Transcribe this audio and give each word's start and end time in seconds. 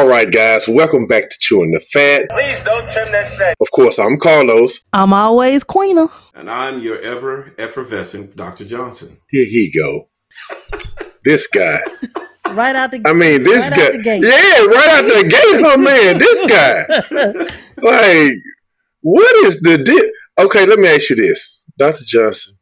All 0.00 0.06
right, 0.08 0.32
guys, 0.32 0.66
welcome 0.66 1.06
back 1.06 1.28
to 1.28 1.36
Chewing 1.40 1.72
the 1.72 1.78
Fat. 1.80 2.30
Please 2.30 2.58
don't 2.64 2.90
trim 2.90 3.12
that 3.12 3.36
fat. 3.36 3.54
Of 3.60 3.70
course, 3.70 3.98
I'm 3.98 4.16
Carlos. 4.16 4.80
I'm 4.94 5.12
always 5.12 5.62
Queena. 5.62 6.08
And 6.34 6.48
I'm 6.50 6.80
your 6.80 6.98
ever 7.00 7.54
effervescent 7.58 8.34
Dr. 8.34 8.64
Johnson. 8.64 9.14
Here 9.28 9.44
he 9.44 9.70
go. 9.70 10.08
this 11.22 11.46
guy. 11.48 11.82
Right 12.52 12.74
out 12.74 12.92
the 12.92 13.02
I 13.04 13.12
mean, 13.12 13.44
this 13.44 13.68
Right 13.68 13.76
guy. 13.78 13.86
out 13.88 13.92
the 13.92 13.98
gate. 14.02 14.22
Yeah, 14.22 14.64
right 14.64 14.88
out 14.90 15.04
the 15.04 15.28
gate, 15.28 15.64
oh 15.66 15.76
man, 15.76 16.16
this 16.16 16.46
guy. 16.46 16.86
Like, 17.76 18.38
what 19.02 19.44
is 19.44 19.60
the 19.60 19.76
di- 19.84 20.42
Okay, 20.46 20.64
let 20.64 20.78
me 20.78 20.88
ask 20.88 21.10
you 21.10 21.16
this, 21.16 21.58
Dr. 21.78 22.06
Johnson. 22.06 22.54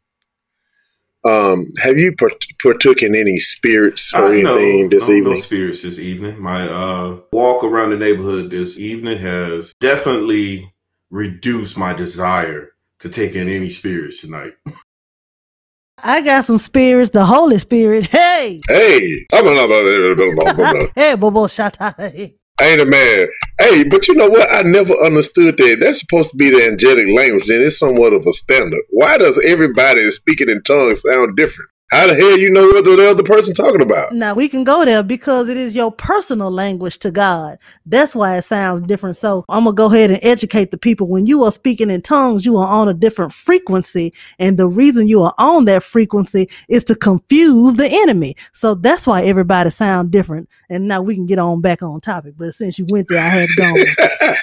Um, 1.24 1.66
have 1.80 1.98
you 1.98 2.14
partook 2.62 3.02
in 3.02 3.14
any 3.14 3.38
spirits 3.38 4.14
or 4.14 4.26
Uh, 4.26 4.30
anything 4.30 4.82
no, 4.82 4.88
this 4.88 5.08
no, 5.08 5.14
evening? 5.14 5.34
No 5.34 5.40
spirits 5.40 5.82
this 5.82 5.98
evening. 5.98 6.40
My 6.40 6.68
uh, 6.68 7.18
walk 7.32 7.64
around 7.64 7.90
the 7.90 7.96
neighborhood 7.96 8.50
this 8.50 8.78
evening 8.78 9.18
has 9.18 9.74
definitely 9.80 10.72
reduced 11.10 11.76
my 11.76 11.92
desire 11.92 12.70
to 13.00 13.08
take 13.08 13.34
in 13.34 13.48
any 13.48 13.70
spirits 13.70 14.20
tonight. 14.20 14.52
I 16.02 16.20
got 16.20 16.44
some 16.44 16.58
spirits, 16.58 17.10
the 17.10 17.24
Holy 17.24 17.58
Spirit. 17.58 18.04
Hey. 18.04 18.60
Hey, 18.68 19.26
I'm 19.32 19.46
a 19.48 19.50
hey, 20.94 21.16
Bobo 21.16 21.46
Shata. 21.48 22.32
ain't 22.62 22.80
a 22.80 22.84
man. 22.84 23.26
Hey, 23.60 23.82
but 23.84 24.06
you 24.06 24.14
know 24.14 24.28
what? 24.28 24.48
I 24.52 24.62
never 24.62 24.94
understood 24.94 25.56
that. 25.56 25.78
That's 25.80 26.00
supposed 26.00 26.30
to 26.30 26.36
be 26.36 26.50
the 26.50 26.64
angelic 26.64 27.08
language, 27.08 27.48
and 27.50 27.62
it's 27.62 27.78
somewhat 27.78 28.12
of 28.12 28.26
a 28.26 28.32
standard. 28.32 28.82
Why 28.90 29.18
does 29.18 29.42
everybody 29.44 30.10
speaking 30.12 30.48
in 30.48 30.62
tongues 30.62 31.02
sound 31.02 31.36
different? 31.36 31.70
How 31.90 32.06
the 32.06 32.14
hell 32.14 32.38
you 32.38 32.50
know 32.50 32.66
what 32.66 32.84
the 32.84 33.08
other 33.08 33.22
person 33.22 33.54
talking 33.54 33.80
about? 33.80 34.12
Now 34.12 34.34
we 34.34 34.48
can 34.48 34.62
go 34.62 34.84
there 34.84 35.02
because 35.02 35.48
it 35.48 35.56
is 35.56 35.74
your 35.74 35.90
personal 35.90 36.50
language 36.50 36.98
to 36.98 37.10
God. 37.10 37.58
That's 37.86 38.14
why 38.14 38.36
it 38.36 38.42
sounds 38.42 38.82
different. 38.82 39.16
So 39.16 39.46
I'm 39.48 39.64
gonna 39.64 39.74
go 39.74 39.86
ahead 39.86 40.10
and 40.10 40.20
educate 40.22 40.70
the 40.70 40.76
people. 40.76 41.08
When 41.08 41.24
you 41.24 41.44
are 41.44 41.50
speaking 41.50 41.90
in 41.90 42.02
tongues, 42.02 42.44
you 42.44 42.58
are 42.58 42.68
on 42.68 42.88
a 42.88 42.94
different 42.94 43.32
frequency. 43.32 44.12
And 44.38 44.58
the 44.58 44.68
reason 44.68 45.08
you 45.08 45.22
are 45.22 45.34
on 45.38 45.64
that 45.64 45.82
frequency 45.82 46.50
is 46.68 46.84
to 46.84 46.94
confuse 46.94 47.74
the 47.74 47.88
enemy. 47.88 48.36
So 48.52 48.74
that's 48.74 49.06
why 49.06 49.22
everybody 49.22 49.70
sound 49.70 50.10
different. 50.10 50.50
And 50.68 50.88
now 50.88 51.00
we 51.00 51.14
can 51.14 51.24
get 51.24 51.38
on 51.38 51.62
back 51.62 51.82
on 51.82 52.02
topic. 52.02 52.34
But 52.36 52.52
since 52.52 52.78
you 52.78 52.86
went 52.90 53.08
there, 53.08 53.18
I 53.18 53.28
had 53.28 53.48
to 53.48 53.56
go. 53.56 53.74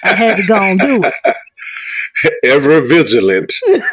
I 0.04 0.16
had 0.16 0.38
to 0.38 0.48
go 0.48 0.56
and 0.56 0.80
do 0.80 1.04
it. 1.04 1.14
Ever 2.44 2.82
vigilant. 2.82 3.54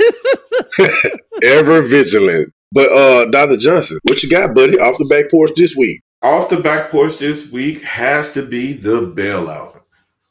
Ever 1.42 1.82
vigilant. 1.82 2.52
But 2.72 2.88
uh 2.90 3.26
Dr. 3.30 3.56
Johnson, 3.58 3.98
what 4.04 4.22
you 4.22 4.30
got, 4.30 4.54
buddy, 4.54 4.78
off 4.78 4.96
the 4.98 5.04
back 5.06 5.30
porch 5.30 5.50
this 5.56 5.76
week? 5.76 6.00
Off 6.22 6.48
the 6.48 6.56
back 6.60 6.90
porch 6.90 7.18
this 7.18 7.50
week 7.52 7.82
has 7.82 8.32
to 8.34 8.42
be 8.46 8.72
the 8.72 9.00
bailout. 9.12 9.80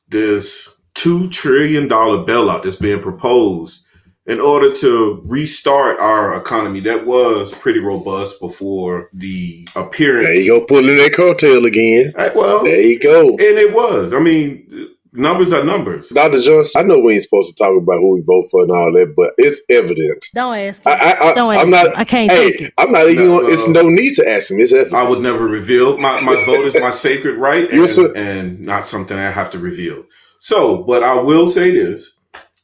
This 0.10 0.76
$2 0.96 1.32
trillion 1.32 1.88
bailout 1.90 2.64
that's 2.64 2.76
being 2.78 3.02
proposed 3.02 3.84
in 4.28 4.40
order 4.40 4.72
to 4.74 5.22
restart 5.26 6.00
our 6.00 6.40
economy 6.40 6.80
that 6.82 7.06
was 7.06 7.52
pretty 7.58 7.80
robust 7.80 8.40
before 8.40 9.10
the 9.14 9.68
appearance. 9.76 10.28
There 10.28 10.36
you 10.36 10.60
go, 10.60 10.66
pulling 10.66 10.98
that 10.98 11.14
coattail 11.14 11.66
again. 11.66 12.14
Well, 12.36 12.64
There 12.64 12.80
you 12.82 13.00
go. 13.00 13.30
and 13.30 13.42
it 13.42 13.74
was. 13.74 14.14
I 14.14 14.20
mean, 14.20 14.91
numbers 15.14 15.54
are 15.54 15.64
numbers. 15.64 16.10
Dr. 16.10 16.40
Johnson, 16.42 16.82
I 16.82 16.88
know 16.88 17.00
we 17.00 17.14
ain't 17.16 17.24
supposed 17.24 17.50
to 17.50 17.64
talk 17.64 17.76
about 17.78 18.00
who 18.00 18.14
we 18.14 18.22
vote 18.22 18.46
for 18.52 18.64
and 18.64 18.72
all 18.72 18.92
that, 18.94 19.14
but 19.16 19.34
it's 19.38 19.62
evident. 19.70 20.26
Don't 20.34 20.56
ask. 20.56 20.82
I, 20.86 20.92
I, 20.92 21.30
I, 21.30 21.34
Don't 21.34 21.54
ask. 21.54 21.64
I'm 21.64 21.70
not. 21.70 21.98
I 21.98 22.04
can't 22.04 22.32
hey, 22.32 22.52
take 22.52 22.62
it. 22.62 22.74
I'm 22.78 22.92
not 22.92 23.10
even. 23.10 23.28
No, 23.28 23.40
gonna- 23.42 23.54
it's 23.54 23.68
no. 23.68 23.82
no 23.82 23.90
need 23.90 24.16
to 24.16 24.30
ask 24.30 24.52
him. 24.52 24.60
It's 24.60 24.74
evident. 24.74 24.94
I 24.96 25.08
would 25.08 25.22
never 25.22 25.46
reveal 25.48 25.98
my, 25.98 26.22
my 26.22 26.44
vote 26.46 26.66
is 26.66 26.76
my 26.76 26.92
sacred 26.92 27.38
right 27.38 27.70
and, 27.70 27.80
Yes, 27.80 27.98
and 27.98 28.60
not 28.60 28.88
something 28.88 29.18
I 29.18 29.32
have 29.32 29.52
to 29.52 29.60
reveal. 29.60 30.06
So, 30.40 30.84
but 30.84 31.04
I 31.04 31.20
will 31.22 31.50
say 31.50 31.72
this 31.72 32.18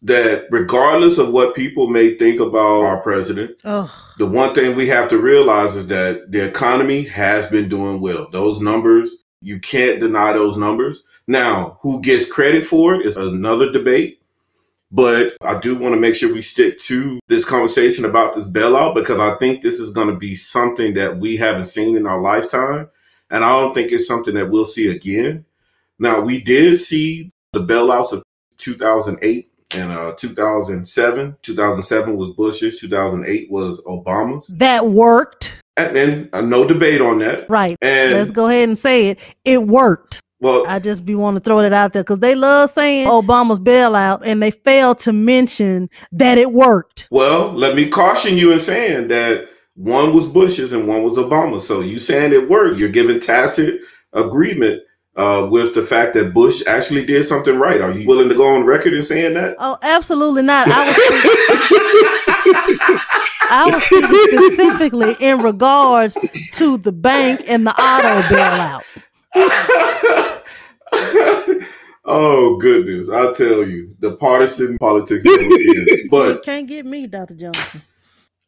that 0.03 0.45
regardless 0.51 1.17
of 1.17 1.31
what 1.31 1.55
people 1.55 1.87
may 1.87 2.15
think 2.17 2.39
about 2.39 2.83
our 2.83 3.01
president, 3.01 3.59
Oh, 3.65 3.91
the 4.19 4.27
one 4.27 4.53
thing 4.53 4.75
we 4.75 4.87
have 4.89 5.09
to 5.09 5.17
realize 5.17 5.75
is 5.75 5.87
that 5.87 6.31
the 6.31 6.47
economy 6.47 7.03
has 7.03 7.47
been 7.47 7.67
doing 7.67 7.99
well. 7.99 8.27
Those 8.31 8.61
numbers, 8.61 9.11
you 9.41 9.59
can't 9.59 9.99
deny 9.99 10.33
those 10.33 10.55
numbers. 10.57 11.03
Now, 11.27 11.77
who 11.81 12.01
gets 12.01 12.31
credit 12.31 12.63
for 12.63 12.95
it 12.95 13.05
is 13.05 13.17
another 13.17 13.71
debate. 13.71 14.21
But 14.89 15.35
I 15.41 15.59
do 15.59 15.75
want 15.77 15.95
to 15.95 15.99
make 15.99 16.15
sure 16.15 16.33
we 16.33 16.41
stick 16.41 16.79
to 16.81 17.19
this 17.27 17.43
conversation 17.43 18.05
about 18.05 18.33
this 18.33 18.49
bailout 18.49 18.95
because 18.95 19.19
I 19.19 19.35
think 19.37 19.61
this 19.61 19.79
is 19.79 19.91
going 19.91 20.07
to 20.07 20.15
be 20.15 20.33
something 20.33 20.93
that 20.93 21.17
we 21.17 21.35
haven't 21.35 21.65
seen 21.65 21.97
in 21.97 22.07
our 22.07 22.21
lifetime. 22.21 22.89
And 23.29 23.43
I 23.43 23.49
don't 23.59 23.73
think 23.73 23.91
it's 23.91 24.07
something 24.07 24.33
that 24.35 24.49
we'll 24.49 24.65
see 24.65 24.89
again. 24.89 25.43
Now, 25.99 26.21
we 26.21 26.41
did 26.41 26.79
see 26.79 27.33
the 27.51 27.59
bailouts 27.59 28.13
of 28.13 28.23
2008 28.59 29.51
and 29.73 29.91
uh, 29.91 30.13
2007. 30.17 31.37
2007 31.41 32.15
was 32.15 32.29
Bush's, 32.29 32.79
2008 32.79 33.51
was 33.51 33.81
Obama's. 33.81 34.47
that 34.47 34.87
worked. 34.87 35.59
And 35.75 35.95
then 35.95 36.29
uh, 36.31 36.41
no 36.41 36.65
debate 36.65 37.01
on 37.01 37.19
that. 37.19 37.49
Right. 37.49 37.75
And 37.81 38.13
Let's 38.13 38.31
go 38.31 38.47
ahead 38.47 38.69
and 38.69 38.79
say 38.79 39.09
it. 39.09 39.19
It 39.43 39.67
worked. 39.67 40.21
Well, 40.39 40.65
I 40.67 40.79
just 40.79 41.05
be 41.05 41.15
want 41.15 41.37
to 41.37 41.41
throw 41.41 41.61
that 41.61 41.73
out 41.73 41.93
there 41.93 42.03
because 42.03 42.19
they 42.19 42.35
love 42.35 42.71
saying 42.71 43.07
Obama's 43.07 43.59
bailout 43.59 44.21
and 44.23 44.41
they 44.41 44.51
fail 44.51 44.93
to 44.95 45.13
mention 45.13 45.89
that 46.11 46.37
it 46.37 46.53
worked. 46.53 47.07
Well, 47.09 47.51
let 47.53 47.75
me 47.75 47.89
caution 47.89 48.37
you 48.37 48.51
in 48.51 48.59
saying 48.59 49.07
that 49.07 49.47
one 49.73 50.13
was 50.13 50.27
Bush's 50.27 50.73
and 50.73 50.87
one 50.87 51.01
was 51.03 51.17
Obama's. 51.17 51.67
So 51.67 51.81
you 51.81 51.97
saying 51.97 52.33
it 52.33 52.49
worked. 52.49 52.79
You're 52.79 52.89
giving 52.89 53.19
tacit 53.19 53.81
agreement 54.13 54.83
uh, 55.15 55.47
with 55.49 55.73
the 55.73 55.81
fact 55.81 56.13
that 56.13 56.33
Bush 56.33 56.61
actually 56.67 57.05
did 57.05 57.25
something 57.25 57.57
right. 57.57 57.81
Are 57.81 57.91
you 57.91 58.07
willing 58.07 58.29
to 58.29 58.35
go 58.35 58.55
on 58.55 58.65
record 58.65 58.93
in 58.93 59.01
saying 59.01 59.33
that? 59.33 59.55
Oh, 59.57 59.77
absolutely 59.81 60.43
not. 60.43 60.67
I 60.69 60.85
was 60.85 60.95
I 63.49 63.65
was 63.71 63.81
speaking 63.83 64.51
specifically 64.51 65.15
in 65.19 65.41
regards 65.41 66.15
to 66.53 66.77
the 66.77 66.91
bank 66.91 67.41
and 67.47 67.65
the 67.65 67.71
auto 67.71 68.21
bailout. 68.27 68.83
oh 72.05 72.57
goodness, 72.59 73.09
I'll 73.09 73.33
tell 73.35 73.67
you, 73.67 73.95
the 73.99 74.15
partisan 74.15 74.77
politics 74.77 75.25
ends. 75.25 75.45
you 75.49 76.07
But 76.09 76.43
can't 76.43 76.67
get 76.67 76.85
me, 76.85 77.07
Dr. 77.07 77.35
Johnson. 77.35 77.81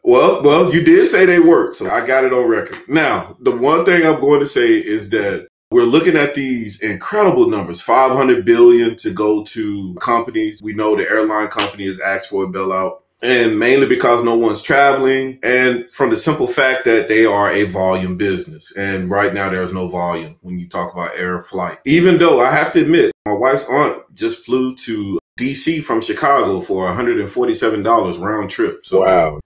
well, 0.04 0.42
well, 0.44 0.74
you 0.74 0.84
did 0.84 1.08
say 1.08 1.26
they 1.26 1.40
worked, 1.40 1.76
so 1.76 1.90
I 1.90 2.06
got 2.06 2.24
it 2.24 2.34
on 2.34 2.48
record. 2.50 2.78
Now, 2.88 3.38
the 3.42 3.52
one 3.56 3.86
thing 3.86 4.06
I'm 4.06 4.20
going 4.22 4.40
to 4.40 4.48
say 4.48 4.78
is 4.78 5.10
that 5.12 5.48
we're 5.72 5.84
looking 5.84 6.16
at 6.16 6.34
these 6.34 6.82
incredible 6.82 7.48
numbers 7.48 7.82
500 7.82 8.44
billion 8.46 8.98
to 8.98 9.14
go 9.14 9.44
to 9.44 9.94
companies 10.02 10.62
we 10.64 10.74
know 10.74 10.96
the 10.96 11.08
airline 11.08 11.48
company 11.50 11.86
has 11.86 12.00
asked 12.00 12.30
for 12.30 12.44
a 12.44 12.48
bailout 12.48 13.02
and 13.22 13.60
mainly 13.60 13.88
because 13.88 14.24
no 14.24 14.38
one's 14.38 14.62
traveling 14.62 15.40
and 15.44 15.90
from 15.92 16.10
the 16.10 16.18
simple 16.18 16.48
fact 16.48 16.86
that 16.86 17.08
they 17.08 17.26
are 17.26 17.52
a 17.52 17.64
volume 17.66 18.18
business 18.18 18.72
and 18.78 19.10
right 19.10 19.34
now 19.34 19.50
there's 19.50 19.74
no 19.74 19.90
volume 19.90 20.38
when 20.42 20.58
you 20.58 20.68
talk 20.68 20.94
about 20.94 21.18
air 21.18 21.42
flight 21.44 21.78
even 21.86 22.18
though 22.18 22.40
i 22.40 22.52
have 22.52 22.72
to 22.72 22.82
admit 22.82 23.12
my 23.26 23.34
wife's 23.34 23.68
aunt 23.70 24.02
just 24.16 24.46
flew 24.46 24.76
to 24.76 25.20
dc 25.40 25.84
from 25.84 26.02
chicago 26.02 26.62
for 26.62 26.86
$147 26.90 28.20
round 28.22 28.50
trip 28.50 28.86
so 28.86 29.00
wow. 29.02 29.40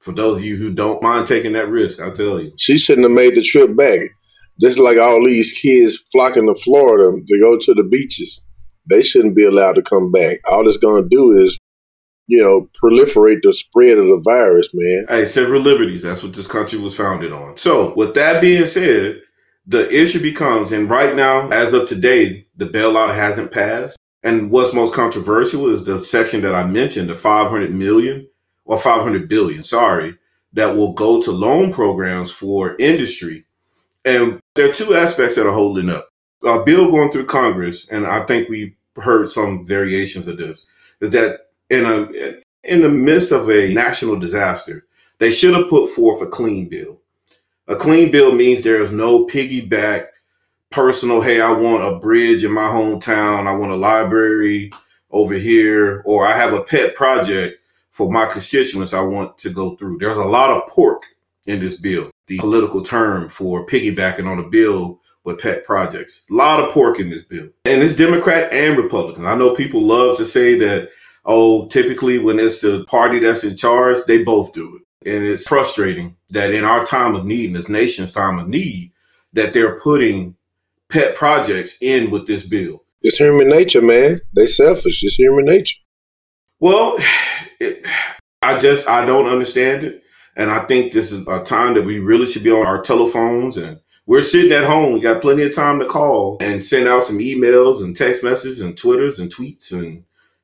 for 0.00 0.12
those 0.12 0.38
of 0.38 0.44
you 0.44 0.56
who 0.56 0.72
don't 0.72 1.02
mind 1.02 1.26
taking 1.26 1.52
that 1.52 1.68
risk 1.68 2.00
i'll 2.00 2.14
tell 2.14 2.40
you 2.40 2.52
She 2.56 2.78
shouldn't 2.78 3.04
have 3.04 3.12
made 3.14 3.34
the 3.34 3.42
trip 3.42 3.76
back. 3.76 4.10
Just 4.60 4.78
like 4.78 4.98
all 4.98 5.24
these 5.24 5.52
kids 5.52 5.98
flocking 6.10 6.46
to 6.46 6.54
Florida 6.54 7.16
to 7.24 7.40
go 7.40 7.56
to 7.58 7.74
the 7.74 7.84
beaches, 7.84 8.44
they 8.90 9.02
shouldn't 9.02 9.36
be 9.36 9.44
allowed 9.44 9.74
to 9.74 9.82
come 9.82 10.10
back. 10.10 10.38
All 10.50 10.66
it's 10.66 10.76
going 10.76 11.04
to 11.04 11.08
do 11.08 11.30
is, 11.38 11.58
you 12.28 12.42
know, 12.42 12.68
proliferate 12.80 13.40
the 13.42 13.52
spread 13.52 13.98
of 13.98 14.06
the 14.06 14.20
virus, 14.22 14.68
man. 14.74 15.06
Hey, 15.08 15.24
civil 15.24 15.60
liberties. 15.60 16.02
That's 16.02 16.22
what 16.22 16.34
this 16.34 16.46
country 16.46 16.78
was 16.78 16.94
founded 16.94 17.32
on. 17.32 17.56
So, 17.56 17.94
with 17.94 18.14
that 18.14 18.42
being 18.42 18.66
said, 18.66 19.22
the 19.66 19.90
issue 19.90 20.20
becomes, 20.20 20.70
and 20.70 20.88
right 20.88 21.16
now, 21.16 21.48
as 21.50 21.72
of 21.72 21.88
today, 21.88 22.46
the 22.56 22.66
bailout 22.66 23.14
hasn't 23.14 23.50
passed. 23.50 23.98
And 24.22 24.50
what's 24.50 24.74
most 24.74 24.94
controversial 24.94 25.72
is 25.72 25.84
the 25.84 25.98
section 25.98 26.42
that 26.42 26.54
I 26.54 26.66
mentioned, 26.66 27.08
the 27.08 27.14
500 27.14 27.72
million 27.72 28.28
or 28.66 28.78
500 28.78 29.28
billion, 29.28 29.62
sorry, 29.62 30.16
that 30.52 30.76
will 30.76 30.92
go 30.92 31.22
to 31.22 31.32
loan 31.32 31.72
programs 31.72 32.30
for 32.30 32.76
industry. 32.78 33.44
And 34.04 34.40
there 34.54 34.68
are 34.68 34.72
two 34.72 34.94
aspects 34.94 35.36
that 35.36 35.46
are 35.46 35.52
holding 35.52 35.88
up. 35.88 36.08
A 36.44 36.62
bill 36.62 36.90
going 36.90 37.10
through 37.10 37.26
Congress, 37.26 37.88
and 37.88 38.06
I 38.06 38.24
think 38.26 38.48
we've 38.48 38.74
heard 38.96 39.28
some 39.28 39.64
variations 39.64 40.28
of 40.28 40.36
this, 40.36 40.66
is 41.00 41.10
that 41.10 41.47
in 41.70 41.84
a 41.84 42.40
in 42.64 42.82
the 42.82 42.88
midst 42.88 43.32
of 43.32 43.50
a 43.50 43.72
national 43.72 44.18
disaster, 44.18 44.86
they 45.18 45.30
should 45.30 45.54
have 45.54 45.70
put 45.70 45.90
forth 45.90 46.22
a 46.22 46.26
clean 46.26 46.68
bill. 46.68 47.00
A 47.66 47.76
clean 47.76 48.10
bill 48.10 48.32
means 48.32 48.62
there 48.62 48.82
is 48.82 48.92
no 48.92 49.26
piggyback 49.26 50.08
personal, 50.70 51.20
hey, 51.20 51.40
I 51.40 51.52
want 51.52 51.84
a 51.84 51.98
bridge 51.98 52.44
in 52.44 52.52
my 52.52 52.68
hometown, 52.68 53.46
I 53.46 53.54
want 53.54 53.72
a 53.72 53.76
library 53.76 54.70
over 55.10 55.34
here, 55.34 56.02
or 56.04 56.26
I 56.26 56.36
have 56.36 56.52
a 56.52 56.62
pet 56.62 56.94
project 56.94 57.60
for 57.90 58.12
my 58.12 58.26
constituents 58.26 58.92
I 58.92 59.00
want 59.00 59.38
to 59.38 59.50
go 59.50 59.76
through. 59.76 59.98
There's 59.98 60.18
a 60.18 60.24
lot 60.24 60.50
of 60.50 60.68
pork 60.68 61.04
in 61.46 61.60
this 61.60 61.80
bill, 61.80 62.10
the 62.26 62.38
political 62.38 62.82
term 62.82 63.28
for 63.28 63.66
piggybacking 63.66 64.26
on 64.26 64.38
a 64.38 64.48
bill 64.48 65.00
with 65.24 65.40
pet 65.40 65.64
projects. 65.64 66.24
A 66.30 66.34
lot 66.34 66.60
of 66.60 66.70
pork 66.72 67.00
in 67.00 67.10
this 67.10 67.24
bill. 67.24 67.48
And 67.64 67.82
it's 67.82 67.96
Democrat 67.96 68.52
and 68.52 68.76
Republican. 68.76 69.26
I 69.26 69.34
know 69.34 69.54
people 69.54 69.82
love 69.82 70.16
to 70.18 70.26
say 70.26 70.58
that, 70.58 70.90
oh, 71.28 71.68
typically 71.68 72.18
when 72.18 72.40
it's 72.40 72.62
the 72.62 72.84
party 72.86 73.20
that's 73.20 73.44
in 73.44 73.56
charge, 73.56 73.98
they 74.06 74.24
both 74.24 74.52
do 74.54 74.76
it. 74.76 75.08
And 75.08 75.24
it's 75.24 75.46
frustrating 75.46 76.16
that 76.30 76.52
in 76.52 76.64
our 76.64 76.84
time 76.84 77.14
of 77.14 77.24
need, 77.24 77.46
in 77.46 77.52
this 77.52 77.68
nation's 77.68 78.12
time 78.12 78.38
of 78.38 78.48
need, 78.48 78.92
that 79.34 79.52
they're 79.52 79.78
putting 79.78 80.34
pet 80.88 81.14
projects 81.14 81.78
in 81.80 82.10
with 82.10 82.26
this 82.26 82.44
bill. 82.44 82.82
It's 83.02 83.18
human 83.18 83.48
nature, 83.48 83.82
man. 83.82 84.20
They 84.34 84.46
selfish. 84.46 85.04
It's 85.04 85.14
human 85.14 85.44
nature. 85.44 85.76
Well, 86.58 86.98
it, 87.60 87.86
I 88.42 88.58
just 88.58 88.88
I 88.88 89.04
don't 89.04 89.28
understand 89.28 89.84
it, 89.84 90.02
and 90.34 90.50
I 90.50 90.60
think 90.60 90.92
this 90.92 91.12
is 91.12 91.26
a 91.28 91.44
time 91.44 91.74
that 91.74 91.84
we 91.84 92.00
really 92.00 92.26
should 92.26 92.42
be 92.42 92.50
on 92.50 92.66
our 92.66 92.82
telephones 92.82 93.56
and 93.56 93.78
we're 94.06 94.22
sitting 94.22 94.52
at 94.52 94.64
home. 94.64 94.94
We 94.94 95.00
got 95.00 95.20
plenty 95.20 95.42
of 95.42 95.54
time 95.54 95.78
to 95.78 95.86
call 95.86 96.38
and 96.40 96.64
send 96.64 96.88
out 96.88 97.04
some 97.04 97.18
emails 97.18 97.84
and 97.84 97.94
text 97.94 98.24
messages 98.24 98.60
and 98.60 98.76
twitters 98.76 99.18
and 99.18 99.30
tweets 99.32 99.70
and 99.70 100.02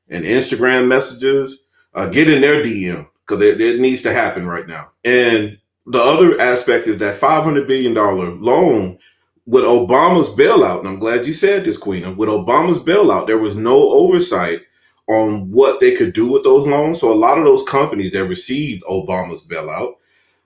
and 0.09 0.23
Instagram 0.23 0.87
messages. 0.87 1.61
Uh, 1.93 2.09
get 2.09 2.29
in 2.29 2.41
their 2.41 2.61
DM 2.61 3.07
because 3.25 3.41
it, 3.41 3.61
it 3.61 3.79
needs 3.79 4.01
to 4.01 4.11
happen 4.11 4.45
right 4.45 4.67
now. 4.67 4.91
And 5.05 5.57
the 5.85 5.99
other 5.99 6.39
aspect 6.41 6.87
is 6.87 6.97
that 6.99 7.17
five 7.17 7.43
hundred 7.43 7.67
billion 7.67 7.93
dollar 7.93 8.31
loan 8.31 8.97
with 9.45 9.63
Obama's 9.63 10.29
bailout, 10.29 10.79
and 10.79 10.87
I'm 10.87 10.99
glad 10.99 11.27
you 11.27 11.33
said 11.33 11.63
this, 11.63 11.77
Queen. 11.77 12.17
With 12.17 12.29
Obama's 12.29 12.79
bailout, 12.79 13.27
there 13.27 13.37
was 13.37 13.55
no 13.55 13.77
oversight 13.91 14.61
on 15.07 15.51
what 15.51 15.79
they 15.79 15.95
could 15.95 16.13
do 16.13 16.31
with 16.31 16.43
those 16.43 16.67
loans. 16.67 16.99
So 16.99 17.13
a 17.13 17.15
lot 17.15 17.37
of 17.37 17.45
those 17.45 17.63
companies 17.67 18.11
that 18.13 18.25
received 18.25 18.83
Obama's 18.83 19.45
bailout 19.45 19.95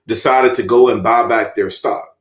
decided 0.07 0.55
to 0.55 0.63
go 0.63 0.89
and 0.89 1.03
buy 1.03 1.27
back 1.27 1.55
their 1.55 1.69
stock. 1.69 2.17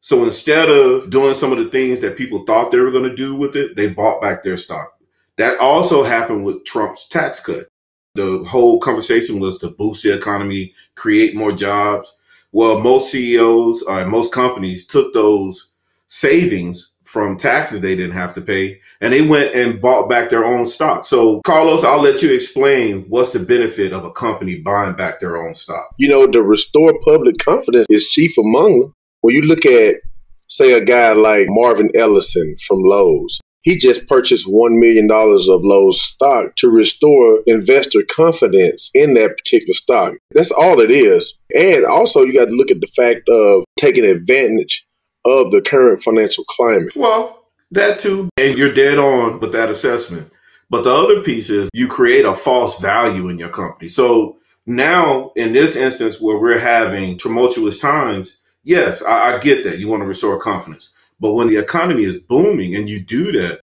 So 0.00 0.24
instead 0.24 0.68
of 0.68 1.10
doing 1.10 1.34
some 1.34 1.52
of 1.52 1.58
the 1.58 1.68
things 1.68 2.00
that 2.00 2.16
people 2.16 2.44
thought 2.44 2.70
they 2.70 2.80
were 2.80 2.90
going 2.90 3.08
to 3.08 3.14
do 3.14 3.36
with 3.36 3.54
it, 3.54 3.76
they 3.76 3.88
bought 3.88 4.20
back 4.22 4.42
their 4.42 4.56
stock. 4.56 4.98
That 5.40 5.58
also 5.58 6.02
happened 6.02 6.44
with 6.44 6.66
Trump's 6.66 7.08
tax 7.08 7.40
cut. 7.40 7.66
The 8.14 8.44
whole 8.46 8.78
conversation 8.78 9.40
was 9.40 9.58
to 9.60 9.70
boost 9.70 10.02
the 10.02 10.14
economy, 10.14 10.74
create 10.96 11.34
more 11.34 11.50
jobs. 11.50 12.14
Well, 12.52 12.78
most 12.80 13.10
CEOs 13.10 13.82
uh, 13.88 14.00
and 14.00 14.10
most 14.10 14.34
companies 14.34 14.86
took 14.86 15.14
those 15.14 15.70
savings 16.08 16.92
from 17.04 17.38
taxes 17.38 17.80
they 17.80 17.96
didn't 17.96 18.14
have 18.14 18.34
to 18.34 18.42
pay 18.42 18.82
and 19.00 19.14
they 19.14 19.26
went 19.26 19.54
and 19.54 19.80
bought 19.80 20.10
back 20.10 20.28
their 20.28 20.44
own 20.44 20.66
stock. 20.66 21.06
So, 21.06 21.40
Carlos, 21.46 21.84
I'll 21.84 22.02
let 22.02 22.20
you 22.20 22.34
explain 22.34 23.06
what's 23.08 23.32
the 23.32 23.38
benefit 23.38 23.94
of 23.94 24.04
a 24.04 24.12
company 24.12 24.60
buying 24.60 24.94
back 24.94 25.20
their 25.20 25.38
own 25.38 25.54
stock. 25.54 25.88
You 25.96 26.10
know, 26.10 26.26
to 26.26 26.42
restore 26.42 26.92
public 27.06 27.38
confidence 27.38 27.86
is 27.88 28.10
chief 28.10 28.36
among 28.36 28.80
them. 28.80 28.94
When 29.22 29.34
you 29.34 29.40
look 29.40 29.64
at, 29.64 30.02
say, 30.50 30.74
a 30.74 30.84
guy 30.84 31.12
like 31.12 31.46
Marvin 31.48 31.88
Ellison 31.94 32.56
from 32.66 32.82
Lowe's, 32.82 33.40
he 33.62 33.76
just 33.76 34.08
purchased 34.08 34.48
$1 34.48 34.78
million 34.78 35.10
of 35.10 35.64
Lowe's 35.64 36.00
stock 36.00 36.56
to 36.56 36.70
restore 36.70 37.42
investor 37.46 38.02
confidence 38.10 38.90
in 38.94 39.14
that 39.14 39.36
particular 39.36 39.74
stock. 39.74 40.14
That's 40.32 40.50
all 40.50 40.80
it 40.80 40.90
is. 40.90 41.38
And 41.56 41.84
also, 41.84 42.22
you 42.22 42.32
got 42.32 42.46
to 42.46 42.54
look 42.56 42.70
at 42.70 42.80
the 42.80 42.86
fact 42.86 43.28
of 43.28 43.64
taking 43.78 44.04
advantage 44.04 44.86
of 45.24 45.50
the 45.50 45.60
current 45.60 46.00
financial 46.00 46.44
climate. 46.44 46.96
Well, 46.96 47.44
that 47.70 47.98
too. 47.98 48.30
And 48.38 48.56
you're 48.56 48.72
dead 48.72 48.98
on 48.98 49.40
with 49.40 49.52
that 49.52 49.68
assessment. 49.68 50.32
But 50.70 50.84
the 50.84 50.92
other 50.92 51.20
piece 51.20 51.50
is 51.50 51.68
you 51.74 51.88
create 51.88 52.24
a 52.24 52.32
false 52.32 52.80
value 52.80 53.28
in 53.28 53.38
your 53.38 53.48
company. 53.48 53.88
So 53.88 54.38
now, 54.66 55.32
in 55.36 55.52
this 55.52 55.76
instance 55.76 56.20
where 56.20 56.38
we're 56.38 56.58
having 56.58 57.18
tumultuous 57.18 57.80
times, 57.80 58.36
yes, 58.62 59.02
I, 59.02 59.36
I 59.36 59.38
get 59.40 59.64
that. 59.64 59.78
You 59.78 59.88
want 59.88 60.02
to 60.02 60.06
restore 60.06 60.40
confidence. 60.40 60.90
But 61.20 61.34
when 61.34 61.48
the 61.48 61.58
economy 61.58 62.04
is 62.04 62.20
booming 62.20 62.74
and 62.74 62.88
you 62.88 63.00
do 63.00 63.30
that, 63.32 63.60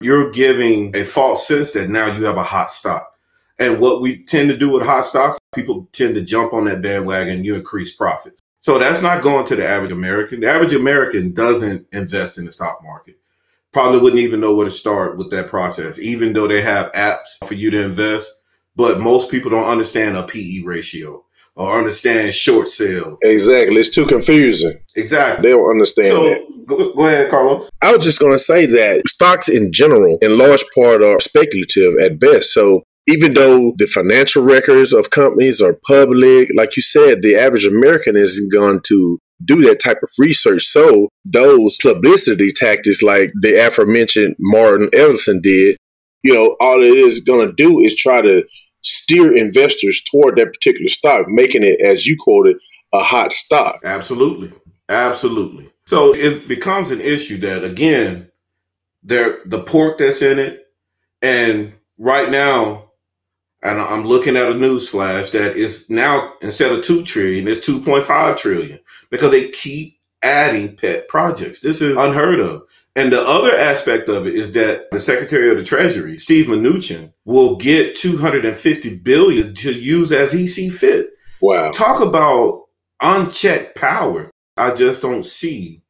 you're 0.00 0.30
giving 0.30 0.94
a 0.96 1.04
false 1.04 1.46
sense 1.46 1.72
that 1.72 1.88
now 1.88 2.06
you 2.06 2.24
have 2.24 2.36
a 2.36 2.42
hot 2.42 2.72
stock. 2.72 3.06
And 3.58 3.78
what 3.78 4.00
we 4.00 4.24
tend 4.24 4.48
to 4.48 4.56
do 4.56 4.70
with 4.70 4.82
hot 4.82 5.04
stocks, 5.04 5.38
people 5.54 5.88
tend 5.92 6.14
to 6.14 6.22
jump 6.22 6.54
on 6.54 6.64
that 6.64 6.82
bandwagon, 6.82 7.44
you 7.44 7.54
increase 7.54 7.94
profits. 7.94 8.40
So 8.60 8.78
that's 8.78 9.02
not 9.02 9.22
going 9.22 9.46
to 9.46 9.56
the 9.56 9.66
average 9.66 9.92
American. 9.92 10.40
The 10.40 10.50
average 10.50 10.72
American 10.72 11.32
doesn't 11.32 11.86
invest 11.92 12.38
in 12.38 12.46
the 12.46 12.52
stock 12.52 12.80
market. 12.82 13.18
Probably 13.72 14.00
wouldn't 14.00 14.22
even 14.22 14.40
know 14.40 14.54
where 14.54 14.64
to 14.64 14.70
start 14.70 15.16
with 15.16 15.30
that 15.30 15.48
process, 15.48 15.98
even 15.98 16.32
though 16.32 16.48
they 16.48 16.60
have 16.60 16.92
apps 16.92 17.38
for 17.46 17.54
you 17.54 17.70
to 17.70 17.82
invest. 17.82 18.32
But 18.76 19.00
most 19.00 19.30
people 19.30 19.50
don't 19.50 19.68
understand 19.68 20.16
a 20.16 20.26
PE 20.26 20.62
ratio 20.64 21.24
or 21.56 21.78
understand 21.78 22.32
short 22.32 22.68
sale. 22.68 23.18
Exactly. 23.22 23.76
It's 23.76 23.94
too 23.94 24.06
confusing. 24.06 24.74
Exactly. 24.96 25.48
They 25.48 25.56
don't 25.56 25.70
understand 25.70 26.06
so, 26.08 26.24
that. 26.24 26.66
Go, 26.66 26.92
go 26.94 27.06
ahead, 27.06 27.30
Carlos. 27.30 27.68
I 27.82 27.94
was 27.94 28.04
just 28.04 28.20
going 28.20 28.32
to 28.32 28.38
say 28.38 28.66
that 28.66 29.06
stocks 29.08 29.48
in 29.48 29.72
general, 29.72 30.18
in 30.22 30.38
large 30.38 30.64
part, 30.74 31.02
are 31.02 31.20
speculative 31.20 31.98
at 31.98 32.18
best. 32.18 32.52
So 32.52 32.84
even 33.08 33.34
though 33.34 33.72
the 33.76 33.86
financial 33.86 34.44
records 34.44 34.92
of 34.92 35.10
companies 35.10 35.60
are 35.60 35.78
public, 35.86 36.48
like 36.54 36.76
you 36.76 36.82
said, 36.82 37.22
the 37.22 37.34
average 37.34 37.66
American 37.66 38.16
isn't 38.16 38.52
going 38.52 38.80
to 38.86 39.18
do 39.44 39.62
that 39.62 39.80
type 39.82 39.98
of 40.02 40.10
research. 40.18 40.62
So 40.62 41.08
those 41.24 41.78
publicity 41.80 42.52
tactics, 42.52 43.02
like 43.02 43.32
the 43.40 43.66
aforementioned 43.66 44.36
Martin 44.38 44.90
Ellison 44.94 45.40
did, 45.40 45.76
you 46.22 46.34
know, 46.34 46.56
all 46.60 46.82
it 46.82 46.96
is 46.96 47.20
going 47.20 47.46
to 47.46 47.52
do 47.52 47.80
is 47.80 47.96
try 47.96 48.22
to 48.22 48.44
steer 48.82 49.36
investors 49.36 50.02
toward 50.10 50.36
that 50.36 50.52
particular 50.52 50.88
stock, 50.88 51.28
making 51.28 51.64
it, 51.64 51.80
as 51.82 52.06
you 52.06 52.16
quoted, 52.18 52.56
a 52.92 53.00
hot 53.00 53.32
stock. 53.32 53.80
Absolutely. 53.84 54.52
Absolutely. 54.88 55.70
So 55.86 56.14
it 56.14 56.48
becomes 56.48 56.90
an 56.90 57.00
issue 57.00 57.38
that 57.38 57.64
again, 57.64 58.30
there 59.02 59.38
the 59.46 59.62
pork 59.62 59.98
that's 59.98 60.22
in 60.22 60.38
it, 60.38 60.66
and 61.22 61.72
right 61.98 62.30
now 62.30 62.90
and 63.62 63.80
I'm 63.80 64.04
looking 64.04 64.36
at 64.36 64.50
a 64.50 64.54
news 64.54 64.88
flash 64.88 65.30
that 65.30 65.56
is 65.56 65.88
now 65.90 66.34
instead 66.40 66.72
of 66.72 66.82
two 66.82 67.02
trillion, 67.02 67.46
it's 67.46 67.64
two 67.64 67.80
point 67.80 68.04
five 68.04 68.36
trillion 68.36 68.80
because 69.10 69.30
they 69.30 69.50
keep 69.50 69.98
adding 70.22 70.76
pet 70.76 71.08
projects. 71.08 71.60
This 71.60 71.82
is 71.82 71.96
unheard 71.96 72.40
of. 72.40 72.62
And 72.96 73.12
the 73.12 73.20
other 73.20 73.56
aspect 73.56 74.08
of 74.08 74.26
it 74.26 74.34
is 74.34 74.52
that 74.52 74.90
the 74.90 74.98
Secretary 74.98 75.50
of 75.50 75.56
the 75.56 75.64
Treasury, 75.64 76.18
Steve 76.18 76.46
Mnuchin, 76.46 77.12
will 77.24 77.56
get 77.56 77.94
250 77.94 78.98
billion 78.98 79.54
to 79.54 79.72
use 79.72 80.12
as 80.12 80.32
he 80.32 80.46
see 80.46 80.68
fit. 80.68 81.10
Wow. 81.40 81.70
Talk 81.70 82.00
about 82.02 82.64
unchecked 83.00 83.76
power. 83.76 84.30
I 84.56 84.74
just 84.74 85.02
don't 85.02 85.24
see 85.24 85.82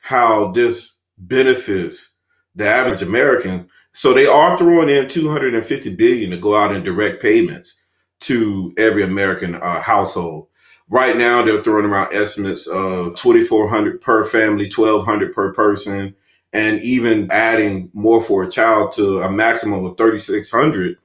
how 0.00 0.52
this 0.52 0.96
benefits 1.18 2.12
the 2.54 2.66
average 2.66 3.02
American 3.02 3.68
so 3.96 4.12
they 4.12 4.26
are 4.26 4.58
throwing 4.58 4.90
in 4.90 5.08
250 5.08 5.96
billion 5.96 6.28
to 6.30 6.36
go 6.36 6.54
out 6.54 6.76
in 6.76 6.84
direct 6.84 7.22
payments 7.22 7.78
to 8.20 8.70
every 8.76 9.02
American 9.02 9.54
uh, 9.54 9.80
household. 9.80 10.48
Right 10.90 11.16
now, 11.16 11.42
they're 11.42 11.62
throwing 11.62 11.86
around 11.86 12.12
estimates 12.12 12.66
of 12.66 13.14
2,400 13.14 14.02
per 14.02 14.24
family, 14.24 14.64
1,200 14.64 15.32
per 15.32 15.54
person, 15.54 16.14
and 16.56 16.80
even 16.80 17.30
adding 17.30 17.90
more 17.92 18.22
for 18.22 18.42
a 18.42 18.50
child 18.50 18.92
to 18.94 19.20
a 19.20 19.30
maximum 19.30 19.84
of 19.84 19.98
3,600 19.98 20.96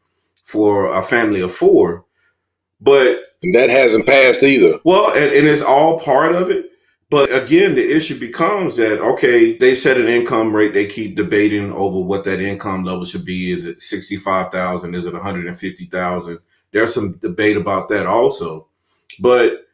for 0.44 0.88
a 0.94 1.02
family 1.02 1.42
of 1.42 1.54
four. 1.54 2.06
But 2.80 3.24
and 3.44 3.54
that 3.54 3.70
hasn't 3.70 4.06
passed 4.06 4.44
either. 4.44 4.80
Well, 4.86 5.12
and, 5.12 5.34
and 5.34 5.48
it's 5.48 5.62
all 5.62 6.00
part 6.00 6.36
of 6.36 6.50
it. 6.50 6.72
But 7.10 7.36
again, 7.36 7.76
the 7.76 7.96
issue 7.96 8.18
becomes 8.18 8.78
that, 8.78 9.02
okay, 9.02 9.58
they 9.58 9.76
set 9.76 10.00
an 10.00 10.08
income 10.08 10.56
rate. 10.56 10.74
They 10.74 10.88
keep 10.88 11.18
debating 11.18 11.74
over 11.74 12.00
what 12.00 12.24
that 12.24 12.40
income 12.40 12.86
level 12.86 13.04
should 13.04 13.26
be. 13.26 13.52
Is 13.52 13.66
it 13.66 13.82
65,000? 13.82 14.96
Is 14.96 15.06
it 15.06 15.14
150,000? 15.14 16.40
There's 16.72 16.94
some 16.94 17.18
debate 17.18 17.58
about 17.58 17.90
that 17.90 18.08
also. 18.08 18.68
But 19.20 19.68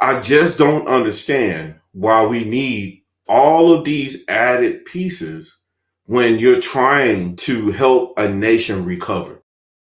I 0.00 0.20
just 0.20 0.56
don't 0.56 0.88
understand 0.88 1.74
why 1.92 2.24
we 2.24 2.44
need 2.44 3.02
all 3.28 3.72
of 3.72 3.84
these 3.84 4.24
added 4.28 4.84
pieces 4.84 5.58
when 6.06 6.38
you're 6.38 6.60
trying 6.60 7.36
to 7.36 7.70
help 7.70 8.18
a 8.18 8.28
nation 8.28 8.84
recover. 8.84 9.42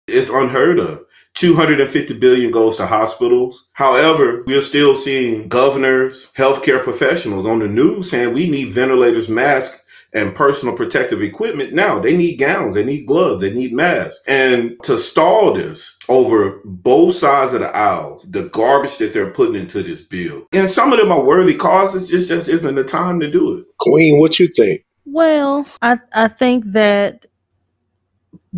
It's 0.06 0.30
unheard 0.30 0.78
of. 0.78 1.04
250 1.34 2.18
billion 2.18 2.50
goes 2.50 2.76
to 2.78 2.86
hospitals. 2.86 3.68
However, 3.72 4.42
we're 4.46 4.62
still 4.62 4.96
seeing 4.96 5.48
governors, 5.48 6.30
healthcare 6.36 6.82
professionals 6.82 7.46
on 7.46 7.60
the 7.60 7.68
news 7.68 8.10
saying 8.10 8.34
we 8.34 8.50
need 8.50 8.72
ventilators, 8.72 9.28
masks, 9.28 9.77
and 10.12 10.34
personal 10.34 10.74
protective 10.74 11.22
equipment. 11.22 11.72
Now 11.72 11.98
they 11.98 12.16
need 12.16 12.36
gowns, 12.36 12.74
they 12.74 12.84
need 12.84 13.06
gloves, 13.06 13.40
they 13.40 13.52
need 13.52 13.72
masks. 13.72 14.22
And 14.26 14.76
to 14.84 14.98
stall 14.98 15.54
this 15.54 15.96
over 16.08 16.60
both 16.64 17.14
sides 17.14 17.54
of 17.54 17.60
the 17.60 17.74
aisle, 17.74 18.22
the 18.28 18.48
garbage 18.48 18.98
that 18.98 19.12
they're 19.12 19.30
putting 19.30 19.60
into 19.60 19.82
this 19.82 20.02
bill, 20.02 20.46
and 20.52 20.70
some 20.70 20.92
of 20.92 20.98
them 20.98 21.12
are 21.12 21.24
worthy 21.24 21.56
causes, 21.56 22.08
just 22.08 22.28
just 22.28 22.48
isn't 22.48 22.74
the 22.74 22.84
time 22.84 23.20
to 23.20 23.30
do 23.30 23.58
it. 23.58 23.66
Queen, 23.78 24.18
what 24.20 24.38
you 24.38 24.48
think? 24.48 24.84
Well, 25.04 25.66
I 25.82 25.98
I 26.12 26.28
think 26.28 26.64
that 26.72 27.26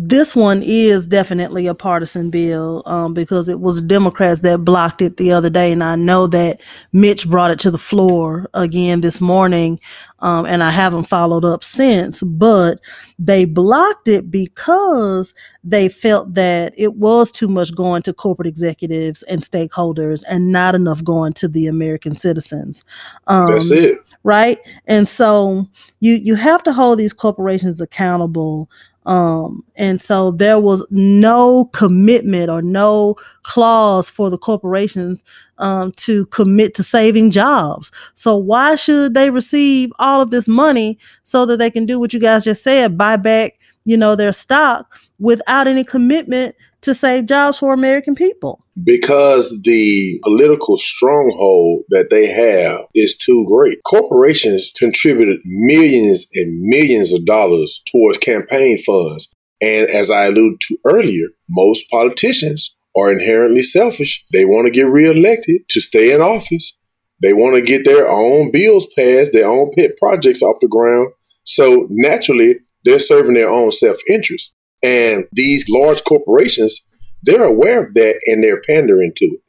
this 0.03 0.35
one 0.35 0.63
is 0.65 1.05
definitely 1.05 1.67
a 1.67 1.75
partisan 1.75 2.31
bill 2.31 2.81
um, 2.87 3.13
because 3.13 3.47
it 3.47 3.59
was 3.59 3.81
Democrats 3.81 4.41
that 4.41 4.65
blocked 4.65 4.99
it 4.99 5.17
the 5.17 5.31
other 5.31 5.49
day, 5.49 5.71
and 5.71 5.83
I 5.83 5.95
know 5.95 6.25
that 6.25 6.59
Mitch 6.91 7.29
brought 7.29 7.51
it 7.51 7.59
to 7.59 7.69
the 7.69 7.77
floor 7.77 8.49
again 8.55 9.01
this 9.01 9.21
morning, 9.21 9.79
um, 10.19 10.47
and 10.47 10.63
I 10.63 10.71
haven't 10.71 11.03
followed 11.03 11.45
up 11.45 11.63
since. 11.63 12.23
But 12.23 12.79
they 13.19 13.45
blocked 13.45 14.07
it 14.07 14.31
because 14.31 15.35
they 15.63 15.87
felt 15.87 16.33
that 16.33 16.73
it 16.77 16.95
was 16.95 17.31
too 17.31 17.47
much 17.47 17.75
going 17.75 18.01
to 18.03 18.13
corporate 18.13 18.47
executives 18.47 19.21
and 19.23 19.43
stakeholders, 19.43 20.23
and 20.27 20.51
not 20.51 20.73
enough 20.73 21.03
going 21.03 21.33
to 21.33 21.47
the 21.47 21.67
American 21.67 22.15
citizens. 22.15 22.83
Um, 23.27 23.51
That's 23.51 23.69
it, 23.69 23.99
right? 24.23 24.57
And 24.87 25.07
so 25.07 25.67
you 25.99 26.15
you 26.15 26.33
have 26.33 26.63
to 26.63 26.73
hold 26.73 26.97
these 26.97 27.13
corporations 27.13 27.79
accountable 27.79 28.67
um, 29.05 29.63
and 29.75 30.01
so 30.01 30.31
there 30.31 30.59
was 30.59 30.85
no 30.91 31.65
commitment 31.73 32.49
or 32.49 32.61
no 32.61 33.15
clause 33.43 34.09
for 34.09 34.29
the 34.29 34.37
corporations 34.37 35.23
um, 35.57 35.91
to 35.93 36.25
commit 36.27 36.75
to 36.75 36.83
saving 36.83 37.31
jobs. 37.31 37.91
So 38.15 38.35
why 38.35 38.75
should 38.75 39.13
they 39.13 39.29
receive 39.29 39.91
all 39.97 40.21
of 40.21 40.29
this 40.29 40.47
money 40.47 40.99
so 41.23 41.45
that 41.47 41.57
they 41.57 41.71
can 41.71 41.85
do 41.85 41.99
what 41.99 42.13
you 42.13 42.19
guys 42.19 42.43
just 42.43 42.63
said, 42.63 42.97
buy 42.97 43.15
back, 43.15 43.57
you 43.85 43.97
know, 43.97 44.15
their 44.15 44.33
stock 44.33 44.95
without 45.19 45.67
any 45.67 45.83
commitment 45.83 46.55
to 46.81 46.93
save 46.93 47.25
jobs 47.25 47.59
for 47.59 47.73
American 47.73 48.15
people? 48.15 48.65
Because 48.83 49.55
the 49.63 50.19
political 50.23 50.77
stronghold 50.77 51.83
that 51.89 52.09
they 52.09 52.27
have 52.27 52.85
is 52.95 53.17
too 53.17 53.45
great. 53.47 53.79
Corporations 53.85 54.71
contributed 54.77 55.39
millions 55.45 56.27
and 56.33 56.61
millions 56.61 57.13
of 57.13 57.25
dollars 57.25 57.83
towards 57.91 58.17
campaign 58.17 58.77
funds. 58.81 59.33
And 59.61 59.87
as 59.89 60.09
I 60.09 60.25
alluded 60.25 60.59
to 60.61 60.77
earlier, 60.85 61.27
most 61.49 61.89
politicians 61.91 62.77
are 62.97 63.11
inherently 63.11 63.63
selfish. 63.63 64.25
They 64.33 64.45
want 64.45 64.65
to 64.65 64.71
get 64.71 64.87
reelected 64.87 65.61
to 65.69 65.79
stay 65.79 66.13
in 66.13 66.21
office. 66.21 66.77
They 67.21 67.33
want 67.33 67.55
to 67.55 67.61
get 67.61 67.85
their 67.85 68.09
own 68.09 68.51
bills 68.51 68.87
passed, 68.97 69.33
their 69.33 69.47
own 69.47 69.71
pet 69.77 69.91
projects 69.97 70.41
off 70.41 70.57
the 70.59 70.67
ground. 70.67 71.13
So 71.43 71.87
naturally, 71.89 72.59
they're 72.83 72.99
serving 72.99 73.35
their 73.35 73.49
own 73.49 73.71
self 73.71 73.97
interest. 74.09 74.55
And 74.83 75.25
these 75.31 75.69
large 75.69 76.03
corporations, 76.03 76.87
they're 77.23 77.43
aware 77.43 77.85
of 77.85 77.93
that 77.93 78.19
and 78.25 78.43
they're 78.43 78.61
pandering 78.61 79.13
to 79.17 79.25
it. 79.25 79.41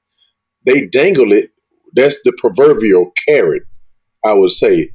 They 0.65 0.87
dangle 0.87 1.33
it. 1.33 1.51
That's 1.95 2.23
the 2.23 2.33
proverbial 2.39 3.13
carrot, 3.27 3.65
I 4.25 4.35
would 4.35 4.53
say, 4.53 4.91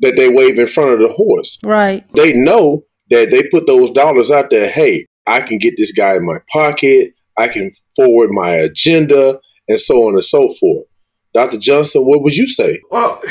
that 0.00 0.16
they 0.16 0.28
wave 0.28 0.58
in 0.58 0.66
front 0.66 0.92
of 0.92 1.00
the 1.00 1.12
horse. 1.12 1.58
Right. 1.62 2.04
They 2.14 2.32
know 2.32 2.84
that 3.10 3.30
they 3.30 3.48
put 3.48 3.66
those 3.66 3.90
dollars 3.90 4.30
out 4.30 4.50
there. 4.50 4.70
Hey, 4.70 5.06
I 5.26 5.40
can 5.40 5.58
get 5.58 5.74
this 5.76 5.92
guy 5.92 6.16
in 6.16 6.26
my 6.26 6.38
pocket. 6.52 7.14
I 7.36 7.48
can 7.48 7.70
forward 7.96 8.30
my 8.32 8.52
agenda 8.54 9.40
and 9.68 9.80
so 9.80 10.08
on 10.08 10.14
and 10.14 10.24
so 10.24 10.50
forth. 10.60 10.86
Dr. 11.34 11.58
Johnson, 11.58 12.02
what 12.02 12.22
would 12.22 12.36
you 12.36 12.48
say? 12.48 12.80
Well, 12.90 13.22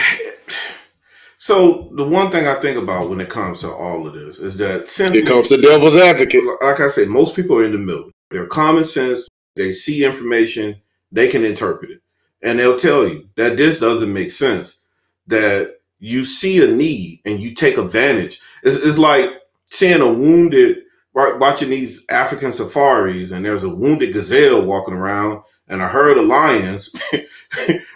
so 1.47 1.87
the 1.93 2.03
one 2.03 2.29
thing 2.29 2.45
I 2.45 2.59
think 2.59 2.77
about 2.77 3.09
when 3.09 3.21
it 3.21 3.29
comes 3.29 3.61
to 3.61 3.71
all 3.71 4.05
of 4.05 4.13
this 4.13 4.37
is 4.37 4.57
that 4.57 4.89
simply, 4.89 5.19
it 5.19 5.27
comes 5.27 5.47
to 5.47 5.55
devil's 5.55 5.95
advocate. 5.95 6.43
Like 6.61 6.81
I 6.81 6.89
said, 6.89 7.07
most 7.07 7.37
people 7.37 7.57
are 7.57 7.63
in 7.63 7.71
the 7.71 7.77
middle. 7.77 8.11
They're 8.29 8.47
common 8.47 8.83
sense. 8.83 9.29
They 9.55 9.71
see 9.71 10.03
information. 10.03 10.81
They 11.13 11.29
can 11.29 11.45
interpret 11.45 11.91
it, 11.91 12.01
and 12.43 12.59
they'll 12.59 12.77
tell 12.77 13.07
you 13.07 13.29
that 13.37 13.55
this 13.55 13.79
doesn't 13.79 14.11
make 14.11 14.31
sense. 14.31 14.79
That 15.27 15.79
you 15.99 16.25
see 16.25 16.61
a 16.61 16.67
need 16.67 17.21
and 17.23 17.39
you 17.39 17.55
take 17.55 17.77
advantage. 17.77 18.41
It's, 18.63 18.75
it's 18.75 18.97
like 18.97 19.29
seeing 19.69 20.01
a 20.01 20.11
wounded, 20.11 20.79
watching 21.13 21.69
these 21.69 22.05
African 22.09 22.51
safaris, 22.51 23.31
and 23.31 23.45
there's 23.45 23.63
a 23.63 23.69
wounded 23.73 24.11
gazelle 24.11 24.63
walking 24.63 24.95
around, 24.95 25.43
and 25.67 25.81
a 25.81 25.87
herd 25.87 26.17
of 26.17 26.25
lions 26.25 26.93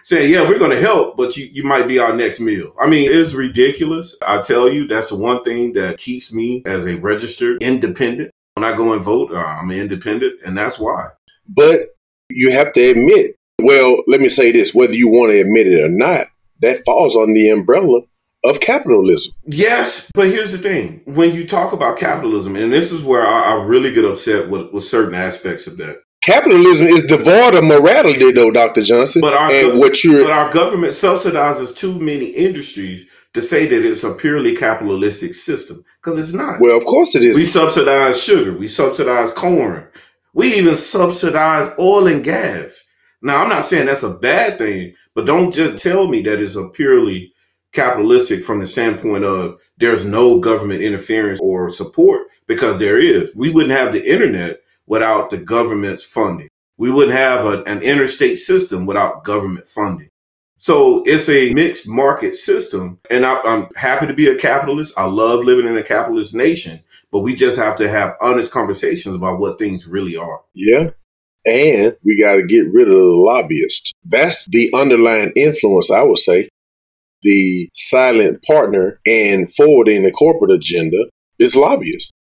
saying, 0.04 0.32
"Yeah, 0.32 0.48
we're 0.48 0.60
going 0.60 0.72
to 0.72 0.80
help, 0.80 1.18
but 1.18 1.38
you 1.38 1.46
you 1.52 1.64
might 1.64 1.88
be 1.88 2.00
our 2.00 2.16
next 2.16 2.40
meal." 2.40 2.74
I 2.80 2.88
mean, 2.88 3.10
it's 3.12 3.34
ridiculous. 3.34 4.16
I 4.22 4.42
tell 4.42 4.72
you, 4.72 4.88
that's 4.88 5.10
the 5.10 5.18
one 5.18 5.44
thing 5.44 5.74
that 5.74 5.98
keeps 5.98 6.34
me 6.34 6.64
as 6.66 6.86
a 6.86 6.98
registered 6.98 7.62
independent. 7.62 8.32
When 8.56 8.66
I 8.66 8.76
go 8.76 8.94
and 8.94 9.02
vote, 9.02 9.32
uh, 9.32 9.38
I'm 9.38 9.72
independent, 9.72 10.42
and 10.46 10.58
that's 10.58 10.78
why. 10.78 11.10
But 11.48 11.96
you 12.30 12.52
have 12.52 12.74
to 12.74 12.92
admit, 12.92 13.36
well, 13.62 14.04
let 14.08 14.22
me 14.22 14.30
say 14.30 14.52
this: 14.52 14.74
whether 14.74 14.94
you 14.94 15.10
want 15.10 15.32
to 15.32 15.40
admit 15.40 15.68
it 15.68 15.84
or 15.84 15.90
not, 15.90 16.28
that 16.60 16.84
falls 16.86 17.16
on 17.16 17.34
the 17.34 17.50
umbrella 17.50 18.02
of 18.44 18.60
capitalism. 18.60 19.34
Yes, 19.46 20.10
but 20.14 20.28
here's 20.28 20.52
the 20.52 20.58
thing: 20.58 21.02
when 21.06 21.34
you 21.34 21.48
talk 21.48 21.72
about 21.72 21.98
capitalism, 21.98 22.56
and 22.56 22.72
this 22.72 22.92
is 22.92 23.04
where 23.04 23.26
I, 23.26 23.54
I 23.54 23.64
really 23.64 23.94
get 23.94 24.06
upset 24.06 24.50
with, 24.50 24.72
with 24.74 24.84
certain 24.84 25.16
aspects 25.16 25.68
of 25.68 25.78
that 25.78 26.02
capitalism 26.22 26.88
is 26.88 27.04
devoid 27.04 27.56
of 27.56 27.64
morality, 27.64 28.32
though, 28.32 28.52
Doctor 28.52 28.82
Johnson. 28.82 29.22
But 29.22 29.34
our, 29.34 29.52
and 29.52 29.80
what 29.80 30.04
you're, 30.04 30.24
but 30.24 30.32
our 30.32 30.52
government 30.52 30.94
subsidizes 30.94 31.76
too 31.76 32.00
many 32.00 32.28
industries 32.28 33.10
to 33.34 33.42
say 33.42 33.66
that 33.68 33.86
it's 33.86 34.04
a 34.04 34.14
purely 34.14 34.56
capitalistic 34.56 35.36
system 35.36 35.84
because 36.02 36.20
it's 36.20 36.34
not. 36.34 36.60
Well, 36.60 36.78
of 36.78 36.86
course 36.86 37.16
it 37.16 37.24
is. 37.24 37.38
We 37.38 37.46
subsidize 37.46 38.22
sugar. 38.22 38.58
We 38.58 38.68
subsidize 38.68 39.32
corn. 39.34 39.88
We 40.34 40.56
even 40.56 40.78
subsidize 40.78 41.72
oil 41.80 42.08
and 42.08 42.24
gas. 42.24 42.88
Now, 43.22 43.44
I'm 43.44 43.50
not 43.50 43.66
saying 43.66 43.86
that's 43.86 44.04
a 44.04 44.14
bad 44.14 44.58
thing, 44.58 44.96
but 45.14 45.26
don't 45.26 45.54
just 45.54 45.84
tell 45.84 46.08
me 46.08 46.22
that 46.24 46.42
it's 46.42 46.56
a 46.56 46.70
purely 46.70 47.34
capitalistic 47.74 48.44
from 48.44 48.60
the 48.60 48.68
standpoint 48.68 49.24
of 49.24 49.60
there's 49.78 50.06
no 50.06 50.40
government 50.40 50.82
interference 50.82 51.40
or 51.42 51.72
support 51.72 52.28
because 52.48 52.80
there 52.80 53.00
is. 53.00 53.34
We 53.36 53.52
wouldn't 53.52 53.78
have 53.78 53.94
the 53.94 54.06
internet 54.06 54.61
without 54.88 55.30
the 55.30 55.38
government's 55.38 56.04
funding. 56.04 56.50
We 56.78 56.92
wouldn't 56.92 57.18
have 57.18 57.46
a, 57.46 57.64
an 57.64 57.82
interstate 57.82 58.40
system 58.40 58.86
without 58.86 59.24
government 59.24 59.68
funding. 59.68 60.10
So 60.58 61.04
it's 61.06 61.28
a 61.28 61.54
mixed 61.54 61.88
market 61.88 62.36
system. 62.36 63.00
And 63.10 63.26
I, 63.26 63.40
I'm 63.42 63.68
happy 63.76 64.08
to 64.08 64.14
be 64.14 64.28
a 64.28 64.36
capitalist. 64.36 64.98
I 64.98 65.06
love 65.06 65.44
living 65.44 65.68
in 65.68 65.78
a 65.78 65.84
capitalist 65.84 66.34
nation, 66.36 66.80
but 67.12 67.20
we 67.20 67.36
just 67.36 67.58
have 67.58 67.76
to 67.78 67.90
have 67.90 68.16
honest 68.22 68.52
conversations 68.52 69.16
about 69.16 69.40
what 69.40 69.58
things 69.58 69.88
really 69.88 70.16
are. 70.16 70.42
Yeah. 70.54 70.92
And 71.46 71.96
we 72.04 72.20
got 72.22 72.36
to 72.36 72.46
get 72.46 72.72
rid 72.72 72.88
of 72.88 72.96
the 72.96 73.04
lobbyists. 73.04 73.94
That's 74.06 74.46
the 74.46 74.70
underlying 74.76 75.32
influence, 75.36 75.90
I 75.90 76.04
would 76.04 76.20
say. 76.20 76.50
The 77.24 77.70
silent 77.76 78.44
partner 78.44 79.00
in 79.06 79.48
forwarding 79.48 80.04
the 80.04 80.12
corporate 80.12 80.52
agenda 80.52 81.06
is 81.40 81.56
lobbyists 81.56 82.12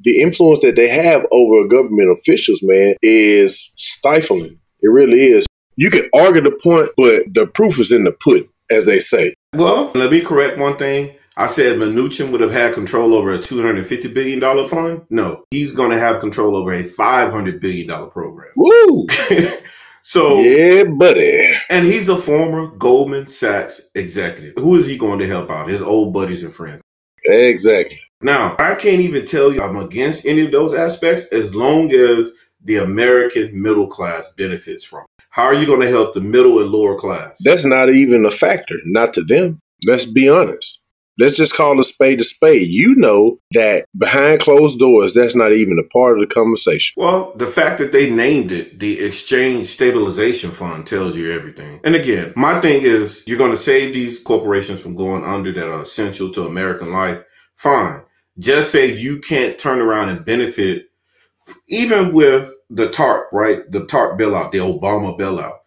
the 0.00 0.20
influence 0.20 0.60
that 0.60 0.76
they 0.76 0.88
have 0.88 1.26
over 1.32 1.68
government 1.68 2.16
officials, 2.18 2.60
man, 2.62 2.94
is 3.02 3.72
stifling. 3.76 4.58
It 4.80 4.88
really 4.88 5.24
is. 5.24 5.46
You 5.76 5.90
can 5.90 6.08
argue 6.14 6.42
the 6.42 6.58
point, 6.62 6.90
but 6.96 7.32
the 7.32 7.46
proof 7.46 7.78
is 7.78 7.92
in 7.92 8.04
the 8.04 8.12
pudding, 8.12 8.48
as 8.70 8.84
they 8.84 8.98
say. 8.98 9.34
Well, 9.54 9.90
let 9.94 10.10
me 10.10 10.20
correct 10.20 10.58
one 10.58 10.76
thing. 10.76 11.14
I 11.36 11.46
said 11.46 11.76
Mnuchin 11.76 12.32
would 12.32 12.40
have 12.40 12.50
had 12.50 12.74
control 12.74 13.14
over 13.14 13.32
a 13.32 13.38
$250 13.38 14.12
billion 14.12 14.68
fund. 14.68 15.02
No, 15.08 15.44
he's 15.52 15.72
going 15.72 15.92
to 15.92 15.98
have 15.98 16.18
control 16.18 16.56
over 16.56 16.72
a 16.72 16.82
$500 16.82 17.60
billion 17.60 18.10
program. 18.10 18.50
Woo! 18.56 19.06
so, 20.02 20.40
yeah, 20.40 20.82
buddy. 20.82 21.54
And 21.70 21.86
he's 21.86 22.08
a 22.08 22.16
former 22.16 22.66
Goldman 22.76 23.28
Sachs 23.28 23.80
executive. 23.94 24.54
Who 24.56 24.74
is 24.80 24.86
he 24.86 24.98
going 24.98 25.20
to 25.20 25.28
help 25.28 25.48
out? 25.48 25.68
His 25.68 25.80
old 25.80 26.12
buddies 26.12 26.42
and 26.42 26.52
friends. 26.52 26.82
Exactly. 27.24 28.00
Now, 28.22 28.56
I 28.58 28.74
can't 28.74 29.00
even 29.00 29.26
tell 29.26 29.52
you 29.52 29.62
I'm 29.62 29.76
against 29.76 30.26
any 30.26 30.44
of 30.44 30.52
those 30.52 30.74
aspects 30.74 31.26
as 31.26 31.54
long 31.54 31.92
as 31.92 32.32
the 32.64 32.76
American 32.76 33.60
middle 33.60 33.86
class 33.86 34.30
benefits 34.36 34.84
from 34.84 35.02
it. 35.02 35.24
How 35.30 35.44
are 35.44 35.54
you 35.54 35.66
going 35.66 35.80
to 35.80 35.88
help 35.88 36.14
the 36.14 36.20
middle 36.20 36.60
and 36.60 36.70
lower 36.70 36.98
class? 36.98 37.36
That's 37.40 37.64
not 37.64 37.90
even 37.90 38.26
a 38.26 38.30
factor, 38.30 38.74
not 38.86 39.14
to 39.14 39.22
them. 39.22 39.60
Let's 39.86 40.06
be 40.06 40.28
honest. 40.28 40.82
Let's 41.16 41.36
just 41.36 41.54
call 41.54 41.78
a 41.80 41.84
spade 41.84 42.20
a 42.20 42.24
spade. 42.24 42.68
You 42.68 42.94
know 42.96 43.38
that 43.52 43.86
behind 43.96 44.40
closed 44.40 44.78
doors, 44.78 45.14
that's 45.14 45.34
not 45.34 45.52
even 45.52 45.78
a 45.78 45.88
part 45.88 46.18
of 46.18 46.28
the 46.28 46.32
conversation. 46.32 46.94
Well, 46.96 47.32
the 47.36 47.46
fact 47.46 47.78
that 47.78 47.90
they 47.90 48.10
named 48.10 48.52
it 48.52 48.78
the 48.78 49.04
Exchange 49.04 49.66
Stabilization 49.66 50.50
Fund 50.50 50.86
tells 50.86 51.16
you 51.16 51.32
everything. 51.32 51.80
And 51.82 51.96
again, 51.96 52.32
my 52.36 52.60
thing 52.60 52.82
is 52.82 53.24
you're 53.26 53.38
going 53.38 53.50
to 53.50 53.56
save 53.56 53.94
these 53.94 54.20
corporations 54.20 54.80
from 54.80 54.94
going 54.94 55.24
under 55.24 55.52
that 55.52 55.68
are 55.68 55.82
essential 55.82 56.32
to 56.32 56.46
American 56.46 56.92
life. 56.92 57.22
Fine. 57.54 58.02
Just 58.38 58.70
say 58.70 58.94
you 58.94 59.20
can't 59.20 59.58
turn 59.58 59.80
around 59.80 60.10
and 60.10 60.24
benefit, 60.24 60.86
even 61.68 62.12
with 62.12 62.52
the 62.70 62.88
TARP, 62.88 63.26
right? 63.32 63.70
The 63.70 63.86
TARP 63.86 64.18
bailout, 64.18 64.52
the 64.52 64.58
Obama 64.58 65.18
bailout. 65.18 65.58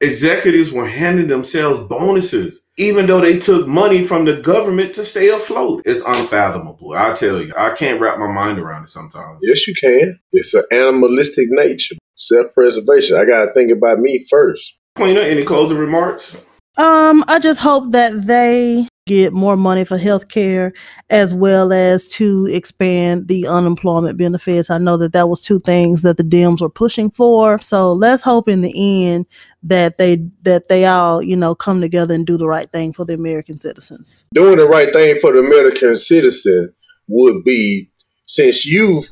Executives 0.00 0.72
were 0.72 0.86
handing 0.86 1.26
themselves 1.26 1.80
bonuses 1.88 2.62
even 2.78 3.06
though 3.06 3.20
they 3.20 3.38
took 3.38 3.66
money 3.66 4.04
from 4.04 4.24
the 4.24 4.40
government 4.40 4.94
to 4.94 5.04
stay 5.04 5.28
afloat. 5.28 5.82
It's 5.84 6.02
unfathomable. 6.06 6.94
I 6.94 7.12
tell 7.14 7.42
you, 7.42 7.52
I 7.56 7.74
can't 7.74 8.00
wrap 8.00 8.18
my 8.18 8.30
mind 8.30 8.58
around 8.58 8.84
it 8.84 8.90
sometimes. 8.90 9.40
Yes, 9.42 9.66
you 9.66 9.74
can. 9.74 10.18
It's 10.32 10.54
an 10.54 10.62
animalistic 10.70 11.48
nature, 11.50 11.96
self 12.14 12.54
preservation. 12.54 13.16
I 13.16 13.24
got 13.24 13.46
to 13.46 13.52
think 13.52 13.72
about 13.72 13.98
me 13.98 14.24
first. 14.30 14.78
Queena, 14.96 15.22
any 15.22 15.44
closing 15.44 15.76
remarks? 15.76 16.36
Um, 16.76 17.24
I 17.26 17.40
just 17.40 17.60
hope 17.60 17.90
that 17.90 18.26
they 18.26 18.86
get 19.08 19.32
more 19.32 19.56
money 19.56 19.84
for 19.84 19.98
health 19.98 20.28
care 20.28 20.72
as 21.10 21.34
well 21.34 21.72
as 21.72 22.06
to 22.06 22.46
expand 22.50 23.26
the 23.26 23.48
unemployment 23.48 24.18
benefits. 24.18 24.70
I 24.70 24.78
know 24.78 24.96
that 24.98 25.14
that 25.14 25.28
was 25.28 25.40
two 25.40 25.58
things 25.60 26.02
that 26.02 26.18
the 26.18 26.22
Dems 26.22 26.60
were 26.60 26.68
pushing 26.68 27.10
for. 27.10 27.58
So 27.58 27.92
let's 27.92 28.22
hope 28.22 28.48
in 28.48 28.60
the 28.60 29.06
end 29.06 29.26
that 29.64 29.98
they 29.98 30.28
that 30.42 30.68
they 30.68 30.84
all, 30.84 31.22
you 31.22 31.36
know, 31.36 31.54
come 31.54 31.80
together 31.80 32.14
and 32.14 32.26
do 32.26 32.36
the 32.36 32.46
right 32.46 32.70
thing 32.70 32.92
for 32.92 33.04
the 33.04 33.14
American 33.14 33.58
citizens. 33.58 34.24
Doing 34.34 34.58
the 34.58 34.68
right 34.68 34.92
thing 34.92 35.18
for 35.18 35.32
the 35.32 35.40
American 35.40 35.96
citizen 35.96 36.72
would 37.08 37.42
be 37.42 37.90
since 38.26 38.66
you've 38.66 39.08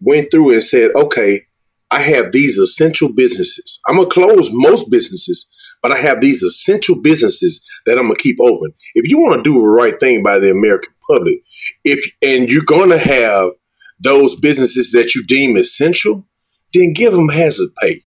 went 0.00 0.30
through 0.30 0.52
and 0.52 0.62
said, 0.62 0.92
okay, 0.94 1.46
I 1.90 2.00
have 2.00 2.32
these 2.32 2.56
essential 2.56 3.12
businesses. 3.12 3.80
I'm 3.88 3.96
gonna 3.96 4.08
close 4.08 4.50
most 4.52 4.90
businesses, 4.90 5.48
but 5.82 5.92
I 5.92 5.96
have 5.98 6.20
these 6.20 6.42
essential 6.42 7.00
businesses 7.00 7.64
that 7.86 7.98
I'm 7.98 8.04
gonna 8.04 8.16
keep 8.16 8.38
open. 8.40 8.72
If 8.94 9.10
you 9.10 9.18
want 9.18 9.36
to 9.36 9.50
do 9.50 9.60
the 9.60 9.66
right 9.66 9.98
thing 9.98 10.22
by 10.22 10.38
the 10.38 10.50
American 10.50 10.92
public, 11.08 11.42
if 11.84 12.04
and 12.22 12.50
you're 12.50 12.62
gonna 12.64 12.98
have 12.98 13.50
those 14.00 14.34
businesses 14.34 14.92
that 14.92 15.14
you 15.14 15.24
deem 15.26 15.56
essential, 15.56 16.26
then 16.72 16.92
give 16.92 17.12
them 17.12 17.28
hazard 17.28 17.70
pay. 17.80 18.02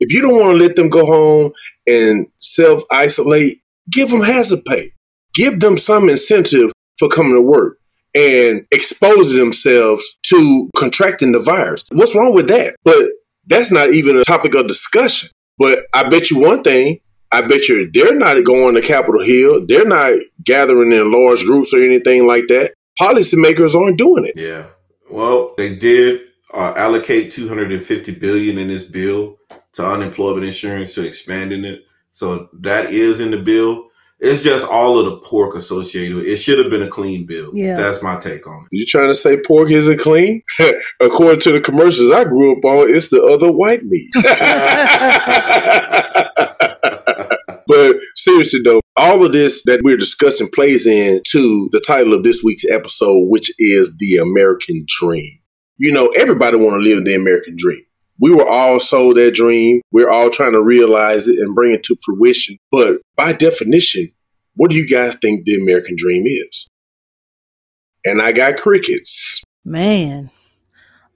If 0.00 0.12
you 0.12 0.22
don't 0.22 0.38
want 0.38 0.58
to 0.58 0.64
let 0.64 0.76
them 0.76 0.88
go 0.88 1.04
home 1.04 1.52
and 1.86 2.26
self 2.38 2.82
isolate, 2.90 3.60
give 3.90 4.10
them 4.10 4.22
hazard 4.22 4.64
pay. 4.64 4.92
Give 5.34 5.60
them 5.60 5.76
some 5.76 6.08
incentive 6.08 6.72
for 6.98 7.08
coming 7.08 7.34
to 7.34 7.40
work 7.40 7.78
and 8.14 8.66
exposing 8.72 9.38
themselves 9.38 10.18
to 10.24 10.68
contracting 10.76 11.32
the 11.32 11.38
virus. 11.38 11.84
What's 11.92 12.14
wrong 12.14 12.34
with 12.34 12.48
that? 12.48 12.74
But 12.82 13.10
that's 13.46 13.70
not 13.70 13.90
even 13.90 14.16
a 14.16 14.24
topic 14.24 14.54
of 14.54 14.66
discussion. 14.66 15.30
But 15.60 15.80
I 15.92 16.08
bet 16.08 16.30
you 16.30 16.40
one 16.40 16.62
thing, 16.62 17.00
I 17.30 17.42
bet 17.42 17.68
you 17.68 17.90
they're 17.92 18.16
not 18.16 18.42
going 18.44 18.74
to 18.74 18.80
Capitol 18.80 19.22
Hill. 19.22 19.66
They're 19.66 19.86
not 19.86 20.18
gathering 20.42 20.90
in 20.90 21.12
large 21.12 21.44
groups 21.44 21.74
or 21.74 21.82
anything 21.82 22.26
like 22.26 22.44
that. 22.48 22.72
Policymakers 22.98 23.74
aren't 23.74 23.98
doing 23.98 24.24
it. 24.24 24.32
Yeah. 24.36 24.68
Well, 25.10 25.52
they 25.58 25.76
did 25.76 26.22
uh, 26.54 26.72
allocate 26.76 27.30
250 27.30 28.14
billion 28.14 28.56
in 28.56 28.68
this 28.68 28.84
bill 28.84 29.36
to 29.74 29.86
unemployment 29.86 30.46
insurance 30.46 30.94
to 30.94 31.06
expanding 31.06 31.66
it. 31.66 31.82
So 32.14 32.48
that 32.60 32.90
is 32.90 33.20
in 33.20 33.30
the 33.30 33.38
bill. 33.38 33.89
It's 34.20 34.42
just 34.42 34.68
all 34.70 34.98
of 34.98 35.06
the 35.06 35.16
pork 35.16 35.54
associated 35.54 36.16
with 36.16 36.26
it. 36.26 36.32
It 36.32 36.36
should 36.36 36.58
have 36.58 36.70
been 36.70 36.82
a 36.82 36.88
clean 36.88 37.24
bill. 37.24 37.50
Yeah. 37.54 37.74
That's 37.74 38.02
my 38.02 38.20
take 38.20 38.46
on 38.46 38.64
it. 38.64 38.68
You 38.70 38.84
trying 38.84 39.08
to 39.08 39.14
say 39.14 39.40
pork 39.40 39.70
isn't 39.70 39.98
clean? 39.98 40.42
According 41.00 41.40
to 41.40 41.52
the 41.52 41.60
commercials 41.60 42.12
I 42.12 42.24
grew 42.24 42.56
up 42.56 42.64
on, 42.64 42.94
it's 42.94 43.08
the 43.08 43.22
other 43.22 43.50
white 43.50 43.84
meat. 43.84 44.10
but 47.66 47.96
seriously 48.14 48.60
though, 48.62 48.80
all 48.96 49.24
of 49.24 49.32
this 49.32 49.62
that 49.64 49.80
we're 49.82 49.96
discussing 49.96 50.48
plays 50.52 50.86
into 50.86 51.70
the 51.72 51.80
title 51.80 52.12
of 52.12 52.22
this 52.22 52.42
week's 52.44 52.68
episode, 52.70 53.26
which 53.28 53.50
is 53.58 53.96
the 53.96 54.16
American 54.16 54.84
Dream. 54.86 55.38
You 55.78 55.92
know, 55.92 56.08
everybody 56.08 56.58
want 56.58 56.74
to 56.74 56.90
live 56.90 57.06
the 57.06 57.14
American 57.14 57.56
dream. 57.56 57.84
We 58.20 58.34
were 58.34 58.48
all 58.48 58.78
sold 58.78 59.16
that 59.16 59.34
dream. 59.34 59.80
We're 59.90 60.10
all 60.10 60.28
trying 60.30 60.52
to 60.52 60.62
realize 60.62 61.26
it 61.26 61.38
and 61.38 61.54
bring 61.54 61.72
it 61.72 61.82
to 61.84 61.96
fruition. 62.04 62.58
But 62.70 63.00
by 63.16 63.32
definition, 63.32 64.12
what 64.54 64.70
do 64.70 64.76
you 64.76 64.86
guys 64.86 65.16
think 65.16 65.44
the 65.44 65.54
American 65.54 65.96
dream 65.96 66.24
is? 66.26 66.68
And 68.04 68.20
I 68.20 68.32
got 68.32 68.58
crickets. 68.58 69.42
Man. 69.64 70.30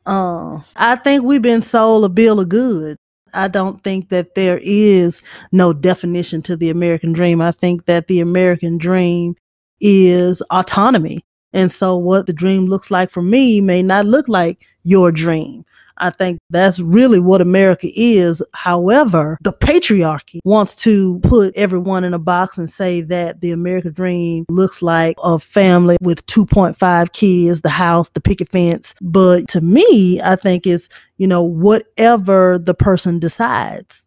Uh, 0.06 0.60
I 0.76 0.96
think 0.96 1.24
we've 1.24 1.42
been 1.42 1.62
sold 1.62 2.04
a 2.04 2.08
bill 2.08 2.40
of 2.40 2.48
goods. 2.48 2.98
I 3.34 3.48
don't 3.48 3.82
think 3.82 4.10
that 4.10 4.34
there 4.34 4.60
is 4.62 5.20
no 5.50 5.72
definition 5.72 6.40
to 6.42 6.56
the 6.56 6.70
American 6.70 7.12
dream. 7.12 7.40
I 7.40 7.52
think 7.52 7.86
that 7.86 8.06
the 8.06 8.20
American 8.20 8.78
dream 8.78 9.34
is 9.80 10.40
autonomy. 10.50 11.24
And 11.52 11.70
so 11.70 11.96
what 11.96 12.26
the 12.26 12.32
dream 12.32 12.66
looks 12.66 12.90
like 12.90 13.10
for 13.10 13.22
me 13.22 13.60
may 13.60 13.82
not 13.82 14.06
look 14.06 14.28
like 14.28 14.64
your 14.82 15.10
dream. 15.10 15.64
I 15.98 16.10
think 16.10 16.40
that's 16.50 16.80
really 16.80 17.20
what 17.20 17.40
America 17.40 17.88
is. 17.94 18.42
However, 18.52 19.38
the 19.42 19.52
patriarchy 19.52 20.40
wants 20.44 20.74
to 20.76 21.20
put 21.20 21.54
everyone 21.56 22.04
in 22.04 22.14
a 22.14 22.18
box 22.18 22.58
and 22.58 22.68
say 22.68 23.00
that 23.02 23.40
the 23.40 23.52
American 23.52 23.92
dream 23.92 24.44
looks 24.48 24.82
like 24.82 25.16
a 25.22 25.38
family 25.38 25.96
with 26.00 26.24
2.5 26.26 27.12
kids, 27.12 27.60
the 27.60 27.68
house, 27.68 28.08
the 28.10 28.20
picket 28.20 28.48
fence. 28.50 28.94
But 29.00 29.48
to 29.48 29.60
me, 29.60 30.20
I 30.20 30.36
think 30.36 30.66
it's, 30.66 30.88
you 31.16 31.26
know, 31.26 31.42
whatever 31.42 32.58
the 32.58 32.74
person 32.74 33.18
decides 33.18 34.02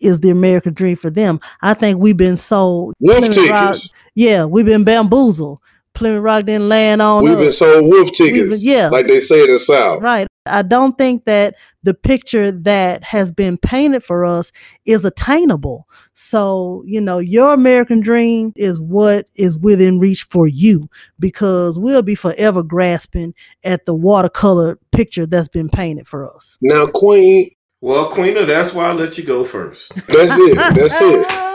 is 0.00 0.20
the 0.20 0.30
American 0.30 0.74
dream 0.74 0.96
for 0.96 1.10
them. 1.10 1.40
I 1.62 1.74
think 1.74 1.98
we've 1.98 2.16
been 2.16 2.36
sold. 2.36 2.94
Wolf 3.00 3.30
tickets. 3.30 3.94
yeah, 4.14 4.44
we've 4.44 4.66
been 4.66 4.84
bamboozled. 4.84 5.60
Plymouth 5.94 6.22
Rock 6.22 6.44
didn't 6.46 6.68
land 6.68 7.02
on 7.02 7.24
We've 7.24 7.34
us. 7.34 7.40
been 7.40 7.52
sold 7.52 7.90
wolf 7.90 8.12
tickets. 8.12 8.64
yeah. 8.64 8.88
Like 8.88 9.06
they 9.08 9.20
say 9.20 9.44
in 9.44 9.50
the 9.50 9.58
South. 9.58 10.00
Right. 10.02 10.26
I 10.46 10.62
don't 10.62 10.98
think 10.98 11.24
that 11.26 11.54
the 11.84 11.94
picture 11.94 12.50
that 12.50 13.04
has 13.04 13.30
been 13.30 13.56
painted 13.58 14.02
for 14.02 14.24
us 14.24 14.50
is 14.86 15.04
attainable. 15.04 15.86
So, 16.14 16.82
you 16.86 17.00
know, 17.00 17.18
your 17.18 17.52
American 17.54 18.00
dream 18.00 18.52
is 18.56 18.80
what 18.80 19.28
is 19.36 19.56
within 19.56 19.98
reach 20.00 20.24
for 20.24 20.48
you 20.48 20.88
because 21.20 21.78
we'll 21.78 22.02
be 22.02 22.14
forever 22.16 22.62
grasping 22.64 23.34
at 23.62 23.86
the 23.86 23.94
watercolor 23.94 24.78
picture 24.90 25.26
that's 25.26 25.48
been 25.48 25.68
painted 25.68 26.08
for 26.08 26.28
us. 26.34 26.58
Now, 26.60 26.86
Queen, 26.86 27.50
Well, 27.80 28.10
Queena, 28.10 28.44
that's 28.46 28.74
why 28.74 28.86
I 28.86 28.92
let 28.94 29.16
you 29.18 29.24
go 29.24 29.44
first. 29.44 29.94
that's 30.06 30.32
it. 30.36 30.56
That's 30.56 31.00
it. 31.00 31.48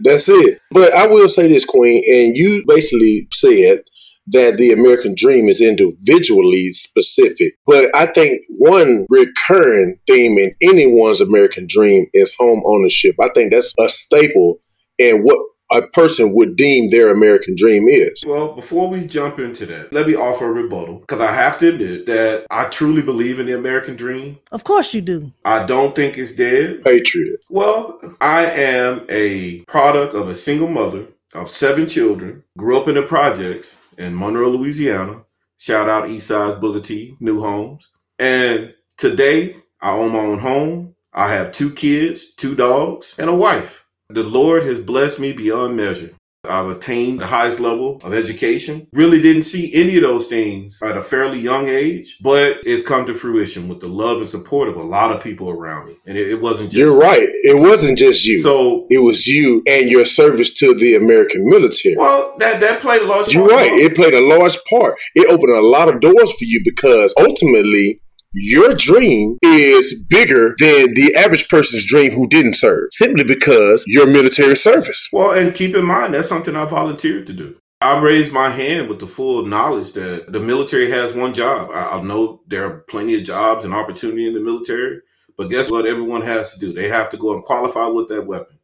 That's 0.00 0.28
it. 0.28 0.58
But 0.70 0.92
I 0.94 1.06
will 1.06 1.28
say 1.28 1.48
this, 1.48 1.64
Queen, 1.64 2.02
and 2.08 2.36
you 2.36 2.64
basically 2.66 3.28
said 3.32 3.82
that 4.28 4.56
the 4.56 4.72
American 4.72 5.14
dream 5.16 5.48
is 5.48 5.60
individually 5.60 6.72
specific. 6.72 7.54
But 7.66 7.94
I 7.94 8.06
think 8.06 8.42
one 8.48 9.06
recurring 9.08 9.98
theme 10.06 10.38
in 10.38 10.54
anyone's 10.62 11.20
American 11.20 11.66
dream 11.68 12.06
is 12.12 12.34
home 12.38 12.62
ownership. 12.64 13.16
I 13.20 13.30
think 13.34 13.52
that's 13.52 13.74
a 13.80 13.88
staple 13.88 14.60
in 14.98 15.22
what 15.22 15.38
a 15.72 15.86
person 15.88 16.34
would 16.34 16.56
deem 16.56 16.90
their 16.90 17.10
American 17.10 17.54
dream 17.56 17.88
is. 17.88 18.24
Well, 18.26 18.54
before 18.54 18.88
we 18.88 19.06
jump 19.06 19.38
into 19.38 19.66
that, 19.66 19.92
let 19.92 20.06
me 20.06 20.14
offer 20.14 20.46
a 20.46 20.52
rebuttal 20.52 20.98
because 20.98 21.20
I 21.20 21.32
have 21.32 21.58
to 21.60 21.68
admit 21.68 22.06
that 22.06 22.46
I 22.50 22.64
truly 22.66 23.02
believe 23.02 23.40
in 23.40 23.46
the 23.46 23.56
American 23.56 23.96
dream. 23.96 24.38
Of 24.50 24.64
course 24.64 24.94
you 24.94 25.00
do. 25.00 25.32
I 25.44 25.64
don't 25.66 25.94
think 25.94 26.18
it's 26.18 26.36
dead. 26.36 26.84
Patriot. 26.84 27.38
Well, 27.48 28.00
I 28.20 28.46
am 28.46 29.06
a 29.08 29.60
product 29.62 30.14
of 30.14 30.28
a 30.28 30.36
single 30.36 30.68
mother 30.68 31.06
of 31.34 31.50
seven 31.50 31.88
children, 31.88 32.44
grew 32.58 32.78
up 32.78 32.88
in 32.88 32.94
the 32.94 33.02
projects 33.02 33.76
in 33.98 34.16
Monroe, 34.16 34.50
Louisiana. 34.50 35.22
Shout 35.58 35.88
out 35.88 36.10
Eastside's 36.10 36.58
Booker 36.58 36.80
T, 36.80 37.16
New 37.20 37.40
Homes. 37.40 37.90
And 38.18 38.74
today 38.96 39.56
I 39.80 39.92
own 39.92 40.12
my 40.12 40.18
own 40.18 40.38
home. 40.38 40.94
I 41.14 41.28
have 41.28 41.52
two 41.52 41.70
kids, 41.70 42.32
two 42.34 42.54
dogs, 42.54 43.14
and 43.18 43.28
a 43.28 43.34
wife. 43.34 43.81
The 44.12 44.22
Lord 44.22 44.62
has 44.64 44.78
blessed 44.78 45.18
me 45.18 45.32
beyond 45.32 45.76
measure. 45.76 46.10
I've 46.44 46.68
attained 46.68 47.20
the 47.20 47.26
highest 47.26 47.60
level 47.60 48.00
of 48.02 48.12
education. 48.12 48.88
Really 48.92 49.22
didn't 49.22 49.44
see 49.44 49.72
any 49.72 49.94
of 49.96 50.02
those 50.02 50.26
things 50.26 50.76
at 50.82 50.96
a 50.98 51.02
fairly 51.02 51.38
young 51.38 51.68
age, 51.68 52.18
but 52.20 52.58
it's 52.64 52.84
come 52.84 53.06
to 53.06 53.14
fruition 53.14 53.68
with 53.68 53.78
the 53.80 53.86
love 53.86 54.18
and 54.18 54.28
support 54.28 54.68
of 54.68 54.76
a 54.76 54.82
lot 54.82 55.14
of 55.14 55.22
people 55.22 55.48
around 55.50 55.86
me. 55.86 55.94
And 56.04 56.18
it, 56.18 56.28
it 56.30 56.42
wasn't 56.42 56.72
just 56.72 56.78
You're 56.78 56.98
right. 56.98 57.22
It 57.22 57.58
wasn't 57.60 57.96
just 57.96 58.26
you. 58.26 58.40
So, 58.40 58.86
it 58.90 58.98
was 58.98 59.26
you 59.28 59.62
and 59.68 59.88
your 59.88 60.04
service 60.04 60.52
to 60.54 60.74
the 60.74 60.96
American 60.96 61.48
military. 61.48 61.94
well, 61.96 62.34
that 62.38 62.60
that 62.60 62.80
played 62.80 63.02
a 63.02 63.06
large 63.06 63.32
You're 63.32 63.48
part. 63.48 63.60
right. 63.60 63.72
It 63.72 63.94
played 63.94 64.12
a 64.14 64.20
large 64.20 64.58
part. 64.68 64.96
It 65.14 65.32
opened 65.32 65.54
a 65.56 65.60
lot 65.62 65.88
of 65.88 66.00
doors 66.00 66.32
for 66.32 66.44
you 66.44 66.60
because 66.64 67.14
ultimately 67.20 68.00
your 68.32 68.74
dream 68.74 69.38
is 69.42 70.02
bigger 70.08 70.54
than 70.58 70.94
the 70.94 71.14
average 71.16 71.48
person's 71.48 71.84
dream 71.84 72.12
who 72.12 72.28
didn't 72.28 72.54
serve 72.54 72.88
simply 72.92 73.24
because 73.24 73.84
your 73.86 74.06
military 74.06 74.56
service. 74.56 75.08
Well, 75.12 75.32
and 75.32 75.54
keep 75.54 75.74
in 75.74 75.84
mind 75.84 76.14
that's 76.14 76.28
something 76.28 76.56
I 76.56 76.64
volunteered 76.64 77.26
to 77.26 77.32
do. 77.32 77.56
I 77.80 78.00
raised 78.00 78.32
my 78.32 78.48
hand 78.48 78.88
with 78.88 79.00
the 79.00 79.08
full 79.08 79.44
knowledge 79.44 79.92
that 79.94 80.32
the 80.32 80.40
military 80.40 80.88
has 80.90 81.14
one 81.14 81.34
job. 81.34 81.70
I, 81.72 81.98
I 81.98 82.02
know 82.02 82.40
there 82.46 82.64
are 82.64 82.78
plenty 82.88 83.16
of 83.16 83.24
jobs 83.24 83.64
and 83.64 83.74
opportunity 83.74 84.26
in 84.28 84.34
the 84.34 84.40
military, 84.40 85.00
but 85.36 85.48
guess 85.48 85.70
what? 85.70 85.86
Everyone 85.86 86.22
has 86.22 86.52
to 86.52 86.60
do. 86.60 86.72
They 86.72 86.88
have 86.88 87.10
to 87.10 87.16
go 87.16 87.34
and 87.34 87.42
qualify 87.42 87.86
with 87.88 88.08
that 88.08 88.26
weapon. 88.26 88.58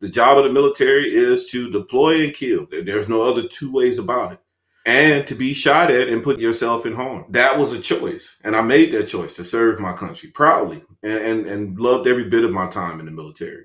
The 0.00 0.10
job 0.10 0.36
of 0.36 0.44
the 0.44 0.52
military 0.52 1.14
is 1.14 1.48
to 1.50 1.70
deploy 1.70 2.24
and 2.24 2.34
kill. 2.34 2.66
There's 2.70 3.08
no 3.08 3.22
other 3.22 3.48
two 3.48 3.72
ways 3.72 3.98
about 3.98 4.32
it. 4.32 4.38
And 4.86 5.26
to 5.28 5.34
be 5.34 5.54
shot 5.54 5.90
at 5.90 6.08
and 6.08 6.22
put 6.22 6.38
yourself 6.40 6.84
in 6.84 6.92
harm. 6.94 7.24
That 7.30 7.58
was 7.58 7.72
a 7.72 7.80
choice. 7.80 8.36
And 8.44 8.54
I 8.54 8.60
made 8.60 8.92
that 8.92 9.08
choice 9.08 9.34
to 9.36 9.44
serve 9.44 9.80
my 9.80 9.94
country 9.94 10.28
proudly 10.30 10.84
and, 11.02 11.18
and, 11.18 11.46
and 11.46 11.78
loved 11.80 12.06
every 12.06 12.24
bit 12.28 12.44
of 12.44 12.50
my 12.50 12.68
time 12.68 13.00
in 13.00 13.06
the 13.06 13.12
military. 13.12 13.64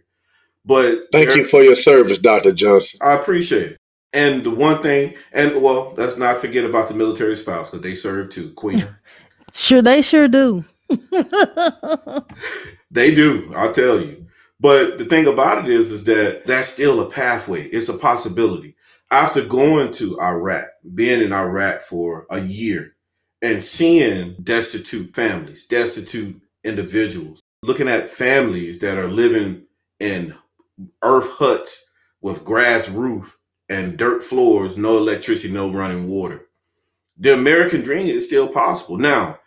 But 0.66 1.08
Thank 1.12 1.30
there- 1.30 1.38
you 1.40 1.46
for 1.46 1.62
your 1.62 1.76
service, 1.76 2.20
Dr. 2.20 2.54
Johnson. 2.54 3.00
I 3.04 3.14
appreciate 3.16 3.72
it. 3.74 3.78
And 4.14 4.44
the 4.44 4.50
one 4.50 4.82
thing, 4.82 5.16
and 5.34 5.62
well, 5.62 5.94
let's 5.98 6.18
not 6.18 6.38
forget 6.38 6.66
about 6.66 6.88
the 6.88 6.96
military 6.96 7.36
spouse 7.36 7.70
because 7.70 7.84
they 7.84 7.96
serve 7.96 8.30
too. 8.30 8.52
Queen, 8.54 8.86
Sure, 9.54 9.82
they 9.82 10.02
sure 10.02 10.28
do. 10.28 10.64
they 12.92 13.14
do. 13.16 13.52
I'll 13.56 13.74
tell 13.74 14.00
you. 14.02 14.26
But 14.60 14.98
the 14.98 15.06
thing 15.06 15.28
about 15.28 15.64
it 15.66 15.72
is, 15.74 15.92
is 15.92 16.04
that 16.06 16.46
that's 16.46 16.70
still 16.70 17.02
a 17.02 17.10
pathway. 17.12 17.64
It's 17.66 17.90
a 17.90 17.94
possibility. 17.98 18.76
After 19.12 19.44
going 19.44 19.92
to 19.94 20.22
Iraq, 20.22 20.66
being 20.94 21.22
in 21.22 21.34
Iraq 21.34 21.82
for 21.82 22.28
a 22.30 22.40
year 22.40 22.96
and 23.42 23.64
seeing 23.64 24.36
destitute 24.44 25.16
families, 25.16 25.66
destitute 25.66 26.40
individuals, 26.64 27.42
looking 27.64 27.88
at 27.88 28.08
families 28.08 28.80
that 28.80 28.98
are 28.98 29.08
living 29.08 29.64
in 30.00 30.36
earth 31.02 31.32
huts 31.32 31.86
with 32.22 32.46
grass 32.46 32.88
roof 32.90 33.38
and 33.70 33.98
dirt 33.98 34.24
floors, 34.24 34.78
no 34.78 34.98
electricity, 34.98 35.52
no 35.52 35.72
running 35.72 36.08
water. 36.08 36.46
The 37.18 37.34
American 37.34 37.82
dream 37.82 38.08
is 38.08 38.28
still 38.28 38.48
possible. 38.48 38.98
Now, 38.98 39.40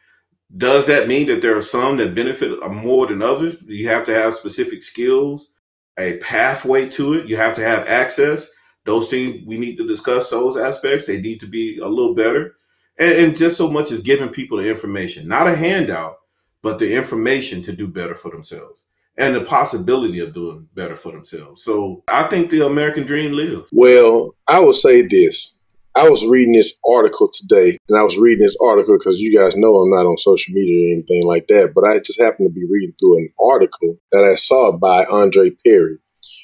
does 0.56 0.86
that 0.86 1.08
mean 1.08 1.28
that 1.28 1.40
there 1.40 1.56
are 1.56 1.62
some 1.62 1.96
that 1.98 2.14
benefit 2.14 2.58
more 2.70 3.06
than 3.06 3.22
others? 3.22 3.62
You 3.62 3.88
have 3.88 4.04
to 4.04 4.14
have 4.14 4.34
specific 4.34 4.82
skills, 4.82 5.50
a 5.98 6.18
pathway 6.18 6.88
to 6.90 7.14
it. 7.14 7.26
You 7.26 7.36
have 7.36 7.54
to 7.56 7.62
have 7.62 7.86
access. 7.86 8.50
Those 8.84 9.08
things 9.10 9.42
we 9.46 9.58
need 9.58 9.76
to 9.76 9.86
discuss 9.86 10.30
those 10.30 10.56
aspects. 10.56 11.06
They 11.06 11.20
need 11.20 11.40
to 11.40 11.46
be 11.46 11.78
a 11.78 11.86
little 11.86 12.14
better. 12.14 12.56
And, 12.98 13.12
and 13.12 13.36
just 13.36 13.56
so 13.56 13.70
much 13.70 13.92
as 13.92 14.02
giving 14.02 14.28
people 14.28 14.58
the 14.58 14.68
information, 14.68 15.28
not 15.28 15.48
a 15.48 15.56
handout, 15.56 16.18
but 16.62 16.78
the 16.78 16.92
information 16.94 17.62
to 17.62 17.72
do 17.72 17.88
better 17.88 18.14
for 18.14 18.30
themselves 18.30 18.80
and 19.18 19.34
the 19.34 19.42
possibility 19.42 20.20
of 20.20 20.34
doing 20.34 20.66
better 20.74 20.96
for 20.96 21.12
themselves. 21.12 21.62
So 21.64 22.02
I 22.08 22.24
think 22.24 22.50
the 22.50 22.66
American 22.66 23.04
dream 23.04 23.32
lives. 23.32 23.68
Well, 23.72 24.34
I 24.48 24.60
will 24.60 24.72
say 24.72 25.02
this. 25.02 25.58
I 25.94 26.08
was 26.08 26.24
reading 26.26 26.54
this 26.54 26.78
article 26.88 27.30
today, 27.30 27.76
and 27.86 27.98
I 27.98 28.02
was 28.02 28.16
reading 28.16 28.40
this 28.40 28.56
article 28.62 28.96
because 28.96 29.20
you 29.20 29.38
guys 29.38 29.54
know 29.56 29.76
I'm 29.76 29.90
not 29.90 30.06
on 30.06 30.16
social 30.16 30.54
media 30.54 30.88
or 30.88 30.92
anything 30.94 31.26
like 31.26 31.48
that, 31.48 31.72
but 31.74 31.84
I 31.84 31.98
just 31.98 32.18
happened 32.18 32.48
to 32.48 32.54
be 32.54 32.66
reading 32.70 32.94
through 32.98 33.18
an 33.18 33.28
article 33.38 33.98
that 34.10 34.24
I 34.24 34.36
saw 34.36 34.72
by 34.72 35.04
Andre 35.04 35.50
Perry. 35.50 35.98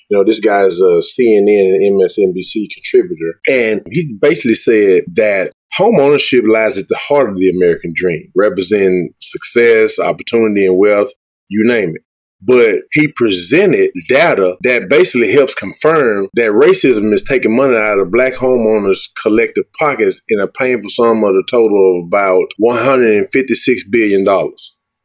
You 0.08 0.18
know, 0.18 0.24
this 0.24 0.40
guy's 0.40 0.80
a 0.80 1.00
CNN 1.00 1.74
and 1.74 2.00
MSNBC 2.00 2.68
contributor, 2.74 3.40
and 3.48 3.82
he 3.90 4.16
basically 4.20 4.54
said 4.54 5.04
that 5.14 5.52
home 5.74 6.00
ownership 6.00 6.44
lies 6.48 6.78
at 6.78 6.88
the 6.88 6.96
heart 6.96 7.28
of 7.30 7.38
the 7.38 7.50
American 7.50 7.92
dream, 7.94 8.30
representing 8.34 9.10
success, 9.20 9.98
opportunity, 9.98 10.66
and 10.66 10.78
wealth, 10.78 11.10
you 11.48 11.64
name 11.66 11.90
it 11.90 12.02
but 12.40 12.82
he 12.92 13.08
presented 13.08 13.90
data 14.08 14.56
that 14.62 14.88
basically 14.88 15.32
helps 15.32 15.54
confirm 15.54 16.28
that 16.34 16.50
racism 16.50 17.12
is 17.12 17.22
taking 17.22 17.54
money 17.54 17.76
out 17.76 17.98
of 17.98 18.10
black 18.10 18.34
homeowners' 18.34 19.08
collective 19.20 19.64
pockets 19.78 20.20
in 20.28 20.38
a 20.38 20.46
painful 20.46 20.90
sum 20.90 21.24
of 21.24 21.34
a 21.34 21.42
total 21.50 22.00
of 22.00 22.06
about 22.06 22.44
$156 22.62 23.80
billion. 23.90 24.24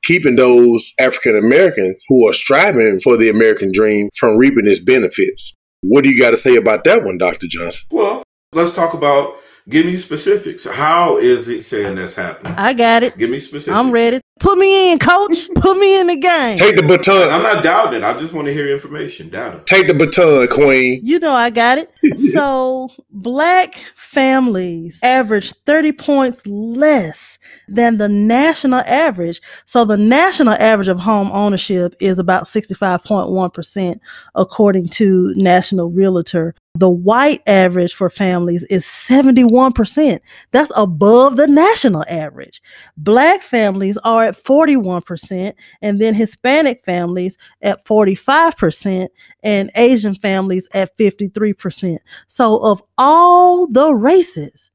Keeping 0.03 0.35
those 0.35 0.93
African 0.99 1.37
Americans 1.37 2.01
who 2.07 2.27
are 2.27 2.33
striving 2.33 2.99
for 2.99 3.17
the 3.17 3.29
American 3.29 3.71
dream 3.71 4.09
from 4.17 4.37
reaping 4.37 4.67
its 4.67 4.79
benefits. 4.79 5.53
What 5.81 6.03
do 6.03 6.09
you 6.09 6.19
got 6.19 6.31
to 6.31 6.37
say 6.37 6.55
about 6.55 6.83
that 6.85 7.03
one, 7.03 7.17
Dr. 7.17 7.47
Johnson? 7.47 7.87
Well, 7.91 8.23
let's 8.53 8.73
talk 8.73 8.93
about 8.93 9.37
Give 9.69 9.85
me 9.85 9.95
specifics. 9.95 10.65
How 10.65 11.17
is 11.17 11.47
it 11.47 11.63
saying 11.63 11.95
that's 11.95 12.15
happening? 12.15 12.53
I 12.57 12.73
got 12.73 13.01
it. 13.01 13.17
Give 13.17 13.29
me 13.29 13.39
specifics. 13.39 13.73
I'm 13.73 13.91
ready. 13.91 14.19
Put 14.41 14.57
me 14.57 14.91
in, 14.91 14.99
coach. 14.99 15.47
Put 15.55 15.77
me 15.77 16.01
in 16.01 16.07
the 16.07 16.17
game. 16.17 16.57
Take 16.57 16.75
the 16.75 16.83
baton. 16.83 17.29
I'm 17.29 17.43
not 17.43 17.63
doubting. 17.63 18.03
I 18.03 18.17
just 18.17 18.33
want 18.33 18.47
to 18.47 18.53
hear 18.53 18.69
information. 18.69 19.29
Doubt 19.29 19.55
it. 19.55 19.65
Take 19.65 19.87
the 19.87 19.93
baton, 19.93 20.49
queen. 20.49 20.99
You 21.01 21.17
know 21.19 21.31
I 21.31 21.49
got 21.49 21.77
it. 21.77 21.89
so 22.33 22.89
black 23.09 23.75
families 23.95 24.99
average 25.01 25.53
30 25.65 25.93
points 25.93 26.45
less 26.45 27.39
than 27.67 27.97
the 27.97 28.10
national 28.10 28.82
average. 28.82 29.41
So 29.65 29.86
the 29.86 29.97
national 29.97 30.54
average 30.56 30.88
of 30.88 30.99
home 30.99 31.32
ownership 31.32 31.95
is 31.99 32.19
about 32.19 32.45
65.1% 32.45 33.99
according 34.36 34.89
to 34.89 35.34
National 35.36 35.89
Realtor 35.89 36.56
the 36.76 36.89
white 36.89 37.43
average 37.45 37.93
for 37.93 38.10
families 38.10 38.63
is 38.63 38.84
71%. 38.84 40.19
That's 40.52 40.71
above 40.76 41.38
the 41.38 41.45
national 41.45 42.04
average. 42.10 42.63
Black 42.97 43.43
families 43.43 43.97
are 44.04 44.23
at 44.23 44.43
41%, 44.43 45.54
and 45.84 46.02
then 46.02 46.15
Hispanic 46.15 46.84
families 46.84 47.38
at 47.62 47.86
45%, 47.86 49.10
and 49.43 49.69
Asian 49.76 50.15
families 50.15 50.67
at 50.73 50.97
53%. 50.97 51.99
So, 52.28 52.58
of 52.63 52.82
all 52.97 53.67
the 53.67 53.93
races, 53.93 54.71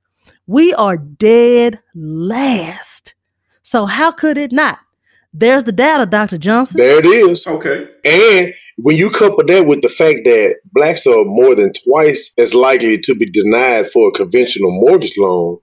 we 0.48 0.74
are 0.74 0.96
dead 0.96 1.80
last. 1.94 3.14
So, 3.62 3.84
how 3.84 4.10
could 4.10 4.38
it 4.38 4.50
not? 4.50 4.78
There's 5.34 5.64
the 5.64 5.72
data, 5.72 6.06
Dr. 6.06 6.38
Johnson. 6.38 6.78
There 6.78 6.98
it 6.98 7.04
is. 7.04 7.46
Okay. 7.46 7.86
And 8.04 8.54
when 8.78 8.96
you 8.96 9.10
couple 9.10 9.44
that 9.44 9.66
with 9.66 9.82
the 9.82 9.90
fact 9.90 10.20
that 10.24 10.56
blacks 10.72 11.06
are 11.06 11.24
more 11.24 11.54
than 11.54 11.72
twice 11.84 12.32
as 12.38 12.54
likely 12.54 12.98
to 12.98 13.14
be 13.14 13.26
denied 13.26 13.88
for 13.88 14.08
a 14.08 14.12
conventional 14.12 14.70
mortgage 14.72 15.14
loan, 15.18 15.58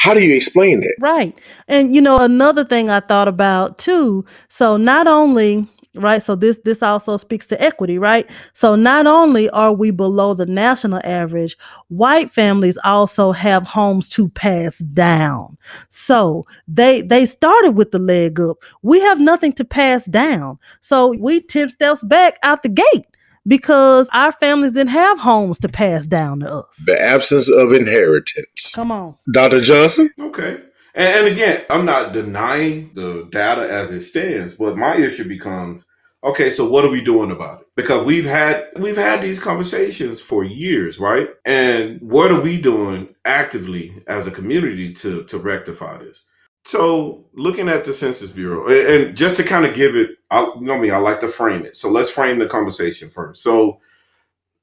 how 0.00 0.12
do 0.12 0.22
you 0.24 0.36
explain 0.36 0.80
that? 0.80 0.96
Right. 1.00 1.34
And 1.66 1.94
you 1.94 2.02
know, 2.02 2.18
another 2.20 2.62
thing 2.62 2.90
I 2.90 3.00
thought 3.00 3.26
about 3.26 3.78
too. 3.78 4.26
So 4.48 4.76
not 4.76 5.06
only 5.06 5.66
right 5.94 6.22
so 6.22 6.34
this 6.34 6.58
this 6.64 6.82
also 6.82 7.16
speaks 7.16 7.46
to 7.46 7.60
equity 7.62 7.98
right 7.98 8.28
so 8.52 8.74
not 8.74 9.06
only 9.06 9.48
are 9.50 9.72
we 9.72 9.90
below 9.90 10.34
the 10.34 10.46
national 10.46 11.00
average 11.04 11.56
white 11.88 12.30
families 12.30 12.76
also 12.84 13.30
have 13.32 13.62
homes 13.64 14.08
to 14.08 14.28
pass 14.30 14.78
down 14.78 15.56
so 15.88 16.44
they 16.66 17.00
they 17.02 17.24
started 17.24 17.72
with 17.72 17.90
the 17.92 17.98
leg 17.98 18.40
up 18.40 18.56
we 18.82 19.00
have 19.00 19.20
nothing 19.20 19.52
to 19.52 19.64
pass 19.64 20.04
down 20.06 20.58
so 20.80 21.14
we 21.20 21.40
10 21.40 21.68
steps 21.68 22.02
back 22.02 22.38
out 22.42 22.62
the 22.62 22.68
gate 22.68 23.06
because 23.46 24.08
our 24.12 24.32
families 24.32 24.72
didn't 24.72 24.88
have 24.90 25.20
homes 25.20 25.58
to 25.58 25.68
pass 25.68 26.06
down 26.06 26.40
to 26.40 26.50
us 26.52 26.82
The 26.86 27.00
absence 27.00 27.50
of 27.50 27.72
inheritance. 27.72 28.74
come 28.74 28.90
on 28.90 29.14
Dr. 29.32 29.60
Johnson? 29.60 30.10
Okay. 30.18 30.60
And, 30.94 31.26
and 31.26 31.28
again, 31.28 31.64
I'm 31.70 31.86
not 31.86 32.14
denying 32.14 32.92
the 32.94 33.28
data 33.32 33.62
as 33.72 33.92
it 33.92 34.02
stands, 34.02 34.56
but 34.56 34.78
my 34.78 34.96
issue 34.96 35.28
becomes, 35.28 35.84
okay, 36.24 36.50
so 36.50 36.68
what 36.70 36.84
are 36.84 36.90
we 36.90 37.04
doing 37.04 37.32
about 37.32 37.62
it? 37.62 37.68
Because 37.76 38.06
we've 38.06 38.26
had 38.26 38.66
we've 38.78 38.96
had 38.98 39.22
these 39.22 39.40
conversations 39.40 40.20
for 40.20 40.44
years, 40.44 41.00
right? 41.00 41.30
And 41.46 42.00
what 42.02 42.32
are 42.32 42.40
we 42.42 42.60
doing 42.60 43.14
actively 43.24 44.02
as 44.08 44.26
a 44.26 44.32
community 44.32 44.94
to 44.96 45.24
to 45.24 45.38
rectify 45.38 45.98
this? 45.98 46.24
So, 46.66 47.26
looking 47.34 47.68
at 47.68 47.84
the 47.86 47.92
Census 47.92 48.30
Bureau, 48.30 48.68
and, 48.68 49.16
just 49.16 49.36
to 49.38 49.44
kind 49.44 49.66
of 49.66 49.74
give 49.74 49.96
it, 49.96 50.12
I, 50.30 50.42
you 50.42 50.62
know 50.62 50.78
me, 50.78 50.90
I 50.92 50.98
like 50.98 51.20
to 51.20 51.28
frame 51.28 51.64
it. 51.64 51.76
So 51.76 51.90
let's 51.90 52.12
frame 52.12 52.38
the 52.38 52.46
conversation 52.46 53.10
first. 53.10 53.42
So, 53.42 53.80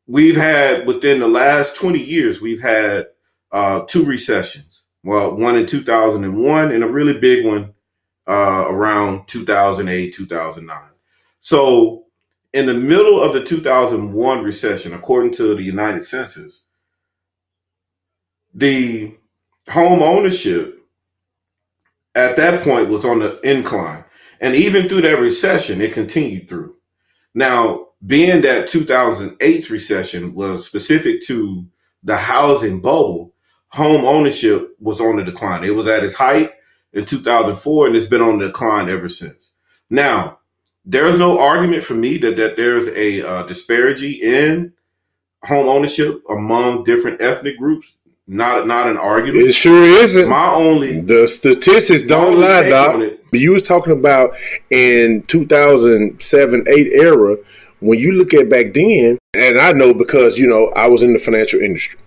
we've 0.08 0.38
had 0.38 0.88
within 0.88 1.20
the 1.20 1.28
last 1.28 1.78
20 1.78 2.00
years, 2.00 2.42
we've 2.42 2.62
had 2.62 3.06
uh, 3.52 3.82
two 3.88 4.06
recessions. 4.06 4.81
Well, 5.04 5.36
one 5.36 5.58
in 5.58 5.66
2001 5.66 6.72
and 6.72 6.84
a 6.84 6.88
really 6.88 7.20
big 7.20 7.46
one 7.46 7.74
uh, 8.28 8.66
around 8.68 9.28
2008, 9.28 10.14
2009. 10.14 10.82
So, 11.40 12.06
in 12.54 12.66
the 12.66 12.74
middle 12.74 13.22
of 13.22 13.34
the 13.34 13.44
2001 13.44 14.44
recession, 14.44 14.94
according 14.94 15.34
to 15.36 15.56
the 15.56 15.64
United 15.64 16.04
Census, 16.04 16.66
the 18.54 19.16
home 19.70 20.02
ownership 20.02 20.82
at 22.16 22.36
that 22.36 22.64
point 22.64 22.90
was 22.90 23.06
on 23.06 23.20
the 23.20 23.40
incline. 23.42 24.04
And 24.42 24.56
even 24.56 24.90
through 24.90 25.02
that 25.02 25.20
recession, 25.20 25.82
it 25.82 25.94
continued 25.94 26.50
through. 26.50 26.76
Now, 27.34 27.88
being 28.06 28.42
that 28.42 28.68
2008 28.68 29.70
recession 29.70 30.34
was 30.34 30.66
specific 30.66 31.22
to 31.28 31.66
the 32.04 32.18
housing 32.18 32.82
bubble, 32.82 33.31
home 33.72 34.06
ownership 34.06 34.76
was 34.80 35.02
on 35.02 35.18
the 35.18 35.24
decline. 35.24 35.64
It 35.64 35.76
was 35.76 35.88
at 35.88 36.04
its 36.04 36.16
height 36.16 36.52
in 36.94 37.06
2004 37.06 37.88
and 37.88 37.96
it's 37.96 38.08
been 38.08 38.22
on 38.22 38.38
the 38.38 38.48
decline 38.48 38.90
ever 38.90 39.10
since. 39.10 39.54
Now, 39.90 40.40
there's 40.86 41.18
no 41.18 41.40
argument 41.40 41.84
for 41.84 41.94
me 41.94 42.18
that, 42.18 42.36
that 42.38 42.58
there's 42.58 42.88
a 42.90 43.28
uh, 43.28 43.44
disparity 43.44 44.14
in 44.22 44.74
home 45.44 45.68
ownership 45.68 46.22
among 46.30 46.84
different 46.84 47.22
ethnic 47.22 47.58
groups. 47.58 47.98
Not 48.28 48.66
not 48.66 48.88
an 48.88 48.98
argument. 48.98 49.48
It 49.48 49.52
sure 49.52 49.84
isn't. 49.84 50.30
My 50.30 50.54
only 50.54 51.02
The 51.02 51.28
statistics 51.28 52.04
don't 52.04 52.40
lie, 52.40 52.70
Doc. 52.70 53.02
You 53.34 53.52
was 53.52 53.64
talking 53.64 53.94
about 53.94 54.36
in 54.70 55.24
2007, 55.24 56.66
8 56.68 56.88
era, 56.94 57.38
when 57.80 58.00
you 58.00 58.14
look 58.14 58.34
at 58.34 58.50
back 58.50 58.74
then, 58.74 59.18
and 59.34 59.60
I 59.60 59.72
know 59.74 59.94
because, 59.94 60.38
you 60.38 60.48
know, 60.48 60.72
I 60.76 60.88
was 60.88 61.04
in 61.04 61.14
the 61.14 61.20
financial 61.20 61.60
industry. 61.60 62.00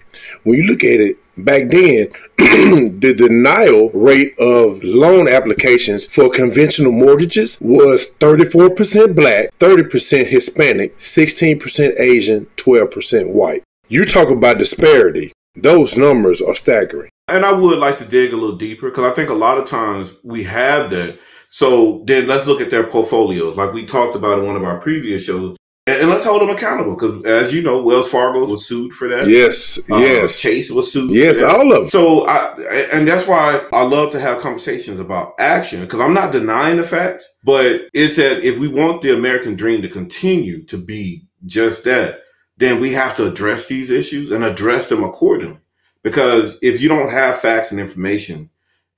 When 0.44 0.56
you 0.56 0.64
look 0.64 0.84
at 0.84 1.00
it, 1.00 1.18
back 1.36 1.68
then, 1.68 2.08
the 2.38 3.14
denial 3.16 3.90
rate 3.90 4.34
of 4.38 4.82
loan 4.82 5.28
applications 5.28 6.06
for 6.06 6.30
conventional 6.30 6.92
mortgages 6.92 7.58
was 7.60 8.06
34% 8.18 9.14
black, 9.14 9.50
30% 9.58 10.26
Hispanic, 10.26 10.96
16% 10.98 12.00
Asian, 12.00 12.46
12% 12.56 13.32
white. 13.32 13.62
You 13.88 14.04
talk 14.04 14.30
about 14.30 14.58
disparity. 14.58 15.32
Those 15.56 15.96
numbers 15.96 16.42
are 16.42 16.54
staggering. 16.54 17.10
And 17.28 17.44
I 17.44 17.52
would 17.52 17.78
like 17.78 17.98
to 17.98 18.04
dig 18.04 18.32
a 18.32 18.36
little 18.36 18.56
deeper 18.56 18.90
because 18.90 19.10
I 19.10 19.14
think 19.14 19.30
a 19.30 19.34
lot 19.34 19.58
of 19.58 19.68
times 19.68 20.10
we 20.22 20.44
have 20.44 20.90
that. 20.90 21.18
So 21.50 22.02
then 22.06 22.26
let's 22.26 22.46
look 22.46 22.60
at 22.60 22.70
their 22.70 22.84
portfolios. 22.84 23.56
Like 23.56 23.72
we 23.72 23.86
talked 23.86 24.16
about 24.16 24.40
in 24.40 24.46
one 24.46 24.56
of 24.56 24.64
our 24.64 24.80
previous 24.80 25.24
shows, 25.24 25.56
and, 25.86 26.00
and 26.02 26.10
let's 26.10 26.24
hold 26.24 26.40
them 26.42 26.50
accountable 26.50 26.94
because, 26.94 27.24
as 27.24 27.52
you 27.54 27.62
know, 27.62 27.82
Wells 27.82 28.10
Fargo 28.10 28.46
was 28.46 28.66
sued 28.66 28.92
for 28.92 29.08
that. 29.08 29.26
Yes, 29.26 29.78
Uh, 29.90 29.96
yes, 29.98 30.40
Chase 30.40 30.70
was 30.70 30.92
sued. 30.92 31.10
yes, 31.10 31.40
for 31.40 31.46
that. 31.46 31.54
all 31.56 31.72
of 31.72 31.78
them. 31.80 31.88
So 31.90 32.26
I, 32.26 32.54
and 32.92 33.06
that's 33.06 33.26
why 33.26 33.66
I 33.72 33.82
love 33.82 34.10
to 34.12 34.20
have 34.20 34.40
conversations 34.40 34.98
about 35.00 35.34
action 35.38 35.80
because 35.80 36.00
I'm 36.00 36.14
not 36.14 36.32
denying 36.32 36.78
the 36.78 36.82
facts, 36.84 37.28
but 37.44 37.82
it's 37.92 38.16
that 38.16 38.42
if 38.46 38.58
we 38.58 38.68
want 38.68 39.02
the 39.02 39.14
American 39.14 39.56
dream 39.56 39.82
to 39.82 39.88
continue 39.88 40.64
to 40.66 40.78
be 40.78 41.26
just 41.46 41.84
that, 41.84 42.20
then 42.56 42.80
we 42.80 42.92
have 42.92 43.16
to 43.16 43.26
address 43.26 43.66
these 43.66 43.90
issues 43.90 44.30
and 44.30 44.44
address 44.44 44.88
them 44.88 45.02
accordingly. 45.04 45.58
Because 46.02 46.58
if 46.62 46.80
you 46.80 46.88
don't 46.88 47.10
have 47.10 47.40
facts 47.40 47.70
and 47.72 47.80
information, 47.80 48.48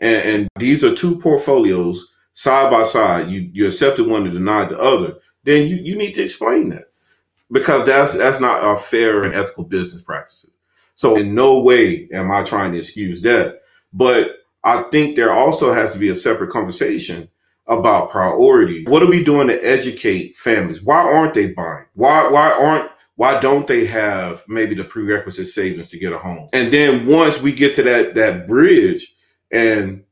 and, 0.00 0.28
and 0.28 0.48
these 0.58 0.84
are 0.84 0.94
two 0.94 1.18
portfolios 1.20 2.12
side 2.34 2.70
by 2.70 2.82
side, 2.82 3.28
you 3.30 3.48
you 3.52 3.66
accepted 3.66 4.06
one 4.06 4.24
and 4.24 4.34
denied 4.34 4.68
the 4.70 4.78
other, 4.78 5.14
then 5.46 5.66
you, 5.66 5.76
you 5.76 5.96
need 5.96 6.12
to 6.14 6.22
explain 6.22 6.68
that 6.70 6.90
because 7.50 7.86
that's 7.86 8.16
that's 8.16 8.40
not 8.40 8.62
a 8.62 8.78
fair 8.78 9.24
and 9.24 9.34
ethical 9.34 9.64
business 9.64 10.02
practices. 10.02 10.50
So 10.96 11.16
in 11.16 11.34
no 11.34 11.60
way 11.60 12.08
am 12.12 12.30
I 12.30 12.42
trying 12.42 12.72
to 12.72 12.78
excuse 12.78 13.22
that, 13.22 13.60
but 13.92 14.32
I 14.64 14.82
think 14.84 15.14
there 15.16 15.32
also 15.32 15.72
has 15.72 15.92
to 15.92 15.98
be 15.98 16.08
a 16.08 16.16
separate 16.16 16.50
conversation 16.50 17.28
about 17.68 18.10
priority. 18.10 18.84
What 18.84 19.02
are 19.02 19.10
we 19.10 19.22
doing 19.24 19.48
to 19.48 19.58
educate 19.60 20.34
families? 20.36 20.82
Why 20.82 20.98
aren't 20.98 21.34
they 21.34 21.52
buying? 21.52 21.86
Why 21.94 22.28
why 22.28 22.50
aren't 22.50 22.90
why 23.14 23.40
don't 23.40 23.68
they 23.68 23.86
have 23.86 24.42
maybe 24.48 24.74
the 24.74 24.84
prerequisite 24.84 25.48
savings 25.48 25.88
to 25.90 25.98
get 25.98 26.12
a 26.12 26.18
home? 26.18 26.48
And 26.52 26.72
then 26.72 27.06
once 27.06 27.40
we 27.40 27.52
get 27.52 27.76
to 27.76 27.82
that 27.84 28.14
that 28.16 28.48
bridge 28.48 29.14
and 29.52 30.04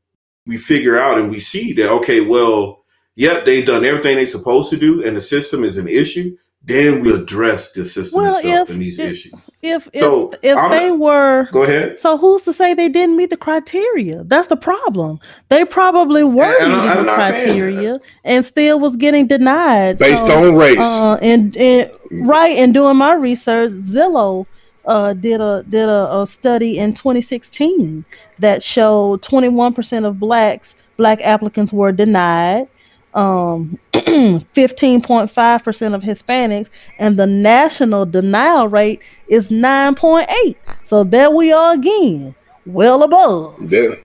we 0.45 0.57
figure 0.57 0.97
out 0.97 1.17
and 1.17 1.29
we 1.29 1.39
see 1.39 1.73
that 1.73 1.89
okay, 1.89 2.21
well, 2.21 2.84
yep, 3.15 3.45
they've 3.45 3.65
done 3.65 3.85
everything 3.85 4.15
they're 4.17 4.25
supposed 4.25 4.69
to 4.71 4.77
do, 4.77 5.05
and 5.05 5.15
the 5.15 5.21
system 5.21 5.63
is 5.63 5.77
an 5.77 5.87
issue. 5.87 6.35
Then 6.67 7.01
we 7.01 7.13
address 7.13 7.73
the 7.73 7.85
system 7.85 8.21
Well, 8.21 8.37
itself 8.37 8.69
if- 8.69 8.73
and 8.73 8.81
these 8.81 8.97
if- 8.97 9.11
issues. 9.11 9.33
If 9.61 9.87
if 9.93 9.99
So, 9.99 10.31
if 10.41 10.57
I'm- 10.57 10.71
they 10.71 10.91
were 10.91 11.47
Go 11.51 11.61
ahead. 11.63 11.99
so 11.99 12.17
who's 12.17 12.41
to 12.43 12.53
say 12.53 12.73
they 12.73 12.89
didn't 12.89 13.17
meet 13.17 13.29
the 13.29 13.37
criteria? 13.37 14.23
That's 14.25 14.47
the 14.47 14.55
problem. 14.55 15.19
They 15.49 15.63
probably 15.63 16.23
were 16.23 16.43
And 16.59 16.73
I'm- 16.73 16.83
meeting 16.83 16.89
I'm 16.97 17.05
the 17.05 17.11
criteria 17.13 17.99
and 18.23 18.43
still 18.43 18.79
was 18.79 18.95
getting 18.95 19.27
denied. 19.27 19.99
Based 19.99 20.25
So, 20.25 20.49
on 20.49 20.55
race. 20.55 20.79
uh, 20.79 21.19
and, 21.21 21.55
and 21.57 21.89
right 22.11 22.57
and 22.57 22.73
doing 22.73 22.95
my 22.97 23.13
research, 23.13 23.71
Zillow 23.71 24.47
uh, 24.87 25.13
did 25.13 25.41
a 25.41 25.63
did 25.69 25.87
a, 25.89 26.15
a 26.21 26.27
study 26.27 26.77
in 26.79 26.93
2016 26.93 28.05
that 28.39 28.61
showed 28.63 29.21
21% 29.23 30.05
of 30.05 30.19
blacks 30.19 30.75
black 30.97 31.19
applicants 31.23 31.71
were 31.73 31.91
denied. 31.91 32.67
Um, 33.15 33.79
15.5% 33.93 35.95
of 35.95 36.03
Hispanics, 36.03 36.67
and 36.99 37.17
the 37.17 37.25
national 37.25 38.05
denial 38.05 38.67
rate 38.67 38.99
is 39.29 39.49
9.8. 39.49 40.55
So 40.83 41.05
there 41.05 41.31
we 41.31 41.53
are 41.53 41.73
again, 41.73 42.35
well 42.65 43.03
above. 43.03 43.55
That- 43.69 44.01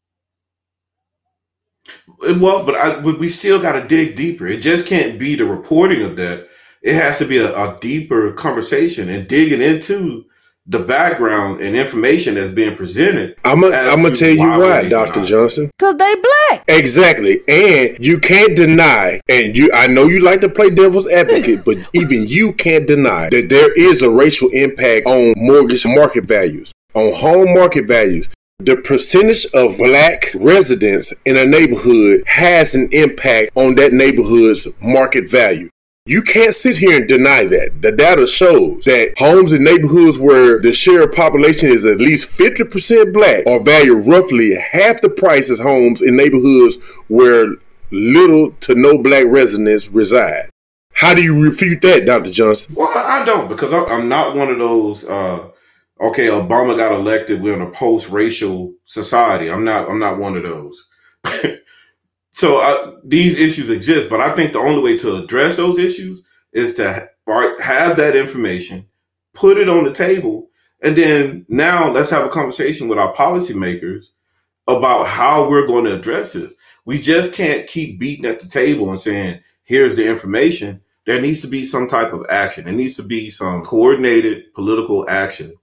Well, 2.20 2.64
but 2.64 2.76
I, 2.76 3.00
but 3.00 3.18
we 3.18 3.28
still 3.28 3.60
got 3.60 3.72
to 3.72 3.88
dig 3.88 4.14
deeper. 4.14 4.46
It 4.46 4.60
just 4.60 4.86
can't 4.86 5.18
be 5.18 5.34
the 5.34 5.46
reporting 5.46 6.02
of 6.02 6.14
that. 6.16 6.46
It 6.82 6.94
has 6.94 7.18
to 7.18 7.24
be 7.24 7.38
a, 7.38 7.52
a 7.54 7.78
deeper 7.80 8.32
conversation 8.32 9.08
and 9.10 9.26
digging 9.26 9.60
into 9.62 10.24
the 10.70 10.78
background 10.78 11.60
and 11.60 11.76
information 11.76 12.34
that's 12.34 12.52
being 12.52 12.76
presented. 12.76 13.36
I'm 13.44 13.60
gonna 13.60 13.74
As 13.74 13.88
I'm 13.88 14.02
gonna 14.02 14.14
to 14.14 14.20
tell 14.20 14.30
you 14.30 14.38
why 14.38 14.56
would 14.58 14.68
why, 14.68 14.82
they 14.82 14.88
Doctor 14.88 15.14
deny? 15.14 15.26
Johnson. 15.26 15.70
Because 15.76 15.96
they 15.96 16.14
black. 16.14 16.64
Exactly, 16.68 17.40
and 17.48 17.98
you 18.04 18.20
can't 18.20 18.56
deny, 18.56 19.20
and 19.28 19.56
you 19.56 19.72
I 19.74 19.88
know 19.88 20.06
you 20.06 20.20
like 20.20 20.40
to 20.42 20.48
play 20.48 20.70
devil's 20.70 21.08
advocate, 21.08 21.64
but 21.64 21.76
even 21.94 22.24
you 22.26 22.52
can't 22.52 22.86
deny 22.86 23.30
that 23.30 23.48
there 23.48 23.72
is 23.72 24.02
a 24.02 24.10
racial 24.10 24.48
impact 24.50 25.06
on 25.06 25.34
mortgage 25.36 25.84
market 25.84 26.24
values, 26.24 26.72
on 26.94 27.14
home 27.14 27.52
market 27.52 27.86
values. 27.86 28.28
The 28.60 28.76
percentage 28.76 29.46
of 29.54 29.78
black 29.78 30.26
residents 30.34 31.14
in 31.24 31.36
a 31.36 31.46
neighborhood 31.46 32.22
has 32.26 32.74
an 32.74 32.90
impact 32.92 33.52
on 33.56 33.74
that 33.76 33.94
neighborhood's 33.94 34.68
market 34.82 35.28
value. 35.28 35.70
You 36.06 36.22
can't 36.22 36.54
sit 36.54 36.78
here 36.78 36.96
and 36.96 37.06
deny 37.06 37.44
that. 37.44 37.82
The 37.82 37.92
data 37.92 38.26
shows 38.26 38.86
that 38.86 39.18
homes 39.18 39.52
in 39.52 39.62
neighborhoods 39.62 40.18
where 40.18 40.58
the 40.58 40.72
share 40.72 41.02
of 41.02 41.12
population 41.12 41.68
is 41.68 41.84
at 41.84 41.98
least 41.98 42.30
50% 42.32 43.12
black 43.12 43.46
are 43.46 43.62
valued 43.62 44.06
roughly 44.06 44.54
half 44.54 45.02
the 45.02 45.10
price 45.10 45.50
as 45.50 45.60
homes 45.60 46.00
in 46.00 46.16
neighborhoods 46.16 46.78
where 47.08 47.54
little 47.90 48.52
to 48.60 48.74
no 48.74 48.96
black 48.96 49.26
residents 49.26 49.90
reside. 49.90 50.48
How 50.94 51.12
do 51.12 51.22
you 51.22 51.38
refute 51.38 51.82
that, 51.82 52.06
Dr. 52.06 52.30
Johnson? 52.30 52.76
Well, 52.76 52.90
I 52.94 53.22
don't 53.26 53.48
because 53.48 53.72
I'm 53.72 54.08
not 54.08 54.34
one 54.34 54.48
of 54.48 54.58
those. 54.58 55.06
Uh, 55.06 55.50
okay, 56.00 56.28
Obama 56.28 56.78
got 56.78 56.92
elected. 56.92 57.42
We're 57.42 57.54
in 57.54 57.62
a 57.62 57.70
post-racial 57.70 58.72
society. 58.86 59.50
I'm 59.50 59.64
not. 59.64 59.88
I'm 59.88 59.98
not 59.98 60.18
one 60.18 60.36
of 60.36 60.44
those. 60.44 60.88
so 62.40 62.60
uh, 62.60 62.96
these 63.04 63.36
issues 63.36 63.68
exist, 63.68 64.08
but 64.08 64.20
I 64.20 64.34
think 64.34 64.52
the 64.52 64.60
only 64.60 64.82
way 64.82 64.98
to 64.98 65.16
address 65.16 65.56
those 65.56 65.78
issues 65.78 66.24
is 66.52 66.74
to 66.76 66.92
ha- 67.26 67.56
have 67.62 67.98
that 67.98 68.16
information, 68.16 68.88
put 69.34 69.58
it 69.58 69.68
on 69.68 69.84
the 69.84 69.92
table, 69.92 70.48
and 70.82 70.96
then 70.96 71.44
now 71.50 71.90
let's 71.90 72.08
have 72.08 72.24
a 72.24 72.30
conversation 72.30 72.88
with 72.88 72.98
our 72.98 73.14
policymakers 73.14 74.06
about 74.66 75.06
how 75.06 75.50
we're 75.50 75.66
going 75.66 75.84
to 75.84 75.94
address 75.94 76.32
this. 76.32 76.54
We 76.86 76.98
just 76.98 77.34
can't 77.34 77.66
keep 77.66 78.00
beating 78.00 78.24
at 78.24 78.40
the 78.40 78.48
table 78.48 78.88
and 78.88 78.98
saying, 78.98 79.40
"Here's 79.64 79.96
the 79.96 80.08
information." 80.08 80.80
there 81.06 81.20
needs 81.20 81.40
to 81.40 81.48
be 81.48 81.64
some 81.64 81.88
type 81.88 82.12
of 82.12 82.24
action. 82.28 82.64
There 82.64 82.74
needs 82.74 82.94
to 82.96 83.02
be 83.02 83.30
some 83.30 83.64
coordinated 83.64 84.54
political 84.54 85.08
action 85.10 85.54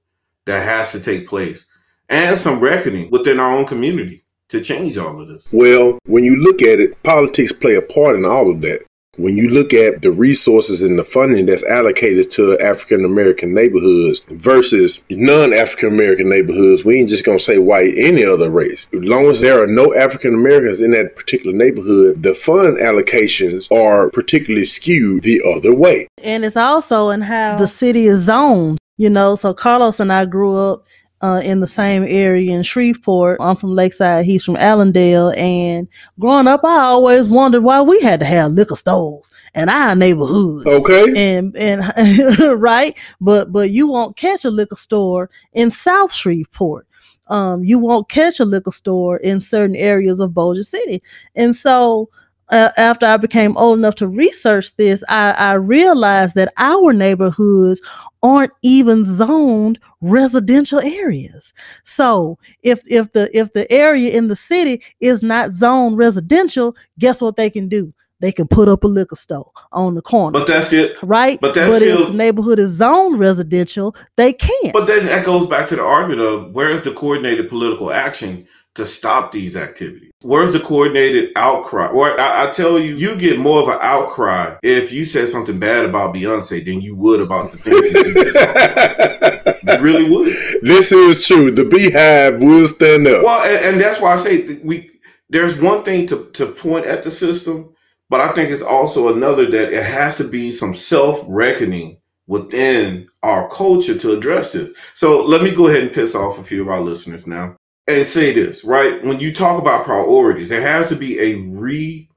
that 0.46 0.63
has 0.63 0.92
to 0.92 1.00
take 1.00 1.28
place 1.28 1.66
and 2.10 2.38
some 2.38 2.60
reckoning 2.60 3.10
within 3.12 3.40
our 3.40 3.54
own 3.54 3.66
community 3.66 4.24
to 4.50 4.62
change 4.62 4.98
all 4.98 5.22
of 5.22 5.28
this. 5.28 5.48
Well, 5.52 6.00
when 6.06 6.24
you 6.24 6.38
look 6.38 6.62
at 6.62 6.80
it, 6.80 7.02
politics 7.04 7.52
play 7.52 7.76
a 7.76 7.82
part 7.82 8.16
in 8.16 8.26
all 8.26 8.52
of 8.52 8.62
that. 8.62 8.86
When 9.18 9.36
you 9.36 9.50
look 9.50 9.74
at 9.74 10.04
the 10.04 10.12
resources 10.12 10.84
and 10.84 10.98
the 10.98 11.04
funding 11.04 11.48
that's 11.48 11.68
allocated 11.68 12.30
to 12.32 12.56
African 12.60 13.04
American 13.04 13.52
neighborhoods 13.52 14.22
versus 14.30 15.04
non 15.10 15.54
African 15.54 15.90
American 15.90 16.30
neighborhoods, 16.30 16.86
we 16.86 17.00
ain't 17.00 17.10
just 17.10 17.26
gonna 17.26 17.40
say 17.40 17.58
white, 17.58 17.98
any 17.98 18.24
other 18.24 18.52
race. 18.52 18.86
As 18.94 19.10
long 19.10 19.26
as 19.26 19.42
there 19.42 19.62
are 19.62 19.66
no 19.66 19.92
African 19.96 20.36
Americans 20.36 20.84
in 20.84 20.92
that 20.92 21.16
particular 21.16 21.56
neighborhood, 21.56 22.22
the 22.22 22.36
fund 22.36 22.78
allocations 22.78 23.72
are 23.72 24.12
particularly 24.12 24.66
skewed 24.66 25.24
the 25.24 25.42
other 25.58 25.74
way. 25.74 26.08
And 26.24 26.46
it's 26.46 26.56
also 26.56 27.10
in 27.10 27.22
how 27.22 27.58
the 27.58 27.68
city 27.68 28.06
is 28.06 28.26
zoned. 28.26 28.78
You 28.98 29.10
know, 29.10 29.36
so 29.36 29.54
Carlos 29.54 30.00
and 30.00 30.14
I 30.14 30.26
grew 30.26 30.56
up 30.56 30.84
uh, 31.21 31.41
in 31.43 31.60
the 31.60 31.67
same 31.67 32.03
area 32.03 32.51
in 32.51 32.63
Shreveport. 32.63 33.38
I'm 33.39 33.56
from 33.56 33.75
Lakeside. 33.75 34.25
He's 34.25 34.43
from 34.43 34.56
Allendale. 34.56 35.34
And 35.36 35.88
growing 36.19 36.47
up, 36.47 36.63
I 36.63 36.80
always 36.80 37.27
wondered 37.27 37.62
why 37.62 37.82
we 37.82 37.99
had 38.01 38.19
to 38.19 38.25
have 38.25 38.51
liquor 38.51 38.75
stores 38.75 39.32
in 39.56 39.69
our 39.69 39.95
neighborhood. 39.95 40.67
Okay? 40.67 41.38
And 41.38 41.56
and 41.56 42.62
right, 42.62 42.97
but 43.19 43.51
but 43.51 43.71
you 43.71 43.88
won't 43.88 44.15
catch 44.15 44.45
a 44.45 44.51
liquor 44.51 44.75
store 44.75 45.30
in 45.53 45.71
South 45.71 46.13
Shreveport. 46.13 46.88
Um, 47.27 47.63
you 47.63 47.77
won't 47.80 48.10
catch 48.10 48.39
a 48.39 48.45
liquor 48.45 48.71
store 48.71 49.17
in 49.17 49.41
certain 49.41 49.75
areas 49.75 50.19
of 50.19 50.34
Bossier 50.34 50.63
City. 50.63 51.03
And 51.36 51.56
so 51.56 52.10
uh, 52.49 52.69
after 52.77 53.06
I 53.06 53.17
became 53.17 53.58
old 53.58 53.77
enough 53.80 53.95
to 53.95 54.08
research 54.08 54.75
this, 54.77 55.03
I, 55.10 55.32
I 55.32 55.53
realized 55.53 56.36
that 56.36 56.53
our 56.58 56.93
neighborhoods 56.93 57.82
aren't 58.23 58.53
even 58.62 59.06
zoned 59.06 59.80
residential 60.01 60.80
areas. 60.80 61.53
So 61.84 62.38
if 62.63 62.82
if 62.86 63.12
the 63.13 63.30
if 63.38 63.53
the 63.53 63.71
area 63.71 64.12
in 64.12 64.27
the 64.27 64.36
city 64.36 64.84
is 64.99 65.23
not 65.23 65.51
zoned 65.51 65.97
residential, 65.97 66.75
guess 66.99 67.21
what 67.21 67.36
they 67.38 67.49
can 67.49 67.67
do? 67.67 67.93
They 68.19 68.32
can 68.32 68.47
put 68.47 68.67
up 68.67 68.84
a 68.84 68.88
liquor 68.88 69.15
store 69.15 69.51
on 69.71 69.93
the 69.93 70.01
corner. 70.01 70.39
But 70.39 70.47
that's 70.47 70.73
it. 70.73 70.95
right? 71.03 71.39
but 71.39 71.53
that's 71.53 71.71
if 71.71 71.82
still- 71.82 72.08
the 72.08 72.13
neighborhood 72.13 72.60
is 72.60 72.71
zoned 72.71 73.19
residential, 73.19 73.95
they 74.15 74.34
can't. 74.34 74.73
But 74.73 74.88
then 74.88 75.06
that 75.06 75.25
goes 75.25 75.47
back 75.47 75.69
to 75.69 75.75
the 75.75 75.84
argument 75.84 76.21
of 76.21 76.51
where's 76.51 76.84
the 76.84 76.93
coordinated 76.93 77.49
political 77.49 77.91
action 77.91 78.47
to 78.75 78.86
stop 78.86 79.32
these 79.32 79.56
activities? 79.56 80.07
Where's 80.21 80.51
the 80.51 80.60
coordinated 80.60 81.30
outcry? 81.36 81.88
Or 81.89 82.19
I, 82.19 82.47
I 82.47 82.51
tell 82.51 82.80
you, 82.80 82.95
you 82.95 83.17
get 83.19 83.39
more 83.39 83.62
of 83.62 83.67
an 83.67 83.77
outcry 83.82 84.58
if 84.63 84.91
you 84.91 85.06
said 85.06 85.30
something 85.30 85.60
bad 85.60 85.86
about 85.86 86.15
Beyonce 86.15 86.65
than 86.65 86.82
you 86.82 86.95
would 86.95 87.21
about 87.21 87.51
the 87.51 87.58
things 87.58 87.91
you 87.91 88.13
just 88.15 88.34
talked 88.34 88.56
about. 88.56 89.77
You 89.77 89.84
really 89.84 90.10
would. 90.10 90.36
this 90.63 90.91
is 90.91 91.27
true. 91.27 91.51
The 91.51 91.63
BeyHive 91.63 92.39
will 92.39 92.67
stand 92.67 93.06
up. 93.06 93.23
Well, 93.23 93.45
and, 93.45 93.65
and 93.65 93.82
that's 93.82 94.01
why 94.01 94.13
I 94.13 94.17
say 94.17 94.56
we. 94.63 94.89
There's 95.30 95.60
one 95.60 95.84
thing 95.84 96.08
to 96.08 96.32
to 96.34 96.47
point 96.47 96.86
at 96.86 97.03
the 97.03 97.12
system, 97.12 97.75
but 98.10 98.21
I 98.21 98.30
think 98.30 98.49
it's 98.49 98.63
also 98.63 99.13
another 99.13 99.51
that 99.51 99.73
it 99.73 99.84
has 99.84 100.17
to 100.17 100.23
be 100.23 100.51
some 100.51 100.73
self 100.73 101.23
reckoning 101.27 101.99
within 102.25 103.08
our 103.21 103.49
culture 103.49 103.97
to 103.99 104.13
address 104.13 104.53
this. 104.53 104.71
So 104.95 105.23
let 105.25 105.43
me 105.43 105.53
go 105.53 105.67
ahead 105.67 105.84
and 105.84 105.93
piss 105.93 106.15
off 106.15 106.39
a 106.39 106.43
few 106.43 106.62
of 106.62 106.69
our 106.69 106.82
listeners 106.82 107.27
now 107.27 107.58
and 107.88 108.08
say 108.08 108.34
this 108.34 108.63
right 108.65 109.04
when 109.04 109.19
you 109.19 109.34
talk 109.34 109.62
about 109.62 109.86
priorities, 109.86 110.50
there 110.50 110.62
has 110.62 110.89
to 110.89 110.95
be 110.95 111.19
a 111.19 111.36
re 111.36 112.10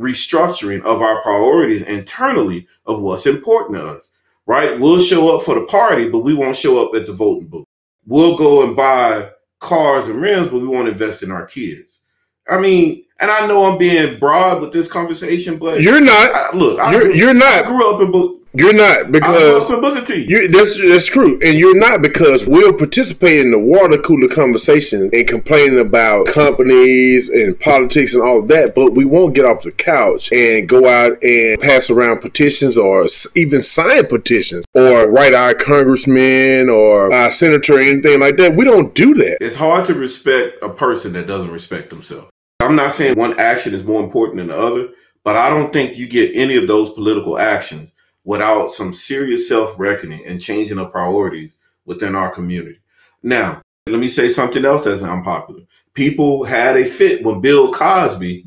restructuring 0.00 0.82
of 0.82 1.02
our 1.02 1.22
priorities 1.22 1.82
internally 1.82 2.66
of 2.86 3.00
what's 3.00 3.26
important 3.26 3.78
to 3.78 3.86
us. 3.86 4.12
right? 4.46 4.78
We'll 4.78 4.98
show 4.98 5.36
up 5.36 5.44
for 5.44 5.54
the 5.58 5.66
party, 5.66 6.08
but 6.08 6.20
we 6.20 6.34
won't 6.34 6.56
show 6.56 6.84
up 6.84 6.94
at 6.94 7.06
the 7.06 7.12
voting 7.12 7.48
booth. 7.48 7.66
We'll 8.06 8.36
go 8.36 8.64
and 8.66 8.76
buy 8.76 9.30
cars 9.60 10.08
and 10.08 10.20
rims, 10.20 10.48
but 10.48 10.60
we 10.60 10.66
won't 10.68 10.88
invest 10.88 11.22
in 11.22 11.30
our 11.30 11.46
kids. 11.46 12.00
I 12.48 12.58
mean, 12.60 13.04
and 13.20 13.30
I 13.30 13.46
know 13.46 13.64
I'm 13.70 13.78
being 13.78 14.18
broad 14.18 14.60
with 14.60 14.72
this 14.72 14.90
conversation, 14.90 15.58
but 15.58 15.80
You're 15.80 16.00
not. 16.00 16.34
I, 16.34 16.54
look, 16.56 16.78
I, 16.80 16.92
You're 16.92 17.00
grew, 17.02 17.14
you're 17.14 17.30
I 17.30 17.32
not. 17.32 17.64
grew 17.66 17.94
up 17.94 18.02
in 18.02 18.10
You're 18.56 18.72
not 18.72 19.10
because 19.10 19.72
up 19.72 19.82
in 19.82 19.94
Booker 19.94 20.14
You, 20.14 20.46
that's 20.46 20.80
that's 20.80 21.06
true, 21.06 21.36
and 21.44 21.58
you're 21.58 21.76
not 21.76 22.02
because 22.02 22.46
we'll 22.46 22.72
participate 22.72 23.40
in 23.40 23.50
the 23.50 23.58
water 23.58 23.98
cooler 23.98 24.28
conversation 24.28 25.10
and 25.12 25.26
complaining 25.26 25.80
about 25.80 26.28
companies 26.28 27.28
and 27.28 27.58
politics 27.58 28.14
and 28.14 28.22
all 28.22 28.38
of 28.38 28.48
that, 28.48 28.76
but 28.76 28.92
we 28.92 29.04
won't 29.04 29.34
get 29.34 29.44
off 29.44 29.62
the 29.62 29.72
couch 29.72 30.30
and 30.32 30.68
go 30.68 30.86
out 30.88 31.20
and 31.24 31.58
pass 31.58 31.90
around 31.90 32.20
petitions 32.20 32.78
or 32.78 33.06
even 33.34 33.60
sign 33.60 34.06
petitions 34.06 34.64
or 34.72 35.10
write 35.10 35.34
our 35.34 35.54
congressman 35.54 36.70
or 36.70 37.12
our 37.12 37.32
senator 37.32 37.74
or 37.74 37.80
anything 37.80 38.20
like 38.20 38.36
that. 38.36 38.54
We 38.54 38.64
don't 38.64 38.94
do 38.94 39.14
that. 39.14 39.38
It's 39.40 39.56
hard 39.56 39.84
to 39.86 39.94
respect 39.94 40.62
a 40.62 40.68
person 40.68 41.12
that 41.14 41.26
doesn't 41.26 41.50
respect 41.50 41.90
themselves. 41.90 42.30
I'm 42.60 42.76
not 42.76 42.92
saying 42.92 43.18
one 43.18 43.36
action 43.40 43.74
is 43.74 43.84
more 43.84 44.04
important 44.04 44.36
than 44.36 44.46
the 44.46 44.56
other, 44.56 44.90
but 45.24 45.34
I 45.34 45.50
don't 45.50 45.72
think 45.72 45.98
you 45.98 46.06
get 46.06 46.36
any 46.36 46.54
of 46.54 46.68
those 46.68 46.90
political 46.90 47.36
actions 47.36 47.90
without 48.24 48.72
some 48.72 48.92
serious 48.92 49.48
self 49.48 49.78
reckoning 49.78 50.24
and 50.26 50.40
changing 50.40 50.78
of 50.78 50.90
priorities 50.90 51.52
within 51.84 52.16
our 52.16 52.34
community. 52.34 52.78
Now, 53.22 53.62
let 53.86 54.00
me 54.00 54.08
say 54.08 54.30
something 54.30 54.64
else 54.64 54.84
that's 54.84 55.02
unpopular. 55.02 55.62
People 55.92 56.44
had 56.44 56.76
a 56.76 56.84
fit 56.84 57.22
when 57.24 57.40
Bill 57.40 57.72
Cosby 57.72 58.46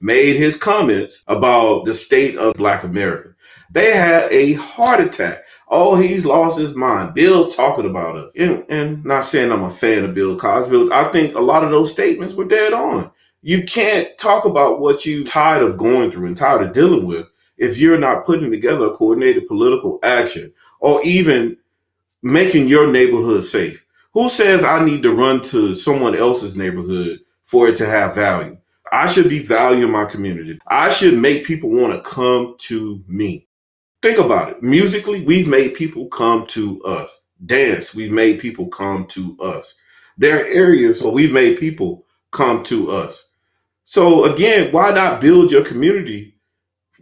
made 0.00 0.36
his 0.36 0.58
comments 0.58 1.24
about 1.28 1.86
the 1.86 1.94
state 1.94 2.36
of 2.36 2.54
Black 2.54 2.84
America. 2.84 3.34
They 3.72 3.92
had 3.92 4.30
a 4.30 4.52
heart 4.54 5.00
attack. 5.00 5.44
Oh, 5.68 5.96
he's 5.96 6.26
lost 6.26 6.58
his 6.58 6.76
mind. 6.76 7.14
Bill 7.14 7.50
talking 7.50 7.86
about 7.86 8.16
us. 8.16 8.34
And, 8.36 8.64
and 8.68 9.04
not 9.04 9.24
saying 9.24 9.50
I'm 9.50 9.64
a 9.64 9.70
fan 9.70 10.04
of 10.04 10.14
Bill 10.14 10.38
Cosby. 10.38 10.90
I 10.92 11.10
think 11.10 11.34
a 11.34 11.40
lot 11.40 11.64
of 11.64 11.70
those 11.70 11.92
statements 11.92 12.34
were 12.34 12.44
dead 12.44 12.74
on. 12.74 13.10
You 13.40 13.64
can't 13.64 14.08
talk 14.18 14.44
about 14.44 14.80
what 14.80 15.04
you're 15.04 15.24
tired 15.24 15.62
of 15.62 15.78
going 15.78 16.12
through 16.12 16.26
and 16.26 16.36
tired 16.36 16.62
of 16.62 16.74
dealing 16.74 17.06
with 17.06 17.26
if 17.56 17.78
you're 17.78 17.98
not 17.98 18.24
putting 18.24 18.50
together 18.50 18.86
a 18.86 18.94
coordinated 18.94 19.46
political 19.46 19.98
action 20.02 20.52
or 20.80 21.02
even 21.04 21.56
making 22.22 22.68
your 22.68 22.90
neighborhood 22.90 23.44
safe. 23.44 23.84
Who 24.12 24.28
says 24.28 24.64
I 24.64 24.84
need 24.84 25.02
to 25.02 25.14
run 25.14 25.42
to 25.44 25.74
someone 25.74 26.16
else's 26.16 26.56
neighborhood 26.56 27.20
for 27.44 27.68
it 27.68 27.76
to 27.78 27.86
have 27.86 28.14
value? 28.14 28.56
I 28.92 29.06
should 29.06 29.28
be 29.28 29.40
valuing 29.40 29.90
my 29.90 30.04
community. 30.04 30.58
I 30.66 30.88
should 30.88 31.18
make 31.18 31.46
people 31.46 31.70
want 31.70 31.92
to 31.92 32.08
come 32.08 32.54
to 32.58 33.02
me. 33.08 33.48
Think 34.02 34.18
about 34.18 34.50
it. 34.50 34.62
Musically, 34.62 35.24
we've 35.24 35.48
made 35.48 35.74
people 35.74 36.06
come 36.08 36.46
to 36.48 36.82
us. 36.84 37.22
Dance, 37.46 37.94
we've 37.94 38.12
made 38.12 38.38
people 38.38 38.68
come 38.68 39.06
to 39.06 39.36
us. 39.40 39.74
There 40.16 40.36
are 40.36 40.46
areas 40.46 41.02
where 41.02 41.12
we've 41.12 41.32
made 41.32 41.58
people 41.58 42.04
come 42.30 42.62
to 42.64 42.90
us. 42.90 43.28
So 43.84 44.32
again, 44.32 44.70
why 44.72 44.92
not 44.92 45.20
build 45.20 45.50
your 45.50 45.64
community 45.64 46.33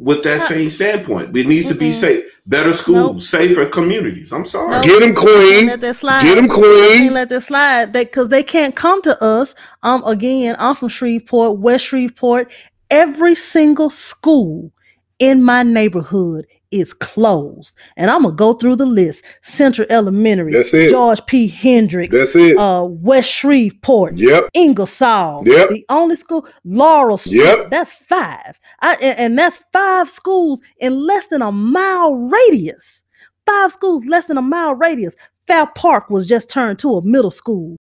with 0.03 0.23
that 0.25 0.43
same 0.43 0.71
standpoint? 0.71 1.37
It 1.37 1.47
needs 1.47 1.69
to 1.69 1.75
be 1.75 1.93
safe, 1.93 2.25
better 2.47 2.73
schools, 2.73 3.13
Nope. 3.13 3.21
safer 3.21 3.67
communities. 3.67 4.33
I'm 4.33 4.45
sorry. 4.45 4.71
Nope. 4.73 4.85
Get 4.85 5.01
them, 5.01 5.15
Can't 5.15 5.19
Queen. 5.19 5.67
let 5.67 5.81
that 5.81 5.97
slide. 5.97 6.23
Get 6.23 6.35
them, 6.37 6.49
Can't 6.49 6.61
Queen. 6.61 7.15
let 7.15 7.29
that 7.29 7.41
slide. 7.43 7.93
That 7.93 8.07
because 8.07 8.29
they 8.29 8.43
can't 8.43 8.75
come 8.75 9.01
to 9.03 9.23
us. 9.23 9.55
Um, 9.83 10.03
again, 10.05 10.57
I'm 10.59 10.75
from 10.75 10.89
Shreveport, 10.89 11.59
West 11.59 11.87
Shreveport. 11.87 12.51
Every 12.91 13.35
single 13.35 13.89
school 13.91 14.73
in 15.19 15.43
my 15.43 15.63
neighborhood 15.63 16.47
is 16.73 16.93
closed, 16.95 17.77
and 17.97 18.11
I'm 18.11 18.23
gonna 18.23 18.35
go 18.35 18.55
through 18.55 18.77
the 18.77 18.87
list: 18.87 19.25
Central 19.43 19.87
Elementary, 19.91 20.53
That's 20.53 20.73
it. 20.75 20.91
George 20.91 21.25
P. 21.27 21.47
Hendricks, 21.49 22.15
That's 22.17 22.35
it. 22.37 22.57
uh, 22.57 22.85
West 22.89 23.31
Shreveport, 23.31 24.17
Yep. 24.17 24.49
Ingersoll. 24.55 25.43
Yep. 25.47 25.69
The 25.71 25.85
only 25.89 26.17
school, 26.17 26.47
Laurel 26.65 27.17
Street. 27.19 27.37
Yep. 27.45 27.71
That's 27.71 27.93
five. 27.93 28.59
I, 28.81 28.95
and, 28.95 29.19
and 29.19 29.39
that's 29.39 29.63
five 29.73 30.09
schools 30.11 30.61
in 30.79 30.99
less 31.07 31.27
than 31.29 31.43
a 31.43 31.53
mile 31.53 32.15
radius. 32.15 33.03
Five 33.47 33.73
schools 33.73 34.05
less 34.07 34.27
than 34.27 34.39
a 34.39 34.43
mile 34.43 34.75
radius. 34.75 35.15
Fair 35.47 35.67
Park 35.75 36.09
was 36.11 36.27
just 36.27 36.49
turned 36.49 36.79
to 36.79 36.95
a 36.95 37.03
middle 37.05 37.31
school. 37.33 37.77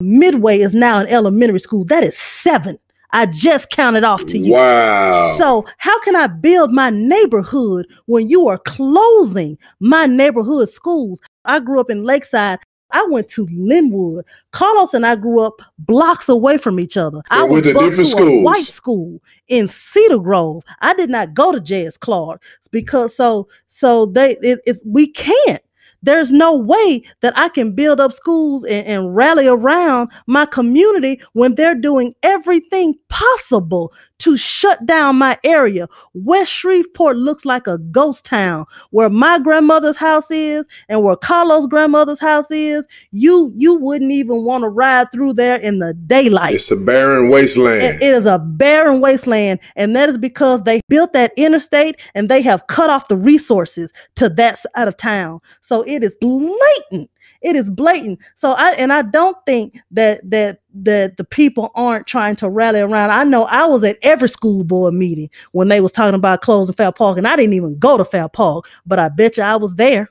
Midway 0.00 0.60
is 0.60 0.74
now 0.74 0.98
an 1.00 1.06
elementary 1.08 1.60
school. 1.60 1.84
That 1.84 2.04
is 2.04 2.16
seven. 2.16 2.78
I 3.12 3.26
just 3.26 3.70
counted 3.70 4.04
off 4.04 4.24
to 4.26 4.38
you. 4.38 4.52
Wow. 4.52 5.36
So, 5.38 5.66
how 5.78 6.00
can 6.00 6.16
I 6.16 6.26
build 6.26 6.72
my 6.72 6.90
neighborhood 6.90 7.86
when 8.06 8.28
you 8.28 8.48
are 8.48 8.58
closing 8.58 9.58
my 9.80 10.06
neighborhood 10.06 10.68
schools? 10.68 11.20
I 11.44 11.60
grew 11.60 11.80
up 11.80 11.90
in 11.90 12.04
Lakeside. 12.04 12.60
I 12.92 13.06
went 13.08 13.28
to 13.30 13.46
Linwood. 13.52 14.24
Carlos 14.52 14.94
and 14.94 15.06
I 15.06 15.14
grew 15.16 15.40
up 15.40 15.60
blocks 15.78 16.28
away 16.28 16.58
from 16.58 16.80
each 16.80 16.96
other. 16.96 17.22
I 17.30 17.44
was 17.44 17.52
went 17.52 17.64
to 17.66 17.72
different 17.74 18.10
to 18.10 18.24
a 18.24 18.42
white 18.42 18.62
school 18.62 19.22
in 19.48 19.68
Cedar 19.68 20.18
Grove. 20.18 20.62
I 20.80 20.94
did 20.94 21.10
not 21.10 21.34
go 21.34 21.52
to 21.52 21.60
J.S. 21.60 21.96
Clark 21.96 22.42
because 22.70 23.14
so 23.14 23.48
so 23.68 24.06
they 24.06 24.36
it, 24.40 24.60
it's 24.66 24.82
we 24.84 25.08
can't. 25.08 25.62
There's 26.02 26.32
no 26.32 26.56
way 26.56 27.02
that 27.20 27.36
I 27.36 27.48
can 27.48 27.74
build 27.74 28.00
up 28.00 28.12
schools 28.12 28.64
and, 28.64 28.86
and 28.86 29.14
rally 29.16 29.46
around 29.46 30.10
my 30.26 30.46
community 30.46 31.20
when 31.32 31.54
they're 31.54 31.74
doing 31.74 32.14
everything 32.22 32.94
possible 33.08 33.92
to 34.20 34.36
shut 34.36 34.86
down 34.86 35.16
my 35.16 35.36
area. 35.44 35.88
West 36.14 36.50
Shreveport 36.52 37.16
looks 37.16 37.44
like 37.44 37.66
a 37.66 37.78
ghost 37.78 38.24
town 38.24 38.64
where 38.90 39.10
my 39.10 39.38
grandmother's 39.38 39.96
house 39.96 40.30
is 40.30 40.66
and 40.88 41.02
where 41.02 41.16
Carlos' 41.16 41.66
grandmother's 41.66 42.20
house 42.20 42.50
is. 42.50 42.86
You 43.10 43.52
you 43.56 43.74
wouldn't 43.74 44.12
even 44.12 44.44
want 44.44 44.62
to 44.62 44.68
ride 44.68 45.10
through 45.12 45.34
there 45.34 45.56
in 45.56 45.78
the 45.80 45.92
daylight. 45.94 46.54
it's 46.54 46.70
a 46.70 46.76
barren 46.76 47.28
wasteland. 47.30 47.82
It- 47.82 48.02
it 48.02 48.14
is 48.14 48.26
a 48.26 48.38
barren 48.38 49.00
wasteland, 49.00 49.60
and 49.76 49.94
that 49.96 50.08
is 50.08 50.16
because 50.18 50.62
they 50.62 50.80
built 50.88 51.12
that 51.12 51.32
interstate 51.36 51.96
and 52.14 52.28
they 52.28 52.42
have 52.42 52.66
cut 52.68 52.90
off 52.90 53.08
the 53.08 53.16
resources 53.16 53.92
to 54.16 54.28
that 54.30 54.58
side 54.58 54.88
of 54.88 54.96
town. 54.96 55.40
So 55.60 55.82
it 55.82 56.02
is 56.04 56.16
blatant. 56.20 57.10
It 57.42 57.56
is 57.56 57.70
blatant. 57.70 58.18
So 58.34 58.52
I 58.52 58.72
and 58.72 58.92
I 58.92 59.02
don't 59.02 59.36
think 59.46 59.80
that 59.92 60.28
that 60.30 60.60
that 60.74 61.16
the 61.16 61.24
people 61.24 61.70
aren't 61.74 62.06
trying 62.06 62.36
to 62.36 62.48
rally 62.48 62.80
around. 62.80 63.10
I 63.10 63.24
know 63.24 63.44
I 63.44 63.66
was 63.66 63.82
at 63.84 63.98
every 64.02 64.28
school 64.28 64.64
board 64.64 64.94
meeting 64.94 65.30
when 65.52 65.68
they 65.68 65.80
was 65.80 65.92
talking 65.92 66.14
about 66.14 66.42
closing 66.42 66.74
Fair 66.74 66.92
Park, 66.92 67.18
and 67.18 67.26
I 67.26 67.36
didn't 67.36 67.54
even 67.54 67.78
go 67.78 67.96
to 67.96 68.04
Fair 68.04 68.28
Park, 68.28 68.68
but 68.86 68.98
I 68.98 69.08
bet 69.08 69.36
you 69.36 69.42
I 69.42 69.56
was 69.56 69.74
there. 69.74 70.10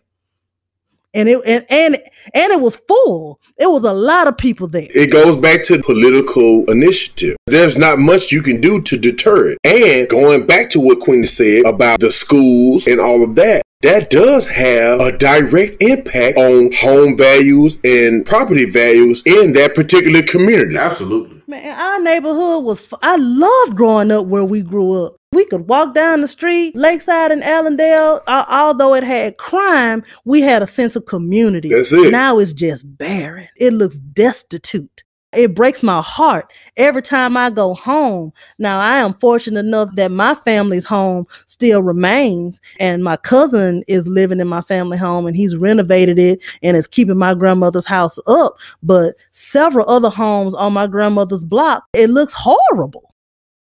And 1.11 1.27
it 1.27 1.41
and 1.43 1.65
and 1.69 1.95
and 2.35 2.51
it 2.53 2.61
was 2.61 2.75
full. 2.75 3.39
It 3.57 3.69
was 3.69 3.83
a 3.83 3.93
lot 3.93 4.27
of 4.27 4.37
people 4.37 4.67
there. 4.67 4.87
It 4.91 5.11
goes 5.11 5.35
back 5.35 5.63
to 5.63 5.81
political 5.81 6.69
initiative. 6.69 7.35
There's 7.47 7.79
not 7.79 7.97
much 7.97 8.31
you 8.31 8.43
can 8.43 8.61
do 8.61 8.79
to 8.83 8.97
deter 8.97 9.49
it. 9.49 9.57
And 9.63 10.07
going 10.07 10.45
back 10.45 10.69
to 10.71 10.79
what 10.79 10.99
Queenie 10.99 11.25
said 11.25 11.65
about 11.65 11.99
the 11.99 12.11
schools 12.11 12.85
and 12.85 12.99
all 12.99 13.23
of 13.23 13.33
that, 13.35 13.63
that 13.81 14.09
does 14.09 14.45
have 14.47 14.99
a 14.99 15.17
direct 15.17 15.81
impact 15.81 16.37
on 16.37 16.69
home 16.73 17.15
values 17.15 17.77
and 17.85 18.25
property 18.25 18.69
values 18.69 19.23
in 19.25 19.53
that 19.53 19.73
particular 19.73 20.21
community. 20.21 20.75
Absolutely. 20.75 21.41
Man, 21.47 21.79
our 21.79 21.99
neighborhood 22.01 22.65
was. 22.65 22.81
f- 22.81 22.99
I 23.01 23.15
loved 23.15 23.77
growing 23.77 24.11
up 24.11 24.25
where 24.25 24.43
we 24.43 24.61
grew 24.61 25.05
up. 25.05 25.15
We 25.31 25.45
could 25.45 25.69
walk 25.69 25.93
down 25.95 26.19
the 26.21 26.27
street, 26.27 26.75
Lakeside 26.75 27.31
and 27.31 27.41
Allendale. 27.43 28.19
al- 28.27 28.45
although 28.49 28.95
it 28.95 29.03
had 29.03 29.37
crime, 29.37 30.03
we 30.25 30.41
had 30.41 30.61
a 30.61 30.67
sense 30.67 30.97
of 30.97 31.05
community. 31.05 31.69
That's 31.69 31.93
it. 31.93 32.11
Now 32.11 32.37
it's 32.39 32.51
just 32.51 32.83
barren. 32.97 33.47
It 33.55 33.71
looks 33.73 33.97
destitute. 33.97 35.03
It 35.31 35.53
breaks 35.53 35.83
my 35.83 36.01
heart 36.01 36.51
every 36.75 37.03
time 37.03 37.37
I 37.37 37.51
go 37.51 37.75
home. 37.75 38.33
Now, 38.57 38.79
I 38.79 38.97
am 38.97 39.13
fortunate 39.15 39.59
enough 39.59 39.89
that 39.95 40.11
my 40.11 40.33
family's 40.43 40.85
home 40.85 41.27
still 41.45 41.83
remains, 41.83 42.59
and 42.79 43.03
my 43.03 43.15
cousin 43.15 43.83
is 43.87 44.07
living 44.07 44.39
in 44.39 44.47
my 44.47 44.61
family 44.61 44.97
home 44.97 45.27
and 45.27 45.37
he's 45.37 45.55
renovated 45.55 46.17
it 46.17 46.39
and 46.63 46.75
is 46.75 46.87
keeping 46.87 47.17
my 47.17 47.35
grandmother's 47.35 47.85
house 47.85 48.17
up. 48.25 48.57
But 48.81 49.15
several 49.31 49.87
other 49.87 50.09
homes 50.09 50.55
on 50.55 50.73
my 50.73 50.87
grandmother's 50.87 51.43
block, 51.43 51.83
it 51.93 52.09
looks 52.09 52.33
horrible. 52.33 53.13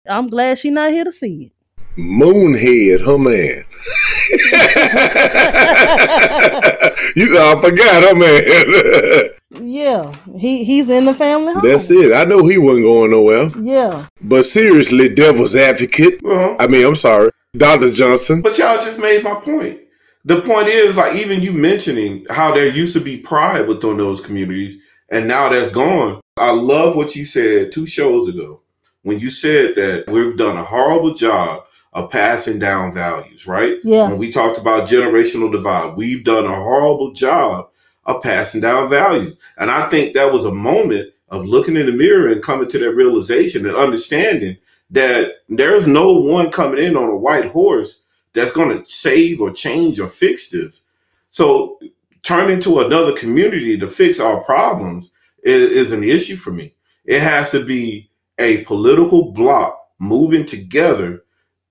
I'm 0.07 0.29
glad 0.29 0.59
she's 0.59 0.71
not 0.71 0.91
here 0.91 1.03
to 1.03 1.11
see 1.11 1.45
it. 1.45 1.58
Moonhead, 1.97 3.01
her 3.05 3.17
man. 3.17 3.65
you 7.15 7.37
I 7.37 7.59
forgot 7.61 8.03
her 8.03 8.15
man. 8.15 9.29
Yeah, 9.61 10.11
he 10.37 10.63
he's 10.63 10.87
in 10.89 11.05
the 11.05 11.13
family 11.13 11.53
home. 11.53 11.61
That's 11.63 11.89
it. 11.89 12.13
I 12.13 12.23
know 12.25 12.45
he 12.45 12.59
wasn't 12.59 12.85
going 12.85 13.09
nowhere. 13.09 13.49
Yeah. 13.59 14.05
But 14.21 14.43
seriously, 14.43 15.09
devil's 15.09 15.55
advocate. 15.55 16.21
Well, 16.21 16.55
I 16.59 16.67
mean, 16.67 16.85
I'm 16.85 16.95
sorry. 16.95 17.31
Dr. 17.57 17.91
Johnson. 17.91 18.43
But 18.43 18.59
y'all 18.59 18.77
just 18.77 18.99
made 18.99 19.23
my 19.23 19.33
point. 19.33 19.79
The 20.23 20.41
point 20.41 20.67
is, 20.67 20.95
like, 20.95 21.15
even 21.15 21.41
you 21.41 21.51
mentioning 21.51 22.27
how 22.29 22.53
there 22.53 22.67
used 22.67 22.93
to 22.93 23.01
be 23.01 23.17
pride 23.17 23.67
within 23.67 23.97
those 23.97 24.21
communities, 24.21 24.79
and 25.11 25.27
now 25.27 25.49
that's 25.49 25.71
gone. 25.71 26.21
I 26.37 26.51
love 26.51 26.95
what 26.95 27.15
you 27.15 27.25
said 27.25 27.71
two 27.71 27.87
shows 27.87 28.29
ago 28.29 28.61
when 29.01 29.19
you 29.19 29.29
said 29.29 29.75
that 29.75 30.05
we've 30.09 30.37
done 30.37 30.57
a 30.57 30.63
horrible 30.63 31.15
job 31.15 31.63
of 31.93 32.11
passing 32.11 32.59
down 32.59 32.93
values, 32.93 33.47
right? 33.47 33.77
Yeah. 33.83 34.09
When 34.09 34.17
we 34.17 34.31
talked 34.31 34.59
about 34.59 34.87
generational 34.87 35.51
divide, 35.51 35.97
we've 35.97 36.23
done 36.23 36.45
a 36.45 36.55
horrible 36.55 37.13
job 37.13 37.69
of 38.05 38.21
passing 38.21 38.61
down 38.61 38.89
values. 38.89 39.37
And 39.57 39.71
I 39.71 39.89
think 39.89 40.13
that 40.13 40.31
was 40.31 40.45
a 40.45 40.53
moment 40.53 41.13
of 41.29 41.45
looking 41.45 41.75
in 41.75 41.85
the 41.85 41.91
mirror 41.91 42.31
and 42.31 42.43
coming 42.43 42.69
to 42.69 42.79
that 42.79 42.95
realization 42.95 43.65
and 43.67 43.75
understanding 43.75 44.57
that 44.91 45.31
there's 45.47 45.87
no 45.87 46.13
one 46.13 46.51
coming 46.51 46.83
in 46.83 46.95
on 46.95 47.09
a 47.09 47.17
white 47.17 47.51
horse 47.51 48.01
that's 48.33 48.53
going 48.53 48.69
to 48.69 48.89
save 48.89 49.41
or 49.41 49.51
change 49.51 49.99
or 49.99 50.07
fix 50.07 50.49
this. 50.49 50.85
So 51.29 51.79
turning 52.23 52.59
to 52.61 52.81
another 52.81 53.15
community 53.17 53.77
to 53.77 53.87
fix 53.87 54.19
our 54.19 54.41
problems 54.41 55.11
is, 55.43 55.71
is 55.71 55.91
an 55.91 56.03
issue 56.03 56.35
for 56.35 56.51
me. 56.51 56.73
It 57.05 57.21
has 57.21 57.51
to 57.51 57.63
be 57.63 58.09
a 58.39 58.63
political 58.63 59.31
bloc 59.31 59.77
moving 59.99 60.45
together, 60.45 61.23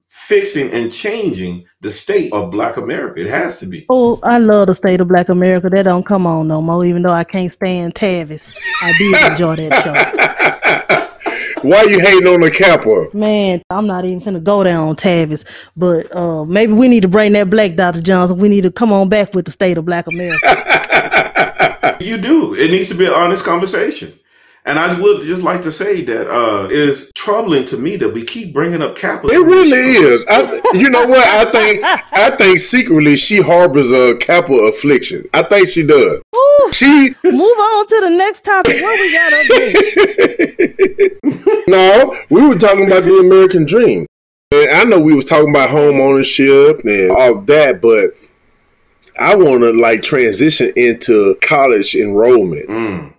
fixing 0.08 0.70
and 0.72 0.92
changing 0.92 1.66
the 1.80 1.90
state 1.90 2.32
of 2.32 2.50
Black 2.50 2.76
America. 2.76 3.20
It 3.20 3.28
has 3.28 3.58
to 3.60 3.66
be. 3.66 3.86
Oh, 3.90 4.18
I 4.22 4.38
love 4.38 4.66
the 4.66 4.74
state 4.74 5.00
of 5.00 5.08
Black 5.08 5.28
America. 5.28 5.68
That 5.70 5.84
don't 5.84 6.04
come 6.04 6.26
on 6.26 6.48
no 6.48 6.60
more, 6.60 6.84
even 6.84 7.02
though 7.02 7.12
I 7.12 7.24
can't 7.24 7.52
stand 7.52 7.94
Tavis. 7.94 8.56
I 8.82 8.92
did 8.98 9.30
enjoy 9.30 9.56
that 9.56 9.84
show. 9.84 10.28
Why 11.68 11.82
you 11.82 11.98
hating 11.98 12.26
on 12.26 12.40
the 12.40 12.50
Kappa? 12.50 13.16
Man, 13.16 13.62
I'm 13.68 13.86
not 13.86 14.04
even 14.04 14.20
gonna 14.20 14.40
go 14.40 14.62
down 14.62 14.88
on 14.88 14.96
Tavis, 14.96 15.44
but 15.76 16.14
uh, 16.14 16.44
maybe 16.44 16.72
we 16.72 16.86
need 16.88 17.00
to 17.00 17.08
bring 17.08 17.32
that 17.32 17.50
black 17.50 17.74
Dr. 17.74 18.00
Johnson. 18.00 18.38
We 18.38 18.48
need 18.48 18.62
to 18.62 18.70
come 18.70 18.92
on 18.92 19.08
back 19.08 19.34
with 19.34 19.44
the 19.44 19.50
state 19.50 19.76
of 19.76 19.84
Black 19.84 20.06
America. 20.06 20.64
You 22.00 22.16
do. 22.16 22.54
It 22.54 22.70
needs 22.70 22.88
to 22.90 22.94
be 22.94 23.06
an 23.06 23.12
honest 23.12 23.44
conversation. 23.44 24.12
And 24.68 24.78
I 24.78 25.00
would 25.00 25.22
just 25.26 25.40
like 25.40 25.62
to 25.62 25.72
say 25.72 26.02
that 26.02 26.30
uh, 26.30 26.66
it 26.66 26.72
is 26.72 27.10
troubling 27.14 27.64
to 27.66 27.78
me 27.78 27.96
that 27.96 28.10
we 28.10 28.22
keep 28.22 28.52
bringing 28.52 28.82
up 28.82 28.96
capital. 28.96 29.30
It 29.30 29.38
really 29.38 29.78
is. 29.78 30.26
I, 30.28 30.60
you 30.74 30.90
know 30.90 31.06
what? 31.06 31.26
I 31.26 31.50
think 31.50 31.82
I 31.82 32.36
think 32.36 32.58
secretly 32.58 33.16
she 33.16 33.40
harbors 33.40 33.92
a 33.92 34.18
capital 34.18 34.68
affliction. 34.68 35.24
I 35.32 35.42
think 35.42 35.68
she 35.68 35.84
does. 35.86 36.20
Ooh, 36.36 36.70
She 36.74 37.14
move 37.24 37.40
on 37.40 37.86
to 37.86 38.00
the 38.02 38.10
next 38.10 38.44
topic. 38.44 38.76
What 38.82 39.00
we 39.00 39.12
got 39.14 39.32
up 39.32 39.46
there? 41.32 41.64
no, 41.68 42.16
we 42.28 42.46
were 42.46 42.56
talking 42.56 42.86
about 42.86 43.04
the 43.04 43.20
American 43.20 43.64
dream. 43.64 44.04
And 44.52 44.70
I 44.70 44.84
know 44.84 45.00
we 45.00 45.14
was 45.14 45.24
talking 45.24 45.48
about 45.48 45.70
home 45.70 45.98
ownership 45.98 46.80
and 46.84 47.10
all 47.10 47.40
that, 47.40 47.80
but 47.80 48.10
I 49.18 49.34
want 49.34 49.62
to 49.62 49.72
like 49.72 50.02
transition 50.02 50.70
into 50.76 51.36
college 51.42 51.94
enrollment. 51.94 52.68
Mm. 52.68 53.14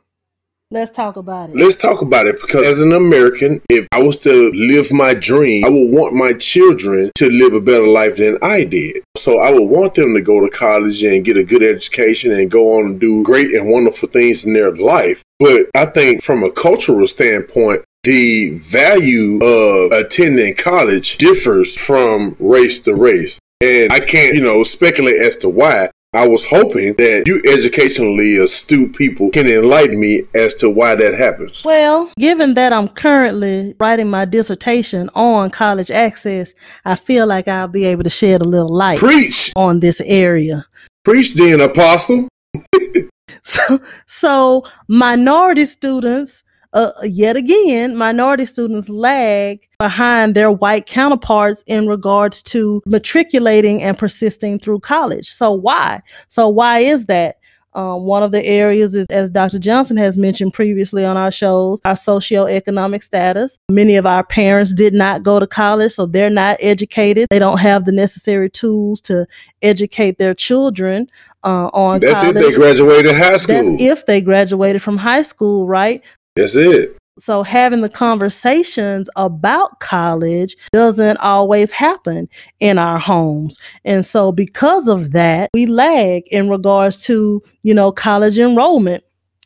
Let's 0.72 0.91
talk 0.91 1.15
about 1.15 1.49
it. 1.49 1.55
Let's 1.55 1.78
talk 1.78 2.03
about 2.03 2.28
it 2.28 2.39
because 2.39 2.67
as 2.67 2.80
an 2.80 2.91
American, 2.91 3.59
if 3.72 3.88
I 3.91 4.03
was 4.03 4.17
to 4.17 4.51
live 4.51 4.93
my 4.93 5.15
dream, 5.15 5.65
I 5.65 5.70
would 5.70 5.89
want 5.89 6.13
my 6.13 6.34
children 6.34 7.09
to 7.15 7.28
live 7.28 7.53
a 7.53 7.59
better 7.59 7.88
life 7.88 8.17
than 8.17 8.38
I 8.43 8.65
did. 8.65 9.01
So 9.17 9.39
I 9.39 9.51
would 9.51 9.67
want 9.67 9.95
them 9.95 10.13
to 10.13 10.22
go 10.22 10.39
to 10.39 10.49
college 10.51 11.03
and 11.03 11.26
get 11.26 11.38
a 11.38 11.43
good 11.43 11.63
education 11.63 12.34
and 12.34 12.51
go 12.51 12.78
on 12.78 12.86
and 12.86 12.99
do 12.99 13.24
great 13.24 13.51
and 13.51 13.72
wonderful 13.72 14.09
things 14.09 14.45
in 14.45 14.53
their 14.53 14.72
life. 14.76 15.24
But 15.39 15.72
I 15.74 15.88
think 15.88 16.22
from 16.22 16.43
a 16.43 16.51
cultural 16.51 17.07
standpoint, 17.07 17.84
the 18.03 18.59
value 18.59 19.39
of 19.41 19.91
attending 19.91 20.53
college 20.53 21.17
differs 21.17 21.76
from 21.76 22.36
race 22.38 22.78
to 22.84 22.93
race. 22.93 23.39
And 23.59 23.91
I 23.91 24.01
can't, 24.01 24.36
you 24.36 24.43
know, 24.43 24.61
speculate 24.61 25.20
as 25.20 25.36
to 25.38 25.49
why. 25.49 25.89
I 26.12 26.28
was 26.28 26.43
hoping 26.43 26.95
that 26.95 27.28
you 27.28 27.39
educationally 27.45 28.38
astute 28.38 28.95
people 28.95 29.30
can 29.30 29.47
enlighten 29.47 29.99
me 29.99 30.24
as 30.34 30.55
to 30.55 30.68
why 30.68 30.95
that 30.95 31.14
happens. 31.14 31.64
Well, 31.64 32.12
given 32.18 32.55
that 32.55 32.74
I'm 32.74 32.88
currently 32.88 33.76
writing 33.80 34.10
my 34.10 34.26
dissertation 34.26 35.12
on 35.14 35.51
college 35.51 35.91
access, 35.91 36.55
I 36.84 36.95
feel 36.95 37.28
like 37.28 37.47
I'll 37.47 37.68
be 37.68 37.86
able 37.86 38.01
to 38.03 38.10
shed 38.10 38.41
a 38.41 38.45
little 38.45 38.74
light 38.76 38.97
Preach, 38.97 39.51
on 39.55 39.82
this 39.82 40.01
area. 40.01 40.66
preach, 41.03 41.36
then, 41.36 41.62
apostle. 41.62 42.28
So, 43.43 43.80
so 44.07 44.64
minority 44.88 45.66
students, 45.66 46.43
uh, 46.74 46.91
yet 47.03 47.36
again, 47.36 47.95
minority 47.95 48.45
students 48.45 48.89
lag 48.89 49.67
behind 49.80 50.36
their 50.36 50.51
white 50.51 50.86
counterparts 50.86 51.63
in 51.65 51.88
regards 51.88 52.43
to 52.43 52.82
matriculating 52.86 53.82
and 53.82 53.97
persisting 53.97 54.59
through 54.59 54.80
college. 54.80 55.32
So 55.32 55.51
why? 55.51 56.01
So 56.30 56.47
why 56.47 56.80
is 56.80 57.05
that? 57.07 57.38
Um, 57.74 58.03
one 58.03 58.24
of 58.24 58.32
the 58.32 58.43
areas 58.43 58.95
is, 58.95 59.05
as 59.11 59.30
Dr. 59.30 59.59
Johnson 59.59 59.95
has 59.97 60.17
mentioned 60.17 60.53
previously 60.53 61.05
on 61.05 61.17
our 61.17 61.32
shows, 61.32 61.80
our 61.86 61.93
socioeconomic 61.93 63.03
status. 63.03 63.59
Many 63.70 63.95
of 63.95 64.07
our 64.07 64.24
parents 64.24 64.74
did 64.74 64.93
not 64.93 65.22
go 65.22 65.39
to 65.39 65.45
college, 65.45 65.93
so 65.93 66.07
they're 66.07 66.32
not 66.32 66.57
educated. 66.59 67.28
They 67.30 67.38
don't 67.38 67.59
have 67.59 67.86
the 67.86 67.91
necessary 67.91 68.49
tools 68.49 69.01
to 69.01 69.28
educate 69.61 70.17
their 70.17 70.34
children 70.34 71.07
uh, 71.43 71.67
on 71.67 71.99
That's 71.99 72.22
college. 72.22 72.38
if 72.38 72.43
they 72.43 72.53
graduated 72.55 73.15
high 73.15 73.38
school. 73.38 73.55
That's 73.55 73.82
if 73.82 74.05
they 74.07 74.22
graduated 74.22 74.82
from 74.82 74.97
high 74.97 75.24
school, 75.24 75.67
right? 75.67 76.03
That's 76.39 76.57
it. 76.57 76.95
So 77.19 77.43
having 77.43 77.81
the 77.81 77.89
conversations 77.89 79.09
about 79.17 79.81
college 79.81 80.55
doesn't 80.71 81.17
always 81.17 81.71
happen 81.71 82.29
in 82.61 82.77
our 82.77 82.97
homes. 82.97 83.57
And 83.83 84.05
so 84.05 84.31
because 84.31 84.87
of 84.87 85.11
that, 85.11 85.49
we 85.53 85.65
lag 85.65 86.23
in 86.27 86.49
regards 86.49 86.97
to, 87.05 87.41
you 87.63 87.73
know, 87.73 87.91
college 87.91 88.39
enrollment. 88.39 89.03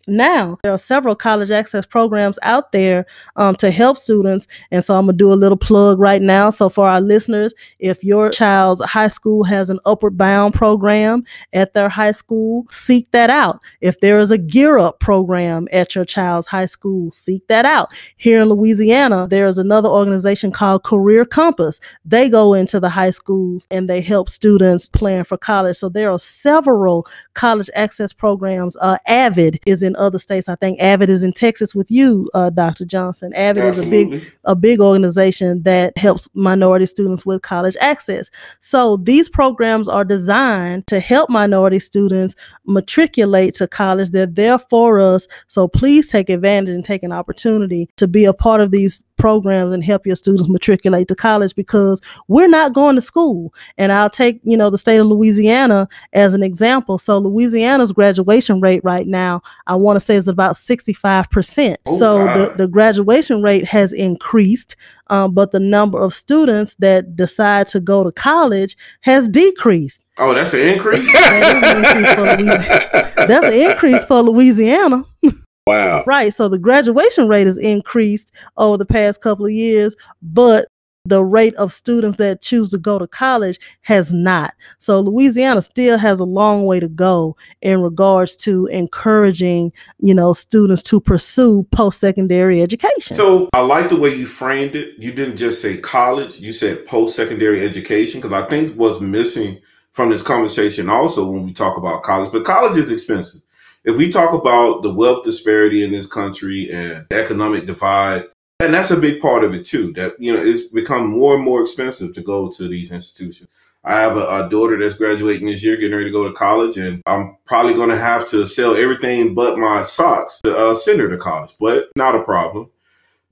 Now, 0.08 0.58
there 0.64 0.74
are 0.74 0.78
several 0.78 1.16
college 1.16 1.50
access 1.50 1.86
programs 1.86 2.38
out 2.42 2.74
there 2.74 3.06
um, 3.38 3.56
to 3.56 3.72
help 3.72 3.98
students. 3.98 4.48
And 4.70 4.84
so 4.84 4.96
I'm 4.96 5.06
going 5.06 5.18
to 5.18 5.24
do 5.24 5.32
a 5.32 5.36
little 5.36 5.58
plug 5.58 5.98
right 5.98 6.22
now. 6.22 6.50
So, 6.50 6.68
for 6.68 6.90
our 6.90 7.00
listeners, 7.00 7.54
if 7.80 8.04
your 8.04 8.30
child's 8.30 8.84
high 8.84 9.08
school 9.08 9.44
has 9.46 9.70
an 9.70 9.80
upward 9.86 10.18
bound 10.18 10.56
program 10.56 11.24
at 11.54 11.74
their 11.74 11.88
high 11.88 12.12
school, 12.12 12.66
seek 12.70 13.10
that 13.12 13.30
out. 13.30 13.62
If 13.80 14.02
there 14.02 14.20
is 14.20 14.30
a 14.30 14.38
gear 14.38 14.78
up 14.78 15.00
program 15.00 15.70
at 15.72 15.96
your 15.96 16.04
child's 16.04 16.48
high 16.48 16.66
school, 16.66 17.10
seek 17.12 17.48
that 17.48 17.66
out. 17.66 17.90
Here 18.18 18.42
in 18.42 18.50
Louisiana, 18.50 19.28
there 19.30 19.48
is 19.48 19.58
another 19.58 19.90
organization 19.90 20.52
called 20.52 20.84
Career 20.84 21.24
Compass. 21.24 21.80
They 22.04 22.30
go 22.30 22.54
into 22.54 22.82
the 22.82 22.90
high 22.90 23.12
schools 23.12 23.68
and 23.72 23.90
they 23.90 24.02
help 24.02 24.28
students 24.28 24.90
plan 24.90 25.24
for 25.24 25.38
college. 25.38 25.78
So, 25.78 25.88
there 25.88 26.12
are 26.12 26.20
several 26.20 27.08
college 27.36 27.70
access 27.74 28.12
programs. 28.12 28.76
Uh, 28.82 28.98
AVID 29.08 29.62
is 29.66 29.82
in 29.82 29.93
other 29.96 30.20
states. 30.20 30.50
I 30.50 30.56
think 30.56 30.80
AVID 30.80 31.10
is 31.10 31.24
in 31.24 31.34
Texas 31.34 31.74
with 31.76 31.90
you, 31.90 32.30
uh, 32.34 32.50
Dr. 32.50 32.86
Johnson. 32.86 33.34
AVID 33.34 33.64
is 33.64 33.80
a 33.80 33.86
big 33.86 34.34
a 34.44 34.56
big 34.56 34.80
organization 34.80 35.64
that 35.64 35.98
helps 35.98 36.28
minority 36.34 36.86
students 36.86 37.26
with 37.26 37.42
college 37.42 37.76
access. 37.80 38.30
So 38.60 38.98
these 38.98 39.30
programs 39.30 39.88
are 39.88 40.06
designed 40.06 40.88
to 40.88 41.00
help 41.00 41.30
minority 41.30 41.80
students 41.80 42.36
matriculate 42.66 43.56
to 43.56 43.68
college. 43.68 44.10
They're 44.10 44.26
there 44.26 44.60
for 44.60 45.00
us. 45.00 45.28
So 45.48 45.68
please 45.68 46.10
take 46.10 46.30
advantage 46.30 46.74
and 46.76 46.86
take 46.86 47.04
an 47.04 47.12
opportunity 47.12 47.90
to 47.98 48.08
be 48.08 48.26
a 48.26 48.34
part 48.34 48.62
of 48.62 48.72
these 48.72 49.04
programs 49.24 49.72
and 49.72 49.86
help 49.86 50.06
your 50.06 50.18
students 50.18 50.50
matriculate 50.50 51.08
to 51.08 51.16
college 51.16 51.56
because 51.56 52.02
we're 52.28 52.50
not 52.50 52.74
going 52.74 52.94
to 52.94 53.00
school. 53.00 53.54
And 53.78 53.94
I'll 53.94 54.10
take, 54.10 54.42
you 54.44 54.58
know, 54.58 54.70
the 54.70 54.78
state 54.78 54.98
of 54.98 55.08
Louisiana 55.08 55.88
as 56.12 56.34
an 56.34 56.44
example. 56.44 56.98
So 56.98 57.20
Louisiana's 57.20 57.94
graduation 57.94 58.60
rate 58.60 58.84
right 58.84 59.08
now, 59.08 59.40
I 59.66 59.76
want 59.76 59.96
to 59.96 60.02
say 60.02 60.18
is 60.18 60.28
about 60.28 60.56
65%. 60.56 61.78
Oh, 61.86 61.98
so 61.98 62.18
the, 62.26 62.54
the 62.58 62.68
graduation 62.68 63.42
rate 63.42 63.64
has 63.64 63.94
increased, 63.94 64.76
um, 65.08 65.34
but 65.34 65.54
the 65.54 65.60
number 65.62 65.98
of 65.98 66.14
students 66.14 66.76
that 66.80 67.16
decide 67.16 67.70
to 67.70 67.80
go 67.80 68.04
to 68.04 68.12
college 68.12 68.76
has 69.04 69.30
decreased. 69.30 70.02
Oh, 70.18 70.34
that's 70.34 70.54
an 70.54 70.60
increase? 70.60 71.10
That 71.14 72.36
an 72.36 72.42
increase. 72.42 73.04
That's 73.28 73.46
an 73.46 73.54
increase 73.54 74.04
for 74.04 74.22
Louisiana. 74.22 75.06
Wow. 75.66 76.04
Right. 76.06 76.34
So 76.34 76.50
the 76.50 76.60
graduation 76.60 77.28
rate 77.28 77.48
has 77.48 77.58
increased 77.58 78.34
over 78.58 78.78
the 78.78 78.86
past 78.86 79.22
couple 79.22 79.46
of 79.46 79.52
years, 79.52 79.96
but 80.22 80.68
the 81.06 81.24
rate 81.24 81.54
of 81.56 81.74
students 81.74 82.16
that 82.16 82.42
choose 82.42 82.70
to 82.70 82.78
go 82.78 82.98
to 82.98 83.06
college 83.06 83.60
has 83.82 84.14
not. 84.14 84.54
So 84.80 85.02
Louisiana 85.02 85.62
still 85.62 85.98
has 85.98 86.22
a 86.22 86.26
long 86.26 86.66
way 86.66 86.80
to 86.80 86.88
go 86.88 87.36
in 87.62 87.82
regards 87.82 88.38
to 88.38 88.68
encouraging, 88.68 89.74
you 90.00 90.14
know, 90.14 90.32
students 90.32 90.82
to 90.84 91.02
pursue 91.02 91.64
post-secondary 91.72 92.62
education. 92.62 93.18
So 93.18 93.50
I 93.54 93.60
like 93.62 93.90
the 93.90 94.00
way 94.00 94.16
you 94.16 94.26
framed 94.26 94.76
it. 94.76 94.98
You 94.98 95.12
didn't 95.12 95.36
just 95.36 95.62
say 95.62 95.78
college, 95.78 96.40
you 96.40 96.54
said 96.54 96.86
post 96.86 97.18
secondary 97.18 97.68
education, 97.68 98.22
because 98.22 98.32
I 98.32 98.48
think 98.48 98.74
what's 98.76 99.02
missing 99.02 99.60
from 99.92 100.10
this 100.10 100.24
conversation 100.24 100.90
also 100.90 101.30
when 101.30 101.44
we 101.44 101.54
talk 101.54 101.78
about 101.78 102.04
college, 102.04 102.32
but 102.32 102.46
college 102.46 102.78
is 102.78 102.90
expensive. 102.90 103.42
If 103.86 103.98
we 103.98 104.12
talk 104.12 104.34
about 104.34 104.82
the 104.82 104.94
wealth 104.94 105.26
disparity 105.26 105.84
in 105.84 105.92
this 105.92 106.08
country 106.08 106.72
and 106.72 107.06
the 107.10 107.22
economic 107.22 107.66
divide, 107.66 108.26
and 108.62 108.74
that's 108.74 108.92
a 108.92 108.98
big 108.98 109.22
part 109.22 109.44
of 109.44 109.54
it 109.54 109.66
too, 109.66 109.92
that, 109.94 110.20
you 110.22 110.34
know, 110.34 110.42
it's 110.42 110.68
become 110.68 111.08
more 111.08 111.36
and 111.36 111.44
more 111.44 111.62
expensive 111.62 112.14
to 112.16 112.22
go 112.22 112.50
to 112.52 112.68
these 112.70 112.94
institutions. 112.94 113.50
I 113.84 114.00
have 114.00 114.16
a, 114.16 114.46
a 114.46 114.50
daughter 114.50 114.80
that's 114.80 114.98
graduating 114.98 115.48
this 115.48 115.62
year, 115.62 115.76
getting 115.76 115.98
ready 115.98 116.06
to 116.06 116.12
go 116.12 116.26
to 116.26 116.34
college, 116.34 116.78
and 116.78 117.02
I'm 117.06 117.36
probably 117.44 117.74
going 117.74 117.90
to 117.90 117.98
have 117.98 118.30
to 118.30 118.48
sell 118.48 118.78
everything 118.78 119.36
but 119.36 119.60
my 119.60 119.84
socks 119.84 120.40
to 120.46 120.56
uh, 120.56 120.76
send 120.76 121.02
her 121.02 121.10
to 121.10 121.18
college, 121.18 121.54
but 121.60 121.90
not 121.98 122.16
a 122.16 122.24
problem. 122.24 122.70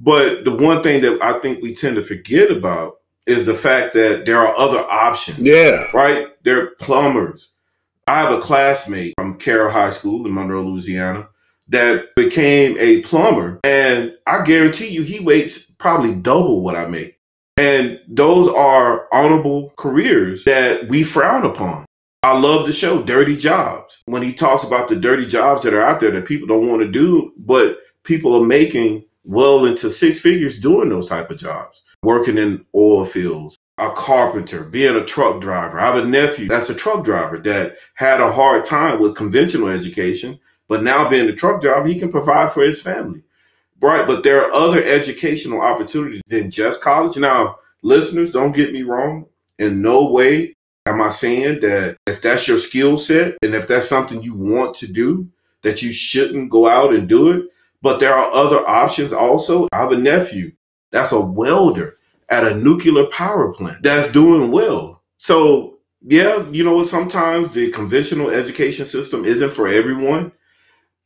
But 0.01 0.43
the 0.43 0.53
one 0.53 0.83
thing 0.83 1.01
that 1.03 1.21
I 1.21 1.39
think 1.39 1.61
we 1.61 1.73
tend 1.73 1.95
to 1.95 2.03
forget 2.03 2.51
about 2.51 2.99
is 3.25 3.45
the 3.45 3.53
fact 3.53 3.93
that 3.93 4.25
there 4.25 4.39
are 4.39 4.53
other 4.57 4.79
options. 4.79 5.41
Yeah. 5.41 5.89
Right? 5.93 6.27
There 6.43 6.61
are 6.61 6.71
plumbers. 6.71 7.53
I 8.07 8.21
have 8.21 8.37
a 8.37 8.41
classmate 8.41 9.13
from 9.17 9.37
Carroll 9.37 9.71
High 9.71 9.91
School 9.91 10.25
in 10.25 10.33
Monroe, 10.33 10.63
Louisiana, 10.63 11.27
that 11.69 12.13
became 12.15 12.77
a 12.79 13.01
plumber. 13.01 13.59
And 13.63 14.13
I 14.27 14.43
guarantee 14.43 14.89
you, 14.89 15.03
he 15.03 15.19
makes 15.19 15.71
probably 15.71 16.15
double 16.15 16.61
what 16.61 16.75
I 16.75 16.87
make. 16.87 17.19
And 17.57 17.99
those 18.07 18.49
are 18.49 19.07
honorable 19.13 19.73
careers 19.77 20.43
that 20.45 20.87
we 20.89 21.03
frown 21.03 21.45
upon. 21.45 21.85
I 22.23 22.37
love 22.37 22.67
the 22.67 22.73
show 22.73 23.01
Dirty 23.03 23.35
Jobs 23.35 24.03
when 24.05 24.21
he 24.21 24.33
talks 24.33 24.63
about 24.63 24.89
the 24.89 24.95
dirty 24.95 25.25
jobs 25.25 25.63
that 25.63 25.73
are 25.73 25.81
out 25.81 25.99
there 25.99 26.11
that 26.11 26.27
people 26.27 26.47
don't 26.47 26.67
want 26.67 26.81
to 26.81 26.87
do, 26.87 27.33
but 27.37 27.79
people 28.03 28.35
are 28.35 28.45
making 28.45 29.05
well 29.23 29.65
into 29.65 29.91
six 29.91 30.19
figures 30.19 30.59
doing 30.59 30.89
those 30.89 31.07
type 31.07 31.31
of 31.31 31.37
jobs, 31.37 31.81
working 32.03 32.37
in 32.37 32.65
oil 32.75 33.05
fields, 33.05 33.57
a 33.81 33.91
carpenter, 33.91 34.63
being 34.63 34.95
a 34.95 35.03
truck 35.03 35.41
driver. 35.41 35.79
I 35.79 35.93
have 35.93 36.03
a 36.03 36.07
nephew 36.07 36.47
that's 36.47 36.69
a 36.69 36.75
truck 36.75 37.03
driver 37.03 37.39
that 37.39 37.77
had 37.95 38.21
a 38.21 38.31
hard 38.31 38.65
time 38.65 38.99
with 38.99 39.15
conventional 39.15 39.69
education, 39.69 40.39
but 40.67 40.83
now 40.83 41.09
being 41.09 41.27
a 41.27 41.35
truck 41.35 41.61
driver, 41.61 41.87
he 41.87 41.99
can 41.99 42.11
provide 42.11 42.51
for 42.51 42.63
his 42.63 42.81
family. 42.81 43.23
Right, 43.81 44.05
but 44.05 44.23
there 44.23 44.45
are 44.45 44.53
other 44.53 44.83
educational 44.83 45.61
opportunities 45.61 46.21
than 46.27 46.51
just 46.51 46.81
college. 46.81 47.17
Now, 47.17 47.57
listeners, 47.81 48.31
don't 48.31 48.55
get 48.55 48.71
me 48.71 48.83
wrong. 48.83 49.25
In 49.57 49.81
no 49.81 50.11
way 50.11 50.55
Am 50.87 50.99
I 50.99 51.11
saying 51.11 51.59
that 51.59 51.97
if 52.07 52.23
that's 52.23 52.47
your 52.47 52.57
skill 52.57 52.97
set 52.97 53.37
and 53.43 53.53
if 53.53 53.67
that's 53.67 53.87
something 53.87 54.23
you 54.23 54.33
want 54.33 54.75
to 54.77 54.91
do, 54.91 55.29
that 55.61 55.83
you 55.83 55.93
shouldn't 55.93 56.49
go 56.49 56.67
out 56.67 56.93
and 56.93 57.07
do 57.07 57.29
it? 57.29 57.49
But 57.83 57.99
there 57.99 58.15
are 58.15 58.33
other 58.33 58.67
options 58.67 59.13
also. 59.13 59.67
I 59.71 59.77
have 59.77 59.91
a 59.91 59.97
nephew 59.97 60.53
that's 60.89 61.11
a 61.11 61.21
welder 61.21 61.99
at 62.31 62.47
a 62.47 62.55
nuclear 62.55 63.05
power 63.07 63.53
plant 63.53 63.83
that's 63.83 64.11
doing 64.11 64.51
well. 64.51 65.03
So, 65.17 65.77
yeah, 66.01 66.49
you 66.49 66.63
know, 66.63 66.83
sometimes 66.83 67.51
the 67.51 67.69
conventional 67.71 68.31
education 68.31 68.85
system 68.85 69.25
isn't 69.25 69.51
for 69.51 69.67
everyone. 69.67 70.31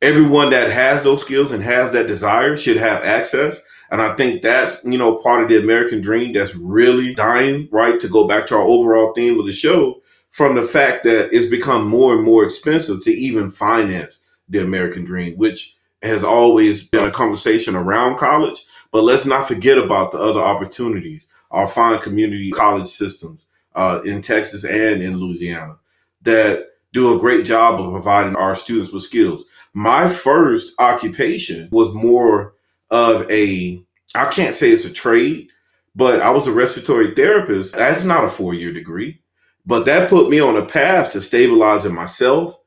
Everyone 0.01 0.51
that 0.51 0.71
has 0.71 1.03
those 1.03 1.21
skills 1.21 1.51
and 1.51 1.63
has 1.63 1.91
that 1.91 2.07
desire 2.07 2.55
should 2.55 2.77
have 2.77 3.03
access. 3.03 3.59
And 3.91 4.01
I 4.01 4.15
think 4.15 4.41
that's, 4.41 4.83
you 4.83 4.97
know, 4.97 5.17
part 5.17 5.43
of 5.43 5.49
the 5.49 5.59
American 5.59 5.99
dream 5.99 6.33
that's 6.33 6.55
really 6.55 7.13
dying, 7.15 7.67
right? 7.71 7.99
To 7.99 8.07
go 8.07 8.27
back 8.27 8.47
to 8.47 8.55
our 8.55 8.61
overall 8.61 9.13
theme 9.13 9.39
of 9.39 9.45
the 9.45 9.51
show 9.51 10.01
from 10.29 10.55
the 10.55 10.63
fact 10.63 11.03
that 11.05 11.35
it's 11.35 11.49
become 11.49 11.87
more 11.87 12.13
and 12.13 12.23
more 12.23 12.45
expensive 12.45 13.03
to 13.03 13.11
even 13.11 13.49
finance 13.49 14.21
the 14.49 14.61
American 14.61 15.05
dream, 15.05 15.37
which 15.37 15.75
has 16.01 16.23
always 16.23 16.87
been 16.87 17.05
a 17.05 17.11
conversation 17.11 17.75
around 17.75 18.17
college. 18.17 18.63
But 18.95 19.03
let's 19.03 19.25
not 19.25 19.45
forget 19.45 19.77
about 19.77 20.13
the 20.13 20.19
other 20.19 20.39
opportunities, 20.39 21.27
our 21.51 21.67
fine 21.67 21.99
community 21.99 22.49
college 22.49 22.87
systems 22.87 23.45
uh, 23.75 23.99
in 24.05 24.21
Texas 24.21 24.63
and 24.63 25.03
in 25.03 25.17
Louisiana 25.17 25.75
that 26.21 26.67
do 26.93 27.13
a 27.13 27.19
great 27.19 27.45
job 27.45 27.81
of 27.81 27.91
providing 27.91 28.37
our 28.37 28.55
students 28.55 28.93
with 28.93 29.03
skills. 29.03 29.43
My 29.73 30.07
first 30.07 30.75
occupation 30.79 31.67
was 31.73 31.93
more 31.93 32.53
of 32.89 33.29
a 33.29 33.83
I 34.15 34.29
can't 34.31 34.55
say 34.55 34.71
it's 34.71 34.85
a 34.85 34.93
trade, 34.93 35.49
but 35.93 36.21
I 36.21 36.29
was 36.29 36.47
a 36.47 36.53
respiratory 36.53 37.13
therapist. 37.15 37.73
That's 37.73 38.05
not 38.05 38.23
a 38.23 38.29
four 38.29 38.53
year 38.53 38.71
degree, 38.71 39.19
but 39.65 39.83
that 39.87 40.09
put 40.09 40.29
me 40.29 40.39
on 40.39 40.55
a 40.55 40.65
path 40.65 41.11
to 41.11 41.21
stabilizing 41.21 41.93
myself, 41.93 42.57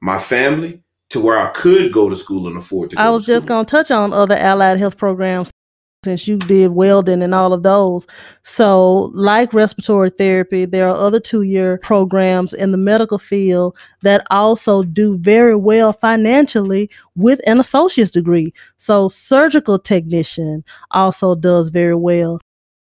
my 0.00 0.18
family, 0.18 0.82
to 1.10 1.20
where 1.20 1.38
I 1.38 1.52
could 1.52 1.92
go 1.92 2.08
to 2.08 2.16
school 2.16 2.48
and 2.48 2.56
afford 2.56 2.90
to. 2.90 2.98
I 2.98 3.10
was 3.10 3.24
just 3.24 3.46
going 3.46 3.66
to 3.66 3.70
touch 3.70 3.92
on 3.92 4.12
other 4.12 4.34
allied 4.34 4.78
health 4.78 4.96
programs 4.96 5.52
since 6.02 6.26
you 6.26 6.38
did 6.38 6.70
welding 6.72 7.22
and 7.22 7.34
all 7.34 7.52
of 7.52 7.62
those. 7.62 8.06
So, 8.42 9.10
like 9.12 9.52
respiratory 9.52 10.08
therapy, 10.10 10.64
there 10.64 10.88
are 10.88 10.96
other 10.96 11.20
two 11.20 11.42
year 11.42 11.78
programs 11.82 12.54
in 12.54 12.72
the 12.72 12.78
medical 12.78 13.18
field 13.18 13.76
that 14.02 14.26
also 14.30 14.82
do 14.82 15.18
very 15.18 15.56
well 15.56 15.92
financially 15.92 16.88
with 17.16 17.40
an 17.46 17.60
associate's 17.60 18.10
degree. 18.10 18.54
So, 18.78 19.08
surgical 19.10 19.78
technician 19.78 20.64
also 20.90 21.34
does 21.34 21.68
very 21.68 21.96
well. 21.96 22.40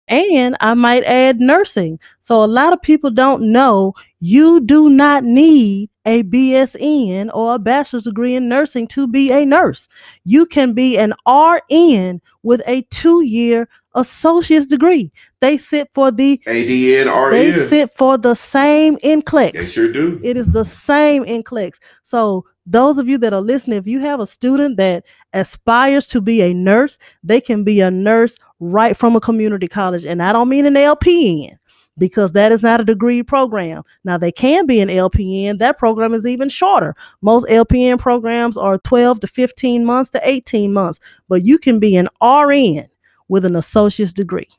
And 0.10 0.58
I 0.60 0.74
might 0.74 1.04
add 1.06 1.40
nursing. 1.40 2.00
So, 2.20 2.44
a 2.44 2.46
lot 2.46 2.74
of 2.74 2.82
people 2.82 3.10
don't 3.10 3.52
know 3.52 3.94
you 4.20 4.60
do 4.60 4.90
not 4.90 5.24
need 5.24 5.90
a 6.06 6.24
BSN 6.24 7.30
or 7.34 7.56
a 7.56 7.60
bachelor's 7.60 8.04
degree 8.04 8.36
in 8.36 8.50
nursing 8.50 8.88
to 8.88 9.08
be 9.08 9.32
a 9.32 9.46
nurse. 9.46 9.88
You 10.26 10.46
can 10.46 10.74
be 10.74 10.98
an 10.98 11.14
RN 11.28 12.22
with 12.44 12.62
a 12.68 12.82
two 12.90 13.22
year 13.22 13.68
associate's 13.96 14.68
degree. 14.68 15.12
They 15.40 15.58
sit 15.58 15.90
for 15.94 16.12
the 16.12 16.42
ADN 16.48 17.06
RN. 17.06 17.32
They 17.32 17.68
sit 17.68 17.96
for 17.96 18.18
the 18.18 18.36
same 18.36 18.98
NCLEX. 18.98 19.52
They 19.54 19.66
sure 19.66 19.92
do. 19.92 20.20
It 20.24 20.38
is 20.38 20.52
the 20.52 20.66
same 20.66 21.24
NCLEX. 21.24 21.80
So 22.04 22.46
those 22.66 22.98
of 22.98 23.08
you 23.08 23.18
that 23.20 23.34
are 23.34 23.42
listening, 23.42 23.78
if 23.78 23.88
you 23.88 24.00
have 24.00 24.20
a 24.20 24.28
student 24.28 24.78
that 24.78 25.04
aspires 25.34 26.08
to 26.10 26.22
be 26.22 26.42
a 26.42 26.54
nurse, 26.54 26.98
they 27.24 27.42
can 27.42 27.64
be 27.64 27.82
a 27.82 27.92
nurse 27.92 28.38
right 28.64 28.96
from 28.96 29.16
a 29.16 29.22
community 29.22 29.68
college. 29.68 30.06
And 30.06 30.22
I 30.22 30.32
don't 30.32 30.50
mean 30.50 30.66
an 30.66 30.76
LPN 30.76 31.58
because 31.98 32.32
that 32.32 32.52
is 32.52 32.64
not 32.64 32.82
a 32.82 32.86
degree 32.86 33.22
program. 33.22 33.84
Now 34.04 34.18
they 34.18 34.32
can 34.32 34.66
be 34.66 34.80
an 34.80 34.90
LPN. 34.90 35.60
That 35.60 35.78
program 35.78 36.14
is 36.14 36.26
even 36.26 36.50
shorter. 36.50 36.96
Most 37.22 37.48
LPN 37.48 38.00
programs 38.00 38.58
are 38.58 38.78
12 38.80 39.20
to 39.22 39.28
15 39.28 39.86
months 39.86 40.10
to 40.12 40.22
18 40.24 40.74
months, 40.74 41.00
but 41.28 41.46
you 41.46 41.58
can 41.58 41.80
be 41.80 41.96
an 41.96 42.08
RN 42.22 42.88
with 43.28 43.46
an 43.46 43.56
associate's 43.56 44.14
degree. 44.14 44.50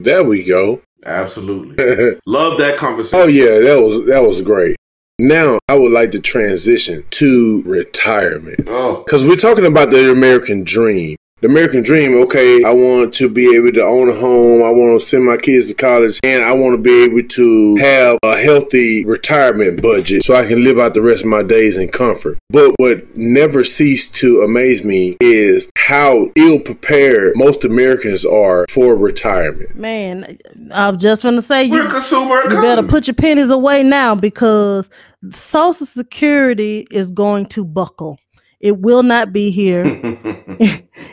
There 0.00 0.24
we 0.24 0.44
go. 0.44 0.80
Absolutely. 1.04 2.18
Love 2.26 2.58
that 2.58 2.76
conversation. 2.78 3.20
Oh 3.20 3.26
yeah, 3.26 3.58
that 3.60 3.80
was 3.80 4.06
that 4.06 4.20
was 4.20 4.40
great. 4.40 4.76
Now 5.20 5.58
I 5.68 5.74
would 5.76 5.92
like 5.92 6.12
to 6.12 6.20
transition 6.20 7.04
to 7.10 7.62
retirement. 7.64 8.60
Oh. 8.68 9.04
Cuz 9.08 9.24
we're 9.24 9.36
talking 9.36 9.66
about 9.66 9.90
the 9.90 10.12
American 10.12 10.62
dream 10.64 11.16
the 11.40 11.46
American 11.46 11.84
dream, 11.84 12.20
okay, 12.22 12.64
I 12.64 12.70
want 12.70 13.14
to 13.14 13.28
be 13.28 13.54
able 13.54 13.70
to 13.72 13.84
own 13.84 14.08
a 14.08 14.14
home. 14.14 14.62
I 14.62 14.70
want 14.70 15.00
to 15.00 15.06
send 15.06 15.24
my 15.24 15.36
kids 15.36 15.68
to 15.68 15.74
college 15.74 16.18
and 16.24 16.42
I 16.42 16.52
want 16.52 16.74
to 16.74 16.82
be 16.82 17.04
able 17.04 17.22
to 17.28 17.76
have 17.76 18.18
a 18.24 18.36
healthy 18.36 19.04
retirement 19.04 19.80
budget 19.80 20.24
so 20.24 20.34
I 20.34 20.46
can 20.46 20.64
live 20.64 20.78
out 20.80 20.94
the 20.94 21.02
rest 21.02 21.22
of 21.22 21.30
my 21.30 21.44
days 21.44 21.76
in 21.76 21.88
comfort. 21.88 22.38
But 22.50 22.74
what 22.78 23.16
never 23.16 23.62
ceased 23.62 24.16
to 24.16 24.42
amaze 24.42 24.84
me 24.84 25.16
is 25.20 25.68
how 25.76 26.32
ill 26.34 26.58
prepared 26.58 27.34
most 27.36 27.64
Americans 27.64 28.26
are 28.26 28.66
for 28.68 28.96
retirement. 28.96 29.76
Man, 29.76 30.38
I 30.72 30.90
was 30.90 30.98
just 30.98 31.22
going 31.22 31.36
to 31.36 31.42
say, 31.42 31.64
you, 31.64 31.88
consumer 31.88 32.42
you 32.50 32.60
better 32.60 32.82
put 32.82 33.06
your 33.06 33.14
pennies 33.14 33.50
away 33.50 33.84
now 33.84 34.16
because 34.16 34.90
Social 35.32 35.86
Security 35.86 36.86
is 36.90 37.12
going 37.12 37.46
to 37.46 37.64
buckle. 37.64 38.18
It 38.60 38.78
will 38.78 39.02
not 39.02 39.32
be 39.32 39.50
here. 39.50 39.84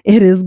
it 0.06 0.24
is 0.24 0.43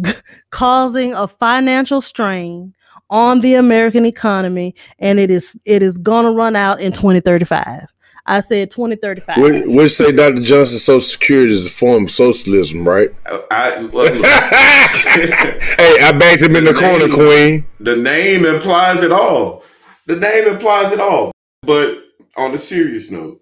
causing 0.51 1.15
a 1.15 1.29
financial 1.29 2.01
strain 2.01 2.75
on 3.11 3.41
the 3.41 3.55
American 3.55 4.05
economy, 4.05 4.75
and 4.99 5.21
it 5.21 5.31
is 5.31 5.57
it 5.65 5.83
is 5.83 5.99
gonna 5.99 6.33
run 6.33 6.57
out 6.57 6.81
in 6.81 6.93
2035. 6.93 7.87
I 8.27 8.41
said 8.41 8.71
2035. 8.71 9.39
Would, 9.39 9.69
would 9.69 9.91
say 9.91 10.13
Dr. 10.13 10.43
Johnson 10.43 10.79
Social 10.79 11.01
Security 11.01 11.51
is 11.51 11.67
a 11.67 11.71
form 11.71 12.05
of 12.05 12.11
socialism, 12.11 12.87
right? 12.87 13.09
I, 13.51 13.89
well, 13.91 14.13
hey, 14.13 15.97
I 16.03 16.13
backed 16.13 16.43
him 16.43 16.55
in 16.55 16.65
the, 16.65 16.75
the 16.75 16.79
corner, 16.79 17.07
name, 17.07 17.15
Queen. 17.15 17.67
The 17.81 17.97
name 17.97 18.45
implies 18.45 19.03
it 19.03 19.13
all. 19.13 19.63
The 20.05 20.17
name 20.17 20.47
implies 20.47 20.93
it 20.93 21.01
all. 21.01 21.33
But 21.63 22.05
on 22.37 22.55
a 22.55 22.59
serious 22.59 23.11
note, 23.11 23.41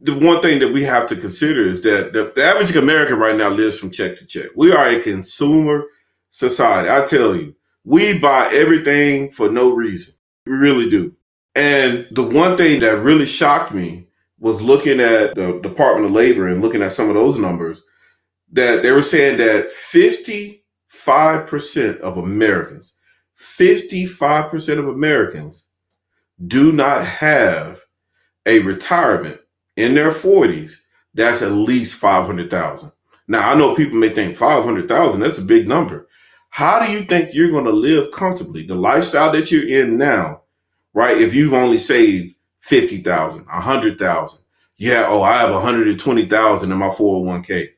the 0.00 0.14
one 0.14 0.42
thing 0.42 0.58
that 0.58 0.72
we 0.72 0.82
have 0.84 1.06
to 1.08 1.16
consider 1.16 1.66
is 1.66 1.82
that 1.82 2.12
the, 2.12 2.32
the, 2.34 2.44
average 2.44 2.76
American 2.76 3.18
right 3.18 3.36
now 3.36 3.48
lives 3.48 3.78
from 3.78 3.90
check 3.90 4.18
to 4.18 4.26
check. 4.26 4.50
We 4.54 4.72
are 4.72 4.88
a 4.88 5.02
consumer 5.02 5.86
society. 6.30 6.90
I 6.90 7.06
tell 7.06 7.34
you, 7.34 7.54
we 7.84 8.18
buy 8.18 8.50
everything 8.52 9.30
for 9.30 9.50
no 9.50 9.70
reason. 9.70 10.14
We 10.44 10.52
really 10.52 10.90
do. 10.90 11.14
And 11.54 12.06
the 12.10 12.22
one 12.22 12.58
thing 12.58 12.80
that 12.80 13.02
really 13.02 13.26
shocked 13.26 13.72
me 13.72 14.08
was 14.38 14.60
looking 14.60 15.00
at 15.00 15.34
the 15.34 15.58
Department 15.60 16.06
of 16.06 16.12
Labor 16.12 16.48
and 16.48 16.60
looking 16.60 16.82
at 16.82 16.92
some 16.92 17.08
of 17.08 17.14
those 17.14 17.38
numbers 17.38 17.82
that 18.52 18.82
they 18.82 18.90
were 18.90 19.02
saying 19.02 19.38
that 19.38 19.64
55% 19.64 22.00
of 22.00 22.18
Americans, 22.18 22.92
55% 23.40 24.78
of 24.78 24.88
Americans 24.88 25.64
do 26.46 26.70
not 26.72 27.06
have 27.06 27.80
a 28.44 28.58
retirement 28.60 29.40
in 29.76 29.94
their 29.94 30.10
40s, 30.10 30.72
that's 31.14 31.42
at 31.42 31.52
least 31.52 31.94
500,000. 31.94 32.92
Now, 33.28 33.50
I 33.50 33.54
know 33.54 33.74
people 33.74 33.98
may 33.98 34.10
think 34.10 34.36
500,000, 34.36 35.20
that's 35.20 35.38
a 35.38 35.42
big 35.42 35.68
number. 35.68 36.08
How 36.50 36.84
do 36.84 36.90
you 36.90 37.02
think 37.02 37.34
you're 37.34 37.50
going 37.50 37.64
to 37.64 37.70
live 37.70 38.12
comfortably? 38.12 38.66
The 38.66 38.74
lifestyle 38.74 39.32
that 39.32 39.50
you're 39.50 39.68
in 39.68 39.98
now, 39.98 40.42
right? 40.94 41.20
If 41.20 41.34
you've 41.34 41.54
only 41.54 41.78
saved 41.78 42.34
50,000, 42.60 43.44
100,000. 43.46 44.38
Yeah, 44.78 45.06
oh, 45.08 45.22
I 45.22 45.38
have 45.38 45.52
120,000 45.52 46.72
in 46.72 46.78
my 46.78 46.88
401k. 46.88 47.68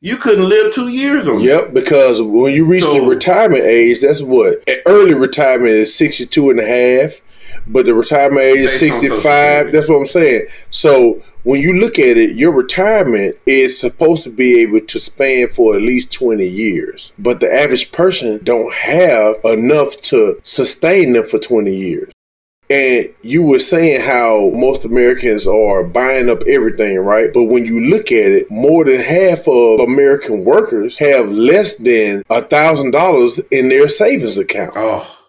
you 0.00 0.16
couldn't 0.16 0.48
live 0.48 0.72
two 0.74 0.88
years 0.88 1.28
on. 1.28 1.40
Yep, 1.40 1.74
because 1.74 2.22
when 2.22 2.54
you 2.54 2.64
reach 2.64 2.84
the 2.84 3.02
retirement 3.02 3.64
age, 3.64 4.00
that's 4.00 4.22
what 4.22 4.58
early 4.86 5.14
retirement 5.14 5.70
is 5.70 5.94
62 5.94 6.50
and 6.50 6.58
a 6.60 6.66
half, 6.66 7.20
but 7.66 7.86
the 7.86 7.94
retirement 7.94 8.42
age 8.42 8.58
is 8.58 8.80
Based 8.80 8.82
on 8.82 9.02
Social 9.02 9.20
65. 9.20 9.72
That's 9.72 9.88
what 9.88 9.96
I'm 9.96 10.06
saying. 10.06 10.46
So 10.70 11.22
when 11.42 11.60
you 11.60 11.80
look 11.80 11.98
at 11.98 12.16
it, 12.16 12.36
your 12.36 12.52
retirement 12.52 13.36
is 13.46 13.78
supposed 13.78 14.24
to 14.24 14.30
be 14.30 14.60
able 14.60 14.80
to 14.80 14.98
span 14.98 15.48
for 15.48 15.74
at 15.74 15.82
least 15.82 16.12
20 16.12 16.46
years. 16.46 17.12
But 17.18 17.40
the 17.40 17.52
average 17.52 17.92
person 17.92 18.40
don't 18.44 18.72
have 18.74 19.36
enough 19.44 19.96
to 20.02 20.40
sustain 20.42 21.12
them 21.12 21.24
for 21.24 21.38
20 21.38 21.74
years. 21.74 22.12
And 22.70 23.12
you 23.22 23.42
were 23.42 23.58
saying 23.58 24.02
how 24.02 24.52
most 24.54 24.84
Americans 24.84 25.44
are 25.44 25.82
buying 25.82 26.30
up 26.30 26.42
everything, 26.46 26.98
right? 26.98 27.28
But 27.34 27.44
when 27.44 27.64
you 27.64 27.80
look 27.80 28.12
at 28.12 28.30
it, 28.30 28.48
more 28.48 28.84
than 28.84 29.00
half 29.00 29.48
of 29.48 29.80
American 29.80 30.44
workers 30.44 30.96
have 30.98 31.28
less 31.28 31.76
than 31.76 32.22
a 32.30 32.42
thousand 32.42 32.92
dollars 32.92 33.40
in 33.50 33.70
their 33.70 33.88
savings 33.88 34.38
account. 34.38 34.74
Oh, 34.76 35.19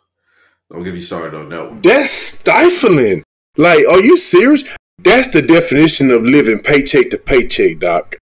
don't 0.71 0.83
get 0.83 0.93
me 0.93 0.99
started 0.99 1.37
on 1.37 1.49
that 1.49 1.69
one. 1.69 1.81
That's 1.81 2.09
stifling. 2.09 3.23
Like, 3.57 3.85
are 3.87 4.01
you 4.01 4.17
serious? 4.17 4.63
That's 4.99 5.29
the 5.29 5.41
definition 5.41 6.11
of 6.11 6.23
living 6.23 6.59
paycheck 6.59 7.09
to 7.09 7.17
paycheck, 7.17 7.79
doc. 7.79 8.15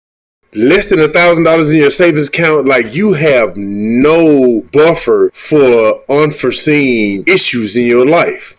Less 0.54 0.88
than 0.88 1.00
a 1.00 1.08
thousand 1.08 1.44
dollars 1.44 1.72
in 1.72 1.80
your 1.80 1.90
savings 1.90 2.28
account, 2.28 2.66
like 2.66 2.94
you 2.94 3.12
have 3.12 3.56
no 3.56 4.62
buffer 4.72 5.30
for 5.34 6.00
unforeseen 6.08 7.24
issues 7.26 7.76
in 7.76 7.84
your 7.84 8.06
life. 8.06 8.57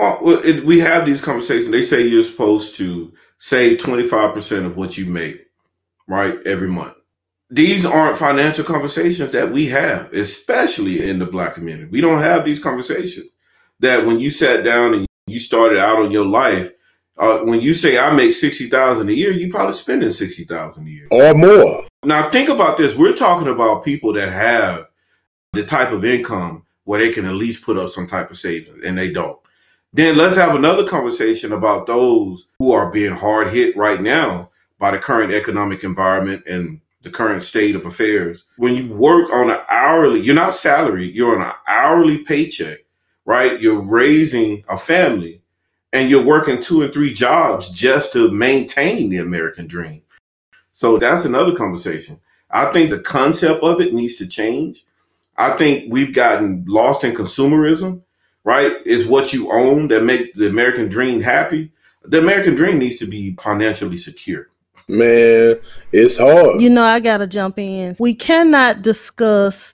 Well, 0.00 0.40
it, 0.44 0.64
we 0.64 0.80
have 0.80 1.04
these 1.04 1.20
conversations. 1.20 1.70
They 1.70 1.82
say 1.82 2.06
you're 2.06 2.22
supposed 2.22 2.76
to 2.76 3.12
save 3.38 3.78
25% 3.78 4.64
of 4.64 4.78
what 4.78 4.96
you 4.96 5.04
make, 5.04 5.46
right, 6.08 6.38
every 6.46 6.68
month. 6.68 6.94
These 7.50 7.84
aren't 7.84 8.16
financial 8.16 8.64
conversations 8.64 9.32
that 9.32 9.50
we 9.50 9.66
have, 9.66 10.12
especially 10.14 11.06
in 11.08 11.18
the 11.18 11.26
black 11.26 11.54
community. 11.54 11.90
We 11.90 12.00
don't 12.00 12.22
have 12.22 12.44
these 12.44 12.62
conversations 12.62 13.26
that 13.80 14.06
when 14.06 14.20
you 14.20 14.30
sat 14.30 14.64
down 14.64 14.94
and 14.94 15.06
you 15.26 15.38
started 15.38 15.78
out 15.78 15.98
on 15.98 16.10
your 16.10 16.24
life, 16.24 16.70
uh, 17.18 17.40
when 17.40 17.60
you 17.60 17.74
say 17.74 17.98
I 17.98 18.10
make 18.14 18.32
60000 18.32 19.08
a 19.08 19.12
year, 19.12 19.32
you 19.32 19.50
probably 19.50 19.74
spending 19.74 20.10
60000 20.10 20.86
a 20.86 20.90
year. 20.90 21.08
Or 21.10 21.34
more. 21.34 21.86
Now 22.04 22.30
think 22.30 22.48
about 22.48 22.78
this. 22.78 22.96
We're 22.96 23.16
talking 23.16 23.48
about 23.48 23.84
people 23.84 24.14
that 24.14 24.32
have 24.32 24.86
the 25.52 25.64
type 25.64 25.92
of 25.92 26.04
income 26.04 26.64
where 26.84 27.00
they 27.00 27.12
can 27.12 27.26
at 27.26 27.34
least 27.34 27.64
put 27.64 27.76
up 27.76 27.90
some 27.90 28.06
type 28.06 28.30
of 28.30 28.38
savings, 28.38 28.82
and 28.84 28.96
they 28.96 29.12
don't. 29.12 29.39
Then 29.92 30.16
let's 30.16 30.36
have 30.36 30.54
another 30.54 30.86
conversation 30.86 31.52
about 31.52 31.86
those 31.86 32.48
who 32.58 32.72
are 32.72 32.92
being 32.92 33.12
hard 33.12 33.48
hit 33.48 33.76
right 33.76 34.00
now 34.00 34.50
by 34.78 34.92
the 34.92 34.98
current 34.98 35.32
economic 35.32 35.82
environment 35.82 36.44
and 36.46 36.80
the 37.02 37.10
current 37.10 37.42
state 37.42 37.74
of 37.74 37.86
affairs. 37.86 38.44
When 38.56 38.76
you 38.76 38.94
work 38.94 39.32
on 39.32 39.50
an 39.50 39.60
hourly, 39.68 40.20
you're 40.20 40.34
not 40.34 40.54
salary, 40.54 41.06
you're 41.06 41.34
on 41.34 41.46
an 41.46 41.54
hourly 41.66 42.18
paycheck, 42.18 42.78
right? 43.24 43.60
You're 43.60 43.82
raising 43.82 44.64
a 44.68 44.76
family 44.76 45.42
and 45.92 46.08
you're 46.08 46.24
working 46.24 46.60
two 46.60 46.82
and 46.82 46.92
three 46.92 47.12
jobs 47.12 47.70
just 47.72 48.12
to 48.12 48.30
maintain 48.30 49.10
the 49.10 49.18
American 49.18 49.66
dream. 49.66 50.02
So 50.72 50.98
that's 50.98 51.24
another 51.24 51.56
conversation. 51.56 52.20
I 52.50 52.72
think 52.72 52.90
the 52.90 53.00
concept 53.00 53.62
of 53.64 53.80
it 53.80 53.92
needs 53.92 54.18
to 54.18 54.28
change. 54.28 54.84
I 55.36 55.56
think 55.56 55.92
we've 55.92 56.14
gotten 56.14 56.64
lost 56.68 57.02
in 57.02 57.14
consumerism, 57.14 58.02
right? 58.44 58.76
Is 58.86 59.06
what 59.06 59.32
you 59.32 59.52
own 59.52 59.88
that 59.88 60.02
make 60.02 60.34
the 60.34 60.48
American 60.48 60.88
dream 60.88 61.20
happy. 61.20 61.72
The 62.04 62.18
American 62.18 62.54
dream 62.54 62.78
needs 62.78 62.98
to 62.98 63.06
be 63.06 63.36
financially 63.36 63.96
secure. 63.96 64.48
Man, 64.88 65.60
it's 65.92 66.18
hard. 66.18 66.60
You 66.60 66.70
know, 66.70 66.82
I 66.82 67.00
gotta 67.00 67.26
jump 67.26 67.58
in. 67.58 67.96
We 67.98 68.14
cannot 68.14 68.82
discuss, 68.82 69.72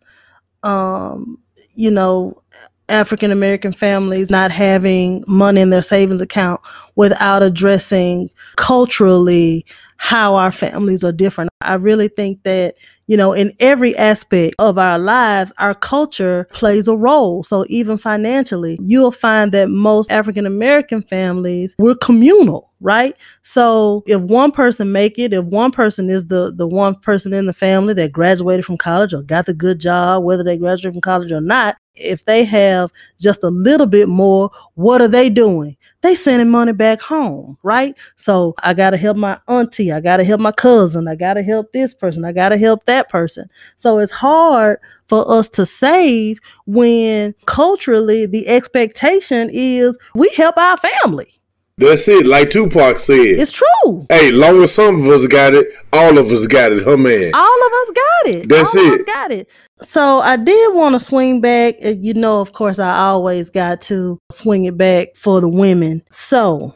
um, 0.63 1.39
you 1.75 1.91
know, 1.91 2.43
African 2.89 3.31
American 3.31 3.73
families 3.73 4.31
not 4.31 4.51
having 4.51 5.25
money 5.27 5.61
in 5.61 5.71
their 5.71 5.83
savings 5.83 6.21
account 6.21 6.61
without 6.95 7.43
addressing 7.43 8.31
culturally 8.57 9.65
how 9.97 10.35
our 10.35 10.53
families 10.53 11.03
are 11.03 11.13
different. 11.13 11.51
I 11.63 11.75
really 11.75 12.09
think 12.09 12.43
that, 12.43 12.77
you 13.07 13.17
know, 13.17 13.33
in 13.33 13.53
every 13.61 13.97
aspect 13.97 14.57
of 14.59 14.79
our 14.79 14.99
lives, 14.99 15.53
our 15.59 15.75
culture 15.75 16.49
plays 16.53 16.89
a 16.89 16.97
role. 16.97 17.43
So 17.45 17.65
even 17.69 17.99
financially, 17.99 18.79
you'll 18.83 19.13
find 19.13 19.53
that 19.53 19.71
most 19.71 20.11
African 20.11 20.47
American 20.47 21.03
families, 21.03 21.75
we're 21.79 21.95
communal, 21.97 22.73
right? 22.81 23.15
So 23.43 24.03
if 24.07 24.21
one 24.21 24.51
person 24.51 24.91
make 24.93 25.19
it, 25.19 25.33
if 25.33 25.45
one 25.45 25.71
person 25.71 26.11
is 26.11 26.27
the 26.27 26.53
the 26.53 26.67
one 26.67 26.97
person 26.97 27.33
in 27.33 27.47
the 27.47 27.55
family 27.55 27.95
that 27.95 28.13
graduated 28.13 28.65
from 28.65 28.77
college 28.79 29.15
or 29.15 29.23
got 29.23 29.47
the 29.47 29.55
good 29.55 29.79
job, 29.79 30.25
whether 30.25 30.43
they 30.43 30.57
graduated 30.57 30.95
from 30.95 31.01
college 31.01 31.31
or 31.31 31.41
not, 31.41 31.77
if 31.95 32.25
they 32.25 32.45
have 32.45 32.91
just 33.21 33.43
a 33.43 33.49
little 33.49 33.87
bit 33.87 34.09
more, 34.09 34.51
what 34.75 35.01
are 35.01 35.09
they 35.09 35.31
doing? 35.31 35.76
They 36.07 36.15
sending 36.15 36.51
money 36.51 36.71
back 36.71 37.01
home, 37.01 37.59
right? 37.65 37.99
So 38.15 38.55
I 38.63 38.75
gotta 38.75 38.97
help 38.97 39.17
my 39.17 39.41
auntie, 39.49 39.91
I 39.91 39.99
gotta 39.99 40.23
help 40.23 40.41
my 40.41 40.53
cousin, 40.53 41.09
I 41.09 41.17
gotta 41.17 41.43
help 41.43 41.73
this 41.73 41.95
person, 41.95 42.25
I 42.25 42.31
gotta 42.31 42.57
help 42.57 42.87
that 42.87 43.09
person. 43.09 43.51
So 43.75 43.99
it's 43.99 44.13
hard 44.13 44.79
for 45.09 45.29
us 45.29 45.49
to 45.49 45.67
save 45.67 46.39
when 46.65 47.35
culturally 47.47 48.25
the 48.25 48.47
expectation 48.47 49.51
is 49.53 49.99
we 50.15 50.29
help 50.37 50.57
our 50.57 50.77
family. 50.77 51.36
That's 51.79 52.09
it. 52.09 52.27
Like 52.27 52.49
Tupac 52.49 52.99
said. 52.99 53.19
It's 53.19 53.53
true. 53.53 54.07
hey, 54.09 54.31
long 54.31 54.63
as 54.63 54.73
some 54.73 54.99
of 55.03 55.09
us 55.09 55.27
got 55.27 55.53
it, 55.53 55.67
all 55.93 56.17
of 56.17 56.33
us 56.33 56.47
got 56.47 56.73
it. 56.73 56.83
Huh, 56.85 56.97
man. 56.97 57.33
All 57.35 57.67
of 57.67 57.73
us 57.73 57.91
got 57.95 58.35
it. 58.35 58.49
That's 58.49 58.75
All 58.75 58.87
of 58.87 58.93
it. 58.95 59.01
us 59.01 59.03
got 59.05 59.31
it. 59.31 59.49
So 59.83 60.21
I 60.21 60.37
did 60.37 60.75
want 60.75 60.95
to 60.95 61.01
swing 61.01 61.43
back. 61.43 61.75
You 61.83 62.15
know, 62.15 62.41
of 62.41 62.53
course, 62.55 62.79
I 62.79 62.97
always 62.97 63.51
got 63.51 63.83
to 63.83 64.19
swing 64.33 64.65
it 64.65 64.79
back 64.79 65.09
for 65.17 65.43
the 65.43 65.51
women. 65.51 66.03
So 66.11 66.75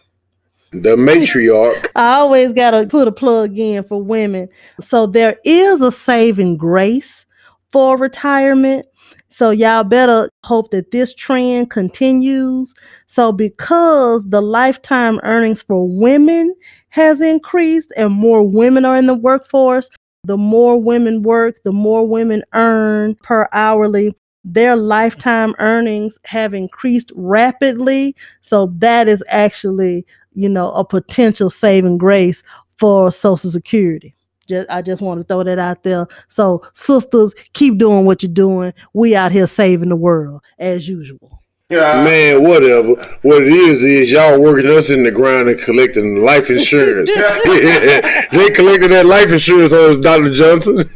The 0.73 0.97
matriarch. 0.97 1.87
I 1.97 2.17
always 2.17 2.53
got 2.53 2.73
to 2.73 2.87
put 2.87 3.09
a 3.09 3.13
plug 3.13 3.57
in 3.59 3.85
for 3.85 4.03
women. 4.03 4.51
So 4.81 5.07
there 5.07 5.39
is 5.47 5.81
a 5.81 5.91
saving 5.93 6.59
grace 6.59 7.25
for 7.73 7.97
retirement. 7.97 8.85
So 9.31 9.51
y'all 9.51 9.85
better 9.85 10.29
hope 10.45 10.73
that 10.73 10.91
this 10.91 11.15
trend 11.15 11.71
continues. 11.71 12.75
So 13.07 13.33
because 13.33 14.25
the 14.29 14.41
lifetime 14.43 15.21
earnings 15.23 15.63
for 15.63 15.89
women 15.89 16.55
has 16.89 17.21
increased 17.21 17.93
and 17.97 18.13
more 18.13 18.43
women 18.43 18.85
are 18.85 18.97
in 18.97 19.07
the 19.07 19.15
workforce, 19.15 19.89
the 20.25 20.37
more 20.37 20.83
women 20.83 21.23
work, 21.23 21.63
the 21.65 21.73
more 21.73 22.09
women 22.09 22.43
earn 22.55 23.15
per 23.23 23.49
hourly. 23.53 24.15
Their 24.43 24.75
lifetime 24.75 25.55
earnings 25.59 26.19
have 26.25 26.53
increased 26.53 27.13
rapidly. 27.15 28.17
So 28.41 28.73
that 28.79 29.09
is 29.09 29.23
actually, 29.29 30.05
you 30.35 30.49
know, 30.49 30.73
a 30.73 30.85
potential 30.85 31.51
saving 31.51 31.99
grace 31.99 32.43
for 32.79 33.13
Social 33.13 33.51
Security. 33.51 34.15
Just, 34.51 34.71
I 34.71 34.83
just 34.83 35.03
want 35.03 35.21
to 35.21 35.25
throw 35.25 35.45
that 35.45 35.59
out 35.59 35.85
there. 35.85 36.07
So, 36.29 36.63
sisters, 36.75 37.35
keep 37.55 37.79
doing 37.79 38.05
what 38.07 38.23
you're 38.23 38.33
doing. 38.33 38.75
We 38.93 39.17
out 39.17 39.33
here 39.33 39.47
saving 39.47 39.89
the 39.91 39.97
world 39.97 40.43
as 40.59 40.89
usual. 40.89 41.43
Yeah. 41.71 42.03
Man, 42.03 42.43
whatever. 42.43 42.95
What 43.23 43.43
it 43.43 43.53
is 43.53 43.85
is 43.85 44.11
y'all 44.11 44.41
working 44.41 44.69
us 44.69 44.91
in 44.91 45.05
the 45.05 45.13
ground 45.13 45.49
and 45.49 45.61
collecting 45.61 46.17
life 46.17 46.51
insurance. 46.51 47.15
they 47.15 48.51
collected 48.51 48.91
that 48.91 49.07
life 49.07 49.31
insurance 49.31 49.73
on 49.73 50.01
Dr. 50.01 50.35
Johnson. 50.35 50.75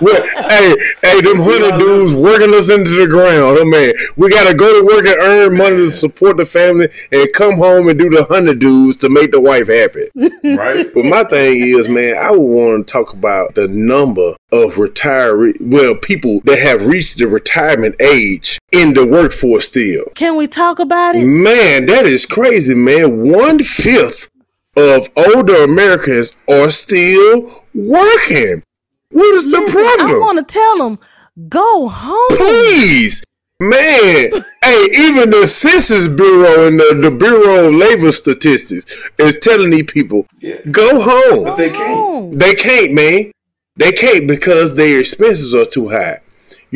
well, 0.00 0.22
hey, 0.48 0.76
hey, 1.02 1.20
them 1.22 1.38
hundred 1.38 1.78
dudes 1.80 2.14
working 2.14 2.54
us 2.54 2.70
into 2.70 2.92
the 2.92 3.08
ground. 3.08 3.58
Oh 3.58 3.64
man, 3.68 3.92
we 4.16 4.30
gotta 4.30 4.54
go 4.54 4.78
to 4.78 4.86
work 4.86 5.06
and 5.06 5.20
earn 5.20 5.58
money 5.58 5.76
to 5.78 5.90
support 5.90 6.36
the 6.36 6.46
family 6.46 6.88
and 7.10 7.32
come 7.32 7.56
home 7.56 7.88
and 7.88 7.98
do 7.98 8.08
the 8.08 8.22
hundred 8.24 8.60
dudes 8.60 8.96
to 8.98 9.08
make 9.08 9.32
the 9.32 9.40
wife 9.40 9.66
happy. 9.66 10.08
Right? 10.44 10.94
But 10.94 11.04
my 11.04 11.24
thing 11.24 11.62
is, 11.62 11.88
man, 11.88 12.16
I 12.16 12.30
would 12.30 12.38
want 12.38 12.86
to 12.86 12.92
talk 12.92 13.12
about 13.12 13.56
the 13.56 13.66
number 13.66 14.36
of 14.52 14.74
retiree, 14.74 15.56
well, 15.60 15.96
people 15.96 16.40
that 16.44 16.58
have 16.58 16.86
reached 16.86 17.18
the 17.18 17.26
retirement 17.26 17.96
age 18.00 18.35
in 18.72 18.94
the 18.94 19.06
workforce 19.06 19.66
still. 19.66 20.04
Can 20.14 20.36
we 20.36 20.46
talk 20.46 20.78
about 20.78 21.14
it? 21.16 21.24
Man, 21.24 21.86
that 21.86 22.06
is 22.06 22.26
crazy, 22.26 22.74
man. 22.74 23.30
One 23.30 23.58
fifth 23.62 24.28
of 24.76 25.08
older 25.16 25.64
Americans 25.64 26.36
are 26.48 26.70
still 26.70 27.64
working. 27.74 28.62
What 29.10 29.34
is 29.34 29.50
the 29.50 29.68
problem? 29.70 30.08
I 30.16 30.18
want 30.18 30.38
to 30.46 30.52
tell 30.52 30.78
them, 30.78 30.98
go 31.48 31.88
home. 31.88 32.36
Please. 32.38 33.22
Man, 33.58 33.70
hey, 34.64 34.86
even 34.98 35.30
the 35.30 35.46
Census 35.46 36.08
Bureau 36.08 36.66
and 36.66 36.78
the, 36.78 36.98
the 37.00 37.10
Bureau 37.10 37.68
of 37.68 37.74
Labor 37.74 38.12
Statistics 38.12 38.84
is 39.18 39.38
telling 39.40 39.70
these 39.70 39.84
people, 39.86 40.26
Yeah. 40.40 40.60
go 40.70 41.00
home. 41.00 41.44
But 41.44 41.56
they 41.56 41.70
can't. 41.70 42.38
They 42.38 42.54
can't, 42.54 42.92
man. 42.92 43.32
They 43.76 43.92
can't 43.92 44.26
because 44.28 44.74
their 44.74 45.00
expenses 45.00 45.54
are 45.54 45.64
too 45.64 45.88
high. 45.88 46.20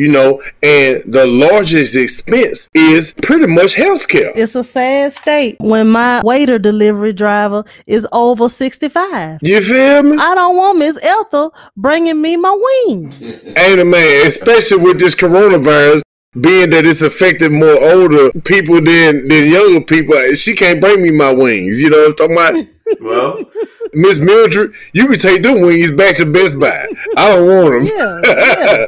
You 0.01 0.11
know, 0.11 0.41
and 0.63 1.03
the 1.05 1.27
largest 1.27 1.95
expense 1.95 2.67
is 2.73 3.13
pretty 3.21 3.45
much 3.45 3.75
healthcare. 3.75 4.31
It's 4.35 4.55
a 4.55 4.63
sad 4.63 5.13
state 5.13 5.57
when 5.59 5.89
my 5.89 6.23
waiter 6.23 6.57
delivery 6.57 7.13
driver 7.13 7.63
is 7.85 8.07
over 8.11 8.49
65. 8.49 9.37
You 9.43 9.61
feel 9.61 10.01
me? 10.01 10.17
I 10.19 10.33
don't 10.33 10.57
want 10.57 10.79
Miss 10.79 10.97
Ethel 11.03 11.53
bringing 11.77 12.19
me 12.19 12.35
my 12.35 12.57
wings. 12.87 13.43
Ain't 13.55 13.79
a 13.79 13.85
man, 13.85 14.25
especially 14.25 14.81
with 14.81 14.97
this 14.97 15.13
coronavirus, 15.13 16.01
being 16.41 16.71
that 16.71 16.83
it's 16.83 17.03
affected 17.03 17.51
more 17.51 17.77
older 17.93 18.31
people 18.41 18.81
than 18.81 19.27
than 19.27 19.51
younger 19.51 19.81
people. 19.81 20.15
She 20.33 20.55
can't 20.55 20.81
bring 20.81 21.03
me 21.03 21.11
my 21.11 21.31
wings. 21.31 21.79
You 21.79 21.91
know 21.91 21.97
what 21.97 22.07
I'm 22.07 22.15
talking 22.15 22.35
about? 22.37 22.65
Well, 22.99 23.45
Miss 23.93 24.19
Mildred, 24.19 24.73
you 24.91 25.07
can 25.07 25.17
take 25.17 25.43
them 25.43 25.61
wings 25.61 25.91
back 25.91 26.17
to 26.17 26.25
Best 26.25 26.59
Buy. 26.59 26.87
I 27.15 27.29
don't 27.29 27.47
want 27.47 27.85
them. 27.85 27.97
Yeah, 27.97 28.21
yeah. 28.25 28.85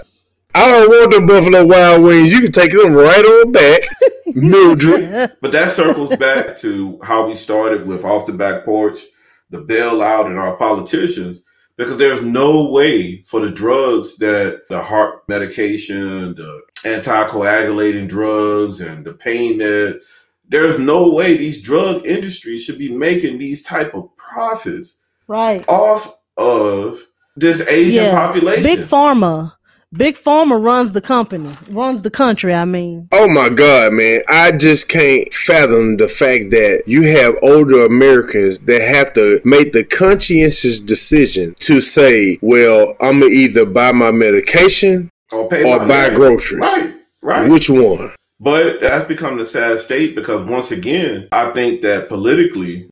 I 0.55 0.67
don't 0.67 0.89
want 0.89 1.11
them 1.11 1.25
Buffalo 1.25 1.65
Wild 1.65 2.03
Wings. 2.03 2.31
You 2.31 2.41
can 2.41 2.51
take 2.51 2.71
them 2.71 2.93
right 2.93 3.23
on 3.25 3.51
back, 3.51 3.81
Mildred. 4.35 5.33
but 5.41 5.51
that 5.51 5.71
circles 5.71 6.15
back 6.17 6.55
to 6.57 6.99
how 7.03 7.27
we 7.27 7.35
started 7.35 7.87
with 7.87 8.05
off 8.05 8.25
the 8.27 8.33
back 8.33 8.63
porch, 8.65 9.01
the 9.49 9.63
bailout, 9.63 10.27
and 10.27 10.37
our 10.37 10.55
politicians. 10.57 11.41
Because 11.75 11.97
there's 11.97 12.21
no 12.21 12.69
way 12.69 13.23
for 13.23 13.39
the 13.39 13.49
drugs 13.49 14.17
that 14.17 14.61
the 14.69 14.79
heart 14.81 15.23
medication, 15.27 16.35
the 16.35 16.61
anticoagulating 16.83 18.07
drugs, 18.07 18.79
and 18.79 19.03
the 19.03 19.13
pain 19.13 19.57
that 19.57 20.01
there's 20.47 20.77
no 20.77 21.11
way 21.13 21.35
these 21.35 21.63
drug 21.63 22.05
industries 22.05 22.63
should 22.63 22.77
be 22.77 22.93
making 22.93 23.39
these 23.39 23.63
type 23.63 23.95
of 23.95 24.15
profits 24.17 24.95
Right. 25.27 25.65
off 25.67 26.15
of 26.37 26.99
this 27.35 27.61
Asian 27.61 28.03
Yeah. 28.05 28.11
population. 28.27 28.61
Big 28.63 28.79
Pharma. 28.81 29.53
Big 29.95 30.15
Pharma 30.15 30.63
runs 30.63 30.91
the 30.91 31.01
company, 31.01 31.53
runs 31.69 32.01
the 32.01 32.09
country, 32.09 32.51
I 32.51 32.65
mean. 32.65 33.07
Oh 33.11 33.29
my 33.29 33.49
God, 33.49 33.93
man. 33.93 34.23
I 34.27 34.51
just 34.51 34.89
can't 34.89 35.31
fathom 35.31 35.97
the 35.97 36.07
fact 36.07 36.49
that 36.49 36.85
you 36.87 37.03
have 37.03 37.35
older 37.43 37.85
Americans 37.85 38.57
that 38.59 38.81
have 38.81 39.13
to 39.13 39.39
make 39.45 39.71
the 39.71 39.83
conscientious 39.83 40.79
decision 40.79 41.53
to 41.59 41.79
say, 41.79 42.39
well, 42.41 42.95
I'm 43.01 43.19
going 43.19 43.31
to 43.31 43.37
either 43.37 43.67
buy 43.67 43.91
my 43.91 44.09
medication 44.09 45.11
or 45.31 45.47
pay 45.47 45.63
or 45.63 45.77
my 45.77 45.87
buy 45.87 46.03
rent. 46.05 46.15
groceries. 46.15 46.61
Right, 46.61 46.95
right. 47.21 47.51
Which 47.51 47.69
one? 47.69 48.15
But 48.39 48.81
that's 48.81 49.07
become 49.07 49.37
the 49.37 49.45
sad 49.45 49.79
state 49.79 50.15
because 50.15 50.49
once 50.49 50.71
again, 50.71 51.27
I 51.31 51.51
think 51.51 51.83
that 51.83 52.07
politically, 52.07 52.89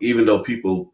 even 0.00 0.26
though 0.26 0.42
people 0.42 0.92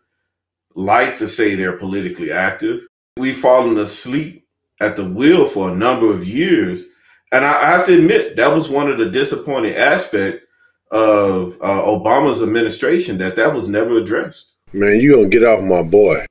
like 0.74 1.16
to 1.18 1.26
say 1.26 1.54
they're 1.54 1.78
politically 1.78 2.30
active, 2.30 2.82
we've 3.16 3.34
fallen 3.34 3.78
asleep 3.78 4.44
at 4.80 4.96
the 4.96 5.04
wheel 5.08 5.46
for 5.46 5.70
a 5.70 5.74
number 5.74 6.12
of 6.12 6.26
years. 6.26 6.84
And 7.32 7.44
I, 7.44 7.52
I 7.62 7.70
have 7.72 7.86
to 7.86 7.98
admit, 7.98 8.36
that 8.36 8.52
was 8.54 8.68
one 8.68 8.90
of 8.90 8.98
the 8.98 9.10
disappointing 9.10 9.74
aspects 9.74 10.44
of 10.90 11.58
uh, 11.60 11.82
Obama's 11.82 12.42
administration 12.42 13.18
that 13.18 13.36
that 13.36 13.54
was 13.54 13.68
never 13.68 13.98
addressed. 13.98 14.52
Man, 14.72 14.98
you 15.00 15.12
going 15.12 15.30
to 15.30 15.38
get 15.38 15.46
off 15.46 15.62
my 15.62 15.82
boy. 15.82 16.24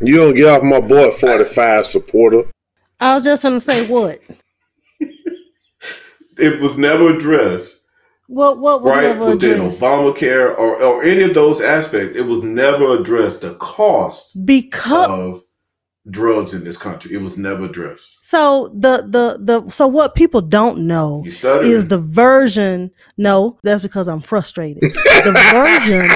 You 0.00 0.16
going 0.16 0.34
to 0.34 0.40
get 0.40 0.48
off 0.48 0.62
my 0.62 0.80
boy, 0.80 1.10
45 1.12 1.86
supporter. 1.86 2.44
I 3.00 3.14
was 3.14 3.24
just 3.24 3.42
gonna 3.42 3.60
say 3.60 3.86
what? 3.88 4.18
It 6.38 6.60
was 6.60 6.76
never 6.76 7.14
addressed, 7.16 7.82
What 8.26 8.58
what 8.58 8.82
was 8.82 8.90
right? 8.90 9.02
never 9.04 9.26
Within 9.26 9.60
addressed? 9.60 9.80
Obamacare 9.80 10.58
or, 10.58 10.76
or 10.82 11.02
any 11.02 11.22
of 11.22 11.32
those 11.34 11.62
aspects, 11.62 12.14
it 12.16 12.22
was 12.26 12.42
never 12.42 12.98
addressed. 12.98 13.40
The 13.40 13.54
cost 13.54 14.44
Because 14.44 15.08
of 15.08 15.44
drugs 16.10 16.54
in 16.54 16.64
this 16.64 16.76
country. 16.76 17.14
It 17.14 17.18
was 17.20 17.36
never 17.36 17.64
addressed. 17.64 18.18
so 18.22 18.70
the 18.74 19.02
the 19.08 19.38
the 19.40 19.72
so 19.72 19.86
what 19.86 20.14
people 20.14 20.40
don't 20.40 20.86
know 20.86 21.22
is 21.26 21.86
the 21.88 21.98
version 21.98 22.90
no, 23.16 23.58
that's 23.62 23.82
because 23.82 24.08
I'm 24.08 24.20
frustrated. 24.20 24.82
the 24.82 25.32
version 25.52 26.10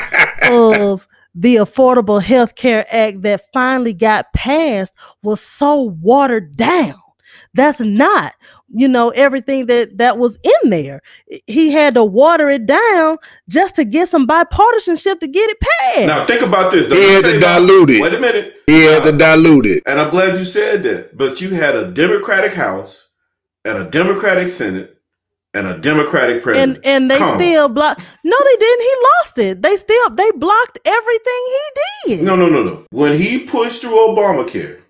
of 0.53 1.07
the 1.35 1.57
Affordable 1.57 2.21
Health 2.23 2.55
Care 2.57 2.85
Act 2.91 3.23
that 3.23 3.43
finally 3.53 3.93
got 3.93 4.33
passed 4.33 4.95
was 5.23 5.41
so 5.41 5.83
watered 6.01 6.57
down. 6.57 7.01
That's 7.55 7.81
not, 7.81 8.33
you 8.71 8.89
know, 8.89 9.11
everything 9.11 9.67
that 9.67 9.99
that 9.99 10.19
was 10.19 10.39
in 10.43 10.71
there. 10.71 11.01
He 11.47 11.71
had 11.73 11.95
to 11.95 12.05
water 12.05 12.49
it 12.49 12.67
down 12.67 13.19
just 13.49 13.75
to 13.77 13.85
get 13.85 14.09
some 14.09 14.27
bipartisanship 14.27 15.21
to 15.21 15.29
get 15.29 15.51
it 15.51 15.59
passed. 15.61 16.07
now 16.07 16.25
think 16.25 16.43
about 16.43 16.73
this. 16.73 16.87
He 16.89 17.13
had 17.13 17.25
to 17.25 17.41
dilute 17.41 17.91
it. 17.91 18.03
Wait 18.03 18.15
a 18.15 18.21
minute. 18.21 18.55
He 18.67 18.85
had 18.85 19.03
to 19.05 19.13
dilute 19.13 19.67
it. 19.67 19.83
And 19.87 19.99
I'm 19.99 20.11
glad 20.11 20.39
you 20.39 20.45
said 20.45 20.83
that. 20.85 21.17
But 21.17 21.41
you 21.41 21.51
had 21.51 21.75
a 21.75 21.91
Democratic 21.91 22.53
House 22.53 23.09
and 23.65 23.79
a 23.79 23.85
Democratic 23.91 24.49
Senate 24.49 24.97
and 25.53 25.67
a 25.67 25.79
Democratic 25.79 26.43
president. 26.43 26.77
and 26.79 26.87
and 26.87 27.11
they 27.11 27.19
Come 27.19 27.39
still 27.39 27.69
blocked. 27.69 28.01
No, 28.25 28.37
they 28.45 28.57
didn't. 28.57 28.81
He 28.81 28.95
lost 29.19 29.39
it. 29.39 29.63
They 29.63 29.77
still 29.77 30.11
they 30.11 30.31
blocked 30.33 30.79
everything 30.85 31.43
he 32.07 32.17
did. 32.17 32.25
No, 32.25 32.37
no, 32.37 32.49
no, 32.49 32.63
no. 32.63 32.87
When 32.91 33.19
he 33.19 33.41
pushed 33.47 33.81
through 33.83 33.97
Obamacare, 33.97 34.81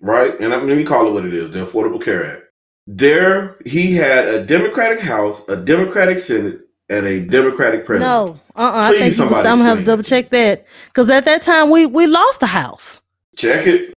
right? 0.00 0.38
And 0.38 0.50
let 0.50 0.64
me 0.64 0.84
call 0.84 1.06
it 1.06 1.12
what 1.12 1.24
it 1.24 1.32
is, 1.32 1.50
the 1.50 1.64
Affordable 1.64 2.02
Care 2.02 2.26
Act. 2.26 2.41
There, 2.86 3.58
he 3.64 3.94
had 3.94 4.26
a 4.26 4.44
Democratic 4.44 5.00
House, 5.00 5.46
a 5.48 5.56
Democratic 5.56 6.18
Senate, 6.18 6.60
and 6.88 7.06
a 7.06 7.20
Democratic 7.20 7.84
president. 7.84 8.10
No, 8.10 8.40
uh, 8.56 8.58
uh 8.58 8.72
I 8.74 8.98
think 8.98 9.14
somebody 9.14 9.48
I'm 9.48 9.58
gonna 9.58 9.68
have 9.68 9.78
to 9.78 9.84
double 9.84 10.02
check 10.02 10.30
that 10.30 10.66
because 10.86 11.08
at 11.08 11.24
that 11.24 11.42
time 11.42 11.70
we 11.70 11.86
we 11.86 12.06
lost 12.06 12.40
the 12.40 12.46
house. 12.46 13.00
Check 13.36 13.66
it. 13.66 13.94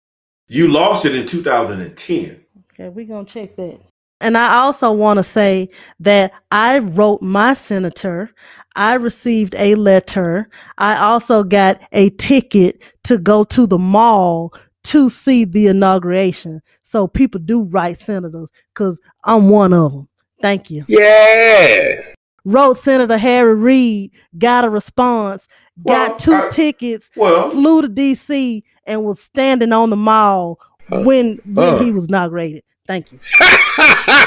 You 0.49 0.69
lost 0.69 1.07
it 1.07 1.15
in 1.15 1.27
2010. 1.27 2.45
Okay, 2.73 2.89
we're 2.91 3.07
gonna 3.07 3.25
check 3.25 3.57
that. 3.57 3.81
And 4.21 4.39
I 4.39 4.57
also 4.57 4.93
want 4.93 5.19
to 5.19 5.25
say 5.25 5.69
that 6.01 6.33
I 6.51 6.79
wrote 6.79 7.21
my 7.21 7.55
senator. 7.55 8.31
I 8.77 8.95
received 8.95 9.55
a 9.57 9.75
letter. 9.75 10.49
I 10.79 10.97
also 10.99 11.43
got 11.43 11.81
a 11.93 12.11
ticket 12.11 12.83
to 13.05 13.19
go 13.19 13.45
to 13.45 13.67
the 13.67 13.79
mall 13.79 14.55
to 14.85 15.11
see 15.11 15.45
the 15.45 15.67
inauguration. 15.67 16.63
So 16.95 17.09
people 17.09 17.41
do 17.41 17.65
write 17.65 17.99
senators 17.99 18.53
because 18.73 18.97
I'm 19.25 19.49
one 19.49 19.73
of 19.73 19.91
them. 19.91 20.09
Thank 20.41 20.71
you. 20.71 20.85
Yeah. 20.87 22.03
wrote 22.45 22.75
Senator 22.77 23.19
Harry 23.19 23.55
Reid, 23.57 24.13
got 24.39 24.65
a 24.65 24.71
response, 24.71 25.49
Well, 25.83 26.11
got 26.11 26.19
two 26.21 26.35
I- 26.35 26.51
tickets, 26.51 27.11
Well, 27.17 27.51
flew 27.51 27.83
to 27.83 27.89
DC, 27.89 28.63
and 28.87 29.03
was 29.03 29.19
standing 29.19 29.73
on 29.73 29.91
the 29.91 29.97
mall 29.97 30.61
Huh. 30.89 31.03
when 31.03 31.41
when 31.53 31.67
Huh. 31.69 31.79
he 31.83 31.91
was 31.91 32.07
inaugurated. 32.07 32.63
Thank 32.87 33.11
you. 33.11 33.19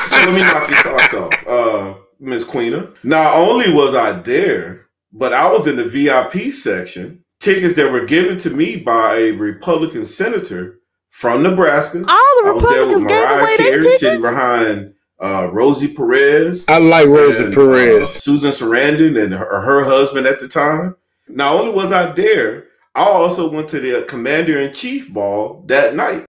so 0.09 0.15
let 0.25 0.33
me 0.33 0.41
knock 0.41 0.67
your 0.69 0.77
socks 0.79 1.13
off, 1.13 1.47
uh, 1.47 1.93
Miss 2.19 2.43
Queena. 2.43 2.89
Not 3.01 3.37
only 3.37 3.71
was 3.71 3.95
I 3.95 4.11
there, 4.11 4.87
but 5.13 5.31
I 5.31 5.49
was 5.49 5.67
in 5.67 5.77
the 5.77 5.85
VIP 5.85 6.51
section. 6.51 7.23
Tickets 7.39 7.75
that 7.75 7.93
were 7.93 8.03
given 8.05 8.37
to 8.39 8.49
me 8.49 8.75
by 8.75 9.15
a 9.15 9.31
Republican 9.31 10.05
senator 10.05 10.79
from 11.17 11.41
Nebraska. 11.41 11.97
All 11.97 12.03
the 12.05 12.11
I 12.11 12.51
was 12.53 12.61
there 12.61 12.71
Republicans 12.81 13.03
with 13.05 13.07
gave 13.07 13.25
Mariah 13.25 13.39
away 13.41 13.57
their 13.57 13.81
Carey 13.81 13.97
sitting 13.97 14.21
tickets. 14.21 14.21
behind 14.21 14.93
uh, 15.19 15.49
Rosie 15.51 15.91
Perez. 15.95 16.65
I 16.67 16.77
like 16.77 17.07
Rosie 17.07 17.45
and, 17.45 17.53
Perez. 17.55 18.01
uh, 18.03 18.05
Susan 18.05 18.51
Sarandon 18.51 19.23
and 19.23 19.33
her, 19.33 19.61
her 19.61 19.83
husband 19.83 20.27
at 20.27 20.39
the 20.39 20.47
time. 20.47 20.95
Not 21.27 21.55
only 21.55 21.71
was 21.73 21.91
I 21.91 22.11
there, 22.11 22.67
I 22.93 23.01
also 23.01 23.49
went 23.49 23.67
to 23.69 23.79
the 23.79 24.05
commander 24.05 24.61
in 24.61 24.73
chief 24.73 25.11
ball 25.11 25.63
that 25.65 25.95
night. 25.95 26.27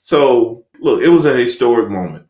So, 0.00 0.64
look, 0.80 1.00
it 1.00 1.10
was 1.10 1.26
a 1.26 1.36
historic 1.36 1.88
moment. 1.88 2.26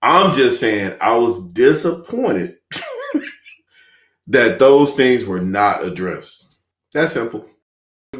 I'm 0.00 0.32
just 0.36 0.60
saying, 0.60 0.94
I 1.00 1.16
was 1.16 1.42
disappointed 1.52 2.58
that 4.28 4.60
those 4.60 4.94
things 4.94 5.24
were 5.24 5.40
not 5.40 5.82
addressed. 5.82 6.46
That's 6.92 7.12
simple. 7.12 7.49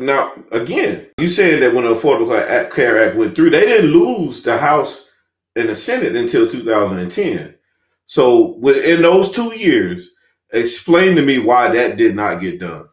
Now, 0.01 0.33
again, 0.53 1.09
you 1.19 1.29
said 1.29 1.63
that 1.63 1.75
when 1.75 1.85
the 1.85 1.95
Affordable 1.95 2.71
Care 2.73 3.09
Act 3.09 3.17
went 3.17 3.35
through, 3.35 3.51
they 3.51 3.61
didn't 3.61 3.91
lose 3.91 4.43
the 4.43 4.57
House 4.57 5.11
and 5.57 5.69
the 5.69 5.75
Senate 5.75 6.15
until 6.15 6.49
2010. 6.49 7.55
So 8.07 8.57
within 8.59 9.03
those 9.03 9.33
two 9.33 9.57
years, 9.57 10.13
explain 10.53 11.17
to 11.17 11.23
me 11.23 11.39
why 11.39 11.69
that 11.69 11.97
did 11.97 12.15
not 12.15 12.41
get 12.41 12.61
done. 12.61 12.87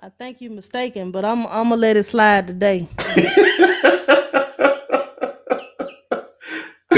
I 0.00 0.08
think 0.08 0.40
you're 0.40 0.52
mistaken, 0.52 1.10
but 1.10 1.24
I'm 1.24 1.46
I'm 1.46 1.70
gonna 1.70 1.76
let 1.76 1.96
it 1.96 2.04
slide 2.04 2.46
today. 2.46 2.88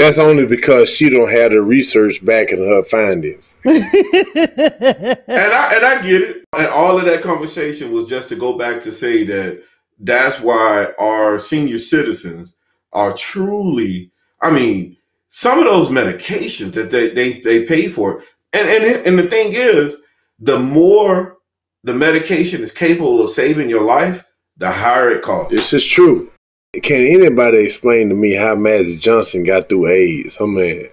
That's 0.01 0.17
only 0.17 0.47
because 0.47 0.89
she 0.89 1.11
don't 1.11 1.29
have 1.29 1.51
the 1.51 1.61
research 1.61 2.25
backing 2.25 2.57
her 2.57 2.83
findings. 2.83 3.55
and 3.65 3.77
I 3.77 5.73
and 5.75 5.85
I 5.85 6.01
get 6.01 6.21
it. 6.23 6.45
And 6.57 6.67
all 6.69 6.97
of 6.97 7.05
that 7.05 7.21
conversation 7.21 7.91
was 7.91 8.07
just 8.07 8.27
to 8.29 8.35
go 8.35 8.57
back 8.57 8.81
to 8.81 8.91
say 8.91 9.23
that 9.25 9.61
that's 9.99 10.41
why 10.41 10.87
our 10.97 11.37
senior 11.37 11.77
citizens 11.77 12.55
are 12.93 13.13
truly, 13.13 14.11
I 14.41 14.49
mean, 14.49 14.97
some 15.27 15.59
of 15.59 15.65
those 15.65 15.89
medications 15.89 16.73
that 16.73 16.89
they 16.89 17.11
they, 17.11 17.39
they 17.41 17.65
pay 17.67 17.87
for, 17.87 18.23
and, 18.53 18.67
and 18.67 19.05
and 19.05 19.19
the 19.19 19.29
thing 19.29 19.53
is, 19.53 19.97
the 20.39 20.57
more 20.57 21.37
the 21.83 21.93
medication 21.93 22.63
is 22.63 22.71
capable 22.71 23.21
of 23.21 23.29
saving 23.29 23.69
your 23.69 23.83
life, 23.83 24.25
the 24.57 24.71
higher 24.71 25.11
it 25.11 25.21
costs. 25.21 25.53
This 25.53 25.73
is 25.73 25.85
true. 25.85 26.31
Can 26.79 27.05
anybody 27.05 27.65
explain 27.65 28.07
to 28.07 28.15
me 28.15 28.33
how 28.33 28.55
Magic 28.55 29.01
Johnson 29.01 29.43
got 29.43 29.67
through 29.67 29.87
AIDS? 29.87 30.37
Oh 30.39 30.47
man. 30.47 30.87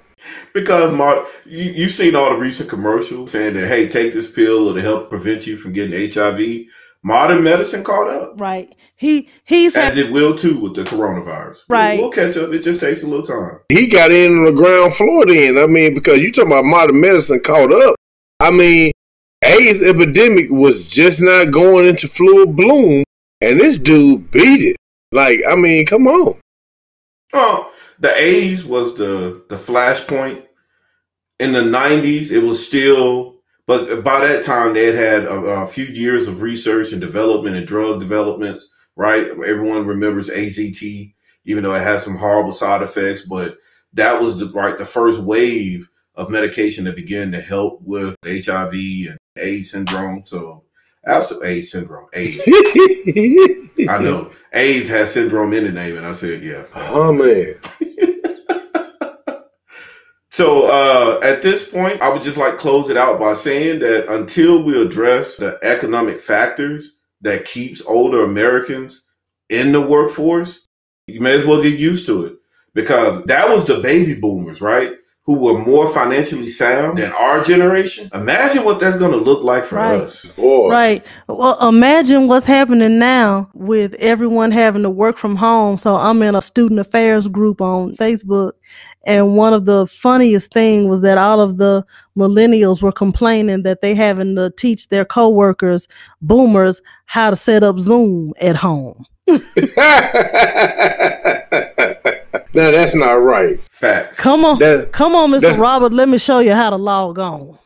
Because 0.52 0.92
Mar- 0.92 1.24
you, 1.46 1.70
you've 1.70 1.92
seen 1.92 2.16
all 2.16 2.30
the 2.30 2.36
recent 2.36 2.68
commercials 2.68 3.30
saying 3.30 3.54
that, 3.54 3.68
hey, 3.68 3.88
take 3.88 4.12
this 4.12 4.28
pill 4.28 4.74
to 4.74 4.82
help 4.82 5.08
prevent 5.08 5.46
you 5.46 5.56
from 5.56 5.72
getting 5.72 6.10
HIV. 6.12 6.66
Modern 7.04 7.44
medicine 7.44 7.84
caught 7.84 8.10
up. 8.10 8.40
Right. 8.40 8.74
He 8.96 9.30
he's 9.44 9.76
As 9.76 9.94
had, 9.94 10.06
it 10.06 10.12
will 10.12 10.34
too 10.34 10.58
with 10.58 10.74
the 10.74 10.82
coronavirus. 10.82 11.58
Right. 11.68 12.00
We'll 12.00 12.10
catch 12.10 12.36
up. 12.36 12.52
It 12.52 12.64
just 12.64 12.80
takes 12.80 13.04
a 13.04 13.06
little 13.06 13.24
time. 13.24 13.60
He 13.68 13.86
got 13.86 14.10
in 14.10 14.36
on 14.36 14.44
the 14.46 14.52
ground 14.52 14.94
floor 14.94 15.26
then. 15.26 15.58
I 15.58 15.66
mean, 15.68 15.94
because 15.94 16.18
you 16.18 16.32
talking 16.32 16.50
about 16.50 16.64
modern 16.64 17.00
medicine 17.00 17.38
caught 17.38 17.72
up. 17.72 17.94
I 18.40 18.50
mean, 18.50 18.90
AIDS 19.44 19.80
epidemic 19.80 20.46
was 20.50 20.90
just 20.90 21.22
not 21.22 21.52
going 21.52 21.86
into 21.86 22.08
full 22.08 22.46
bloom, 22.46 23.04
and 23.40 23.60
this 23.60 23.78
dude 23.78 24.28
beat 24.32 24.70
it. 24.70 24.76
Like, 25.12 25.40
I 25.48 25.54
mean, 25.54 25.86
come 25.86 26.06
on. 26.06 26.40
Oh, 27.32 27.72
the 27.98 28.09
80s 28.09 28.66
was 28.66 28.96
the, 28.96 29.44
the 29.48 29.56
flashpoint. 29.56 30.44
In 31.40 31.52
the 31.52 31.61
90s, 31.61 32.30
it 32.30 32.40
was 32.40 32.66
still, 32.66 33.36
but 33.66 34.02
by 34.02 34.20
that 34.20 34.44
time, 34.44 34.74
they 34.74 34.86
had 34.86 34.94
had 34.94 35.24
a, 35.24 35.34
a 35.34 35.66
few 35.66 35.84
years 35.84 36.28
of 36.28 36.42
research 36.42 36.92
and 36.92 37.00
development 37.00 37.56
and 37.56 37.66
drug 37.66 38.00
development, 38.00 38.62
right? 38.96 39.28
Everyone 39.28 39.86
remembers 39.86 40.28
AZT, 40.28 41.14
even 41.44 41.62
though 41.62 41.74
it 41.74 41.82
had 41.82 42.00
some 42.00 42.16
horrible 42.16 42.52
side 42.52 42.82
effects, 42.82 43.22
but 43.22 43.59
that 43.94 44.20
was 44.20 44.38
the 44.38 44.50
right 44.50 44.76
the 44.76 44.84
first 44.84 45.20
wave 45.22 45.88
of 46.14 46.30
medication 46.30 46.84
that 46.84 46.96
began 46.96 47.32
to 47.32 47.40
help 47.40 47.80
with 47.82 48.16
HIV 48.26 48.72
and 48.72 49.18
AIDS 49.38 49.70
syndrome. 49.70 50.24
So, 50.24 50.64
absolutely, 51.07 51.49
AIDS 51.49 51.70
syndrome, 51.70 52.07
AIDS. 52.14 52.40
I 52.46 53.99
know 54.03 54.30
AIDS 54.53 54.88
has 54.88 55.12
syndrome 55.12 55.53
in 55.53 55.64
the 55.64 55.72
name, 55.72 55.96
and 55.96 56.07
I 56.07 56.12
said, 56.12 56.42
yeah. 56.42 56.64
oh 56.74 57.12
man. 57.12 57.55
So 60.38 60.70
uh, 60.70 61.18
at 61.24 61.42
this 61.42 61.68
point, 61.68 62.01
I 62.01 62.11
would 62.11 62.22
just 62.22 62.36
like 62.36 62.59
close 62.59 62.90
it 62.90 62.96
out 62.96 63.18
by 63.18 63.34
saying 63.34 63.80
that 63.80 64.09
until 64.09 64.62
we 64.62 64.80
address 64.80 65.34
the 65.34 65.59
economic 65.62 66.20
factors 66.20 67.01
that 67.22 67.44
keeps 67.44 67.84
older 67.84 68.22
Americans 68.22 69.03
in 69.49 69.72
the 69.72 69.80
workforce, 69.80 70.68
you 71.09 71.20
may 71.20 71.36
as 71.36 71.44
well 71.44 71.61
get 71.61 71.80
used 71.80 72.07
to 72.07 72.26
it 72.26 72.34
because 72.72 73.24
that 73.24 73.49
was 73.49 73.66
the 73.66 73.80
baby 73.80 74.14
boomers, 74.14 74.61
right? 74.61 74.92
Who 75.28 75.44
were 75.44 75.58
more 75.58 75.90
financially 75.90 76.48
sound 76.48 76.96
than 76.96 77.12
our 77.12 77.44
generation. 77.44 78.08
Imagine 78.14 78.64
what 78.64 78.80
that's 78.80 78.96
going 78.96 79.10
to 79.10 79.18
look 79.18 79.44
like 79.44 79.66
for 79.66 79.76
Right. 79.76 80.00
us. 80.00 80.24
Boy. 80.24 80.70
Right. 80.70 81.04
Well, 81.28 81.68
imagine 81.68 82.28
what's 82.28 82.46
happening 82.46 82.98
now 82.98 83.50
with 83.52 83.92
everyone 83.98 84.52
having 84.52 84.84
to 84.84 84.90
work 84.90 85.18
from 85.18 85.36
home. 85.36 85.76
So 85.76 85.96
I'm 85.96 86.22
in 86.22 86.34
a 86.34 86.40
student 86.40 86.80
affairs 86.80 87.28
group 87.28 87.60
on 87.60 87.94
Facebook, 87.94 88.52
and 89.04 89.36
one 89.36 89.52
of 89.52 89.66
the 89.66 89.86
funniest 89.88 90.50
thing 90.54 90.88
was 90.88 91.02
that 91.02 91.18
all 91.18 91.42
of 91.42 91.58
the 91.58 91.84
millennials 92.16 92.80
were 92.80 92.90
complaining 92.90 93.64
that 93.64 93.82
they 93.82 93.94
having 93.94 94.34
to 94.36 94.50
teach 94.56 94.88
their 94.88 95.04
coworkers, 95.04 95.86
boomers, 96.22 96.80
how 97.04 97.28
to 97.28 97.36
set 97.36 97.62
up 97.62 97.78
Zoom 97.78 98.32
at 98.40 98.56
home. 98.56 99.04
now 102.59 102.70
that's 102.72 102.94
not 102.94 103.12
right. 103.12 103.61
Facts. 103.62 104.18
Come 104.18 104.44
on, 104.44 104.59
That 104.59 104.92
come 104.92 105.14
on, 105.14 105.30
Mr. 105.30 105.56
Robert. 105.59 105.92
Let 105.92 106.09
me 106.09 106.18
show 106.18 106.40
you 106.40 106.52
how 106.52 106.70
to 106.70 106.76
log 106.76 107.18
on. 107.18 107.59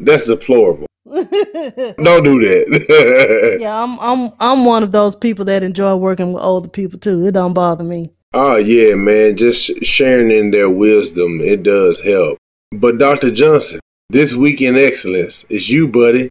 that's 0.00 0.26
deplorable. 0.26 0.86
Don't 1.06 2.24
do 2.24 2.40
that. 2.40 3.56
yeah, 3.60 3.82
I'm 3.82 3.98
I'm 4.00 4.32
I'm 4.40 4.64
one 4.64 4.82
of 4.82 4.92
those 4.92 5.14
people 5.14 5.44
that 5.46 5.62
enjoy 5.62 5.94
working 5.96 6.32
with 6.32 6.42
older 6.42 6.68
people 6.68 6.98
too. 6.98 7.26
It 7.26 7.32
don't 7.32 7.52
bother 7.54 7.84
me. 7.84 8.10
Oh 8.34 8.56
yeah, 8.56 8.94
man. 8.96 9.36
Just 9.36 9.84
sharing 9.84 10.30
in 10.30 10.50
their 10.50 10.68
wisdom, 10.70 11.40
it 11.40 11.62
does 11.62 12.00
help. 12.00 12.38
But 12.72 12.98
Dr. 12.98 13.30
Johnson, 13.30 13.78
this 14.10 14.34
week 14.34 14.60
in 14.60 14.76
excellence 14.76 15.44
is 15.48 15.70
you, 15.70 15.86
buddy. 15.88 16.28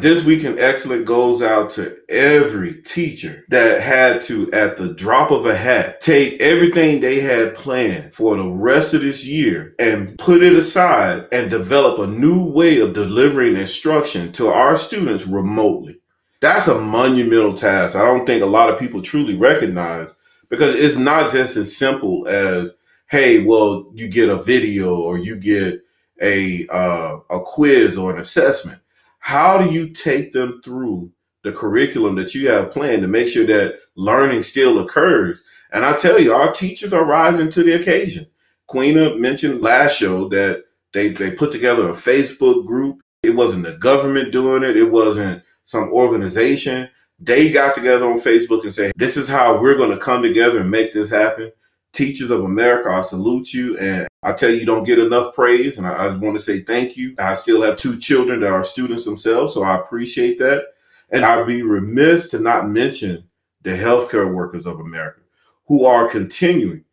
This 0.00 0.24
week 0.24 0.44
in 0.44 0.60
excellent 0.60 1.06
goes 1.06 1.42
out 1.42 1.72
to 1.72 1.98
every 2.08 2.82
teacher 2.82 3.44
that 3.48 3.80
had 3.80 4.22
to, 4.22 4.50
at 4.52 4.76
the 4.76 4.94
drop 4.94 5.32
of 5.32 5.44
a 5.44 5.56
hat, 5.56 6.00
take 6.00 6.40
everything 6.40 7.00
they 7.00 7.20
had 7.20 7.56
planned 7.56 8.12
for 8.12 8.36
the 8.36 8.48
rest 8.48 8.94
of 8.94 9.00
this 9.00 9.26
year 9.26 9.74
and 9.80 10.16
put 10.16 10.40
it 10.40 10.52
aside 10.52 11.26
and 11.32 11.50
develop 11.50 11.98
a 11.98 12.06
new 12.06 12.48
way 12.52 12.78
of 12.78 12.94
delivering 12.94 13.56
instruction 13.56 14.30
to 14.32 14.46
our 14.48 14.76
students 14.76 15.26
remotely. 15.26 15.98
That's 16.40 16.68
a 16.68 16.80
monumental 16.80 17.54
task. 17.54 17.96
I 17.96 18.04
don't 18.04 18.24
think 18.24 18.44
a 18.44 18.46
lot 18.46 18.72
of 18.72 18.78
people 18.78 19.02
truly 19.02 19.34
recognize 19.34 20.14
because 20.48 20.76
it's 20.76 20.96
not 20.96 21.32
just 21.32 21.56
as 21.56 21.76
simple 21.76 22.28
as, 22.28 22.76
hey, 23.10 23.42
well, 23.42 23.90
you 23.94 24.08
get 24.08 24.28
a 24.28 24.36
video 24.36 24.94
or 24.94 25.18
you 25.18 25.38
get 25.38 25.80
a 26.22 26.68
uh, 26.68 27.18
a 27.30 27.40
quiz 27.40 27.96
or 27.96 28.12
an 28.12 28.20
assessment 28.20 28.80
how 29.28 29.58
do 29.58 29.70
you 29.70 29.90
take 29.90 30.32
them 30.32 30.58
through 30.64 31.12
the 31.44 31.52
curriculum 31.52 32.14
that 32.14 32.34
you 32.34 32.48
have 32.48 32.70
planned 32.70 33.02
to 33.02 33.08
make 33.08 33.28
sure 33.28 33.44
that 33.44 33.78
learning 33.94 34.42
still 34.42 34.78
occurs? 34.78 35.42
And 35.70 35.84
I 35.84 35.98
tell 35.98 36.18
you, 36.18 36.32
our 36.32 36.50
teachers 36.50 36.94
are 36.94 37.04
rising 37.04 37.50
to 37.50 37.62
the 37.62 37.74
occasion. 37.74 38.26
Queena 38.70 39.18
mentioned 39.20 39.60
last 39.60 39.98
show 39.98 40.30
that 40.30 40.64
they, 40.94 41.10
they 41.10 41.30
put 41.30 41.52
together 41.52 41.90
a 41.90 41.92
Facebook 41.92 42.64
group. 42.64 43.02
It 43.22 43.36
wasn't 43.36 43.64
the 43.64 43.76
government 43.76 44.32
doing 44.32 44.62
it. 44.62 44.78
It 44.78 44.90
wasn't 44.90 45.42
some 45.66 45.92
organization. 45.92 46.88
They 47.20 47.52
got 47.52 47.74
together 47.74 48.10
on 48.10 48.20
Facebook 48.20 48.62
and 48.62 48.72
said, 48.72 48.92
this 48.96 49.18
is 49.18 49.28
how 49.28 49.60
we're 49.60 49.76
going 49.76 49.90
to 49.90 50.02
come 50.02 50.22
together 50.22 50.60
and 50.60 50.70
make 50.70 50.94
this 50.94 51.10
happen. 51.10 51.52
Teachers 51.92 52.30
of 52.30 52.44
America, 52.44 52.88
I 52.88 53.02
salute 53.02 53.52
you. 53.52 53.76
And 53.76 54.07
I 54.22 54.32
tell 54.32 54.50
you, 54.50 54.56
you 54.56 54.66
don't 54.66 54.84
get 54.84 54.98
enough 54.98 55.34
praise. 55.34 55.78
And 55.78 55.86
I, 55.86 55.92
I 55.92 56.16
want 56.16 56.36
to 56.36 56.42
say 56.42 56.60
thank 56.60 56.96
you. 56.96 57.14
I 57.18 57.34
still 57.34 57.62
have 57.62 57.76
two 57.76 57.96
children 57.98 58.40
that 58.40 58.50
are 58.50 58.64
students 58.64 59.04
themselves, 59.04 59.54
so 59.54 59.62
I 59.62 59.78
appreciate 59.78 60.38
that. 60.38 60.64
And 61.10 61.24
I'd 61.24 61.46
be 61.46 61.62
remiss 61.62 62.28
to 62.30 62.38
not 62.38 62.68
mention 62.68 63.24
the 63.62 63.70
healthcare 63.70 64.32
workers 64.32 64.66
of 64.66 64.80
America 64.80 65.20
who 65.66 65.84
are 65.84 66.08
continuing 66.08 66.84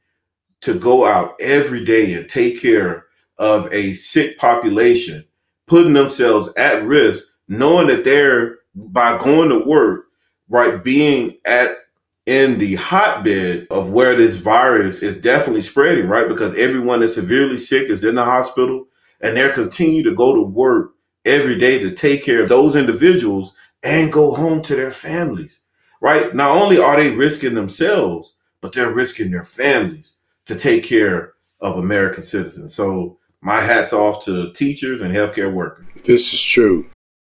to 0.61 0.77
go 0.77 1.05
out 1.05 1.35
every 1.39 1.83
day 1.83 2.13
and 2.13 2.29
take 2.29 2.61
care 2.61 3.05
of 3.37 3.71
a 3.73 3.93
sick 3.93 4.37
population, 4.37 5.23
putting 5.67 5.93
themselves 5.93 6.49
at 6.57 6.83
risk, 6.83 7.25
knowing 7.47 7.87
that 7.87 8.03
they're 8.03 8.59
by 8.75 9.17
going 9.17 9.49
to 9.49 9.67
work, 9.67 10.05
right, 10.49 10.83
being 10.83 11.37
at 11.45 11.77
in 12.25 12.57
the 12.57 12.75
hotbed 12.75 13.67
of 13.69 13.91
where 13.91 14.15
this 14.15 14.37
virus 14.37 15.03
is 15.03 15.19
definitely 15.21 15.61
spreading, 15.61 16.07
right? 16.07 16.27
Because 16.27 16.57
everyone 16.57 17.01
that's 17.01 17.15
severely 17.15 17.57
sick 17.57 17.89
is 17.89 18.03
in 18.03 18.15
the 18.15 18.23
hospital 18.23 18.87
and 19.21 19.35
they're 19.35 19.53
continue 19.53 20.03
to 20.03 20.15
go 20.15 20.35
to 20.35 20.41
work 20.41 20.93
every 21.23 21.57
day 21.57 21.79
to 21.79 21.93
take 21.93 22.23
care 22.23 22.41
of 22.41 22.49
those 22.49 22.75
individuals 22.75 23.55
and 23.83 24.11
go 24.11 24.33
home 24.33 24.61
to 24.63 24.75
their 24.75 24.91
families, 24.91 25.61
right? 26.01 26.33
Not 26.33 26.57
only 26.57 26.79
are 26.79 26.97
they 26.97 27.11
risking 27.11 27.53
themselves, 27.53 28.33
but 28.61 28.73
they're 28.73 28.93
risking 28.93 29.29
their 29.29 29.43
families 29.43 30.15
to 30.47 30.55
take 30.55 30.83
care 30.83 31.33
of 31.61 31.77
American 31.77 32.23
citizens. 32.23 32.73
So 32.73 33.19
my 33.41 33.61
hats 33.61 33.93
off 33.93 34.25
to 34.25 34.51
teachers 34.53 35.01
and 35.01 35.15
healthcare 35.15 35.53
workers. 35.53 35.85
This 36.03 36.33
is 36.33 36.43
true. 36.43 36.87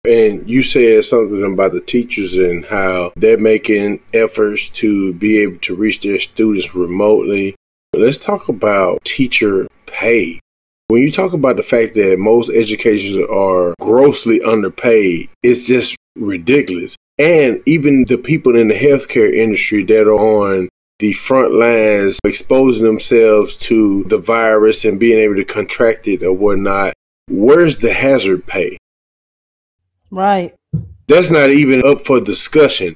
And 0.08 0.48
you 0.48 0.62
said 0.62 1.04
something 1.04 1.44
about 1.52 1.72
the 1.72 1.82
teachers 1.82 2.32
and 2.32 2.64
how 2.64 3.12
they're 3.14 3.36
making 3.36 4.00
efforts 4.14 4.70
to 4.70 5.12
be 5.12 5.36
able 5.42 5.58
to 5.58 5.74
reach 5.74 6.00
their 6.00 6.18
students 6.18 6.74
remotely. 6.74 7.54
Let's 7.92 8.16
talk 8.16 8.48
about 8.48 9.04
teacher 9.04 9.68
pay. 9.84 10.40
When 10.86 11.02
you 11.02 11.12
talk 11.12 11.34
about 11.34 11.56
the 11.56 11.62
fact 11.62 11.92
that 11.94 12.18
most 12.18 12.48
educators 12.48 13.18
are 13.18 13.74
grossly 13.82 14.40
underpaid, 14.40 15.28
it's 15.42 15.66
just 15.66 15.94
ridiculous. 16.16 16.96
And 17.18 17.60
even 17.66 18.06
the 18.08 18.16
people 18.16 18.56
in 18.56 18.68
the 18.68 18.74
healthcare 18.74 19.30
industry 19.30 19.84
that 19.84 20.06
are 20.06 20.12
on 20.12 20.70
the 21.00 21.12
front 21.12 21.52
lines 21.52 22.18
exposing 22.24 22.84
themselves 22.84 23.58
to 23.58 24.04
the 24.04 24.18
virus 24.18 24.86
and 24.86 24.98
being 24.98 25.18
able 25.18 25.36
to 25.36 25.44
contract 25.44 26.08
it 26.08 26.22
or 26.22 26.32
whatnot, 26.32 26.94
where's 27.28 27.76
the 27.76 27.92
hazard 27.92 28.46
pay? 28.46 28.78
Right. 30.10 30.54
That's 31.06 31.30
not 31.30 31.50
even 31.50 31.82
up 31.84 32.04
for 32.04 32.20
discussion. 32.20 32.94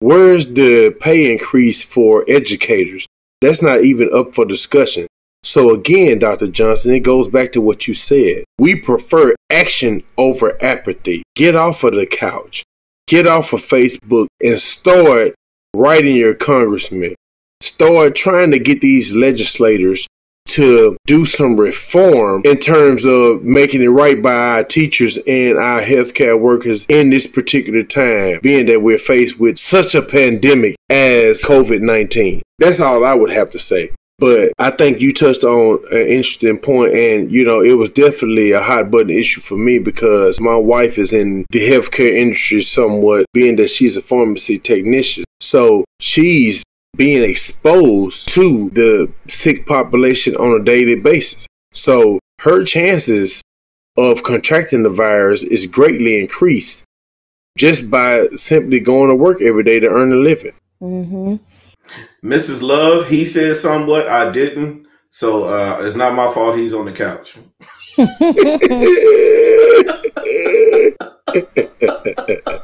Where's 0.00 0.46
the 0.46 0.94
pay 1.00 1.32
increase 1.32 1.82
for 1.82 2.24
educators? 2.28 3.06
That's 3.40 3.62
not 3.62 3.82
even 3.82 4.10
up 4.14 4.34
for 4.34 4.44
discussion. 4.44 5.06
So 5.42 5.72
again, 5.72 6.18
Dr. 6.18 6.48
Johnson, 6.48 6.92
it 6.92 7.00
goes 7.00 7.28
back 7.28 7.52
to 7.52 7.60
what 7.60 7.86
you 7.86 7.94
said. 7.94 8.44
We 8.58 8.76
prefer 8.76 9.34
action 9.50 10.02
over 10.16 10.56
apathy. 10.62 11.22
Get 11.36 11.54
off 11.54 11.84
of 11.84 11.94
the 11.94 12.06
couch. 12.06 12.62
Get 13.06 13.26
off 13.26 13.52
of 13.52 13.60
Facebook 13.60 14.26
and 14.42 14.58
start 14.58 15.34
writing 15.74 16.16
your 16.16 16.34
congressman. 16.34 17.14
Start 17.60 18.14
trying 18.14 18.50
to 18.52 18.58
get 18.58 18.80
these 18.80 19.14
legislators 19.14 20.06
to 20.54 20.96
do 21.06 21.24
some 21.24 21.56
reform 21.56 22.42
in 22.44 22.58
terms 22.58 23.04
of 23.04 23.42
making 23.42 23.82
it 23.82 23.88
right 23.88 24.22
by 24.22 24.32
our 24.32 24.64
teachers 24.64 25.18
and 25.26 25.58
our 25.58 25.80
healthcare 25.80 26.38
workers 26.38 26.86
in 26.88 27.10
this 27.10 27.26
particular 27.26 27.82
time, 27.82 28.38
being 28.40 28.66
that 28.66 28.80
we're 28.80 28.98
faced 28.98 29.40
with 29.40 29.58
such 29.58 29.96
a 29.96 30.02
pandemic 30.02 30.76
as 30.88 31.42
COVID 31.42 31.80
19. 31.80 32.40
That's 32.58 32.80
all 32.80 33.04
I 33.04 33.14
would 33.14 33.30
have 33.30 33.50
to 33.50 33.58
say. 33.58 33.90
But 34.20 34.52
I 34.60 34.70
think 34.70 35.00
you 35.00 35.12
touched 35.12 35.42
on 35.42 35.80
an 35.90 36.06
interesting 36.06 36.58
point, 36.58 36.94
and 36.94 37.32
you 37.32 37.44
know, 37.44 37.60
it 37.60 37.72
was 37.72 37.90
definitely 37.90 38.52
a 38.52 38.62
hot 38.62 38.92
button 38.92 39.10
issue 39.10 39.40
for 39.40 39.56
me 39.56 39.80
because 39.80 40.40
my 40.40 40.54
wife 40.54 40.98
is 40.98 41.12
in 41.12 41.46
the 41.50 41.68
healthcare 41.68 42.14
industry 42.14 42.62
somewhat, 42.62 43.26
being 43.32 43.56
that 43.56 43.70
she's 43.70 43.96
a 43.96 44.02
pharmacy 44.02 44.60
technician. 44.60 45.24
So 45.40 45.84
she's 46.00 46.62
being 46.96 47.28
exposed 47.28 48.28
to 48.30 48.70
the 48.70 49.12
sick 49.26 49.66
population 49.66 50.36
on 50.36 50.60
a 50.60 50.64
daily 50.64 50.94
basis. 50.94 51.46
So 51.72 52.20
her 52.40 52.62
chances 52.62 53.42
of 53.96 54.22
contracting 54.22 54.82
the 54.82 54.90
virus 54.90 55.42
is 55.42 55.66
greatly 55.66 56.20
increased 56.20 56.84
just 57.56 57.90
by 57.90 58.26
simply 58.34 58.80
going 58.80 59.08
to 59.08 59.14
work 59.14 59.40
every 59.40 59.62
day 59.62 59.80
to 59.80 59.86
earn 59.86 60.12
a 60.12 60.16
living. 60.16 60.52
Mm-hmm. 60.82 61.36
Mrs. 62.24 62.62
Love, 62.62 63.08
he 63.08 63.24
said 63.24 63.56
somewhat, 63.56 64.08
I 64.08 64.32
didn't. 64.32 64.86
So 65.10 65.44
uh, 65.44 65.80
it's 65.82 65.96
not 65.96 66.14
my 66.14 66.32
fault 66.32 66.58
he's 66.58 66.74
on 66.74 66.86
the 66.86 66.92
couch. 66.92 67.36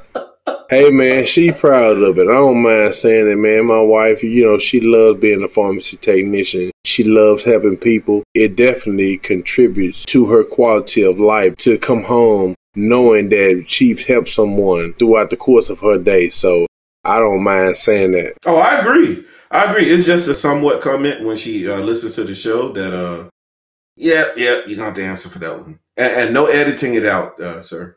hey 0.70 0.88
man, 0.88 1.26
she 1.26 1.50
proud 1.50 1.98
of 1.98 2.16
it. 2.16 2.28
I 2.28 2.32
don't 2.32 2.62
mind 2.62 2.94
saying 2.94 3.28
it, 3.28 3.36
man. 3.36 3.66
My 3.66 3.80
wife, 3.80 4.22
you 4.22 4.46
know, 4.46 4.56
she 4.56 4.80
loves 4.80 5.20
being 5.20 5.42
a 5.42 5.48
pharmacy 5.48 5.96
technician. 5.96 6.70
She 6.84 7.02
loves 7.02 7.42
helping 7.42 7.76
people. 7.76 8.22
It 8.34 8.54
definitely 8.54 9.18
contributes 9.18 10.04
to 10.06 10.26
her 10.26 10.44
quality 10.44 11.02
of 11.02 11.18
life 11.18 11.56
to 11.58 11.76
come 11.76 12.04
home 12.04 12.54
knowing 12.76 13.30
that 13.30 13.64
she's 13.66 14.06
helped 14.06 14.28
someone 14.28 14.94
throughout 14.94 15.30
the 15.30 15.36
course 15.36 15.70
of 15.70 15.80
her 15.80 15.98
day. 15.98 16.28
So 16.28 16.68
I 17.04 17.18
don't 17.18 17.42
mind 17.42 17.76
saying 17.76 18.12
that. 18.12 18.36
Oh, 18.46 18.58
I 18.58 18.78
agree. 18.78 19.26
I 19.50 19.64
agree. 19.72 19.90
It's 19.90 20.06
just 20.06 20.28
a 20.28 20.34
somewhat 20.34 20.82
comment 20.82 21.24
when 21.24 21.36
she 21.36 21.68
uh, 21.68 21.80
listens 21.80 22.14
to 22.14 22.22
the 22.22 22.34
show 22.34 22.72
that, 22.74 22.94
uh, 22.94 23.28
yeah, 23.96 24.26
yeah, 24.36 24.60
you're 24.66 24.76
gonna 24.76 24.84
have 24.84 24.94
to 24.94 25.04
answer 25.04 25.28
for 25.28 25.40
that 25.40 25.60
one, 25.60 25.80
and, 25.96 26.12
and 26.12 26.32
no 26.32 26.46
editing 26.46 26.94
it 26.94 27.04
out, 27.04 27.40
uh, 27.40 27.60
sir. 27.60 27.96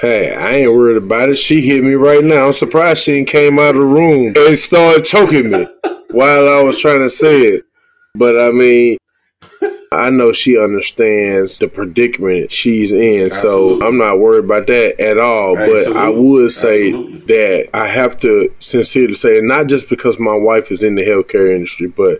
Hey, 0.00 0.34
I 0.34 0.56
ain't 0.56 0.72
worried 0.72 0.98
about 0.98 1.30
it. 1.30 1.36
She 1.36 1.62
hit 1.62 1.82
me 1.82 1.94
right 1.94 2.22
now. 2.22 2.46
I'm 2.46 2.52
surprised 2.52 3.02
she 3.02 3.24
came 3.24 3.58
out 3.58 3.70
of 3.70 3.76
the 3.76 3.80
room 3.80 4.34
and 4.36 4.58
started 4.58 5.06
choking 5.06 5.50
me 5.50 5.66
while 6.10 6.48
I 6.48 6.62
was 6.62 6.78
trying 6.78 7.00
to 7.00 7.08
say 7.08 7.40
it. 7.40 7.64
But 8.14 8.38
I 8.38 8.50
mean, 8.50 8.98
I 9.92 10.10
know 10.10 10.32
she 10.32 10.58
understands 10.58 11.58
the 11.58 11.68
predicament 11.68 12.52
she's 12.52 12.92
in, 12.92 13.26
Absolutely. 13.26 13.80
so 13.80 13.86
I'm 13.86 13.96
not 13.96 14.18
worried 14.18 14.44
about 14.44 14.66
that 14.66 15.00
at 15.00 15.16
all. 15.16 15.56
Absolutely. 15.56 15.92
But 15.94 16.02
I 16.02 16.08
would 16.10 16.50
say 16.50 16.88
Absolutely. 16.88 17.20
that 17.26 17.68
I 17.72 17.86
have 17.86 18.18
to 18.18 18.54
sincerely 18.58 19.14
say, 19.14 19.40
not 19.40 19.66
just 19.66 19.88
because 19.88 20.20
my 20.20 20.34
wife 20.36 20.70
is 20.70 20.82
in 20.82 20.96
the 20.96 21.04
healthcare 21.04 21.54
industry, 21.54 21.86
but 21.86 22.18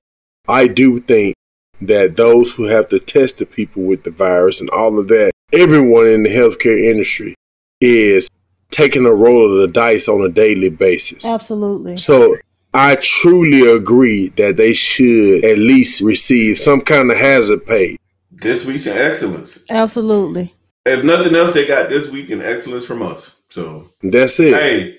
I 0.49 0.67
do 0.67 1.01
think 1.01 1.35
that 1.83 2.17
those 2.17 2.55
who 2.55 2.65
have 2.65 2.89
to 2.89 2.99
test 2.99 3.37
the 3.37 3.45
people 3.45 3.83
with 3.83 4.05
the 4.05 4.11
virus 4.11 4.63
and 4.63 4.71
all 4.71 4.99
of 4.99 5.09
that, 5.09 5.33
everyone 5.53 6.07
in 6.07 6.23
the 6.23 6.31
healthcare 6.31 6.83
industry 6.83 7.35
is 7.81 8.29
taking 8.71 9.07
a 9.07 9.15
roll 9.15 9.53
of 9.53 9.61
the 9.61 9.73
dice 9.73 10.09
on 10.09 10.21
a 10.23 10.29
daily 10.29 10.71
basis. 10.71 11.25
Absolutely. 11.25 11.97
So 11.97 12.37
I 12.75 12.97
truly 12.97 13.71
agree 13.71 14.29
that 14.37 14.57
they 14.57 14.75
should 14.75 15.45
at 15.45 15.59
least 15.59 16.01
receive 16.01 16.59
some 16.59 16.81
kind 16.81 17.11
of 17.11 17.17
hazard 17.17 17.65
pay. 17.65 17.97
This 18.31 18.67
week's 18.67 18.87
in 18.87 18.97
excellence. 18.97 19.59
Absolutely. 19.71 20.55
If 20.85 21.03
nothing 21.05 21.35
else, 21.35 21.55
they 21.55 21.67
got 21.67 21.89
this 21.89 22.11
week 22.11 22.31
in 22.31 22.43
excellence 22.43 22.85
from 22.85 23.03
us. 23.03 23.37
So 23.49 23.89
that's 24.03 24.39
it. 24.41 24.53
Hey, 24.53 24.99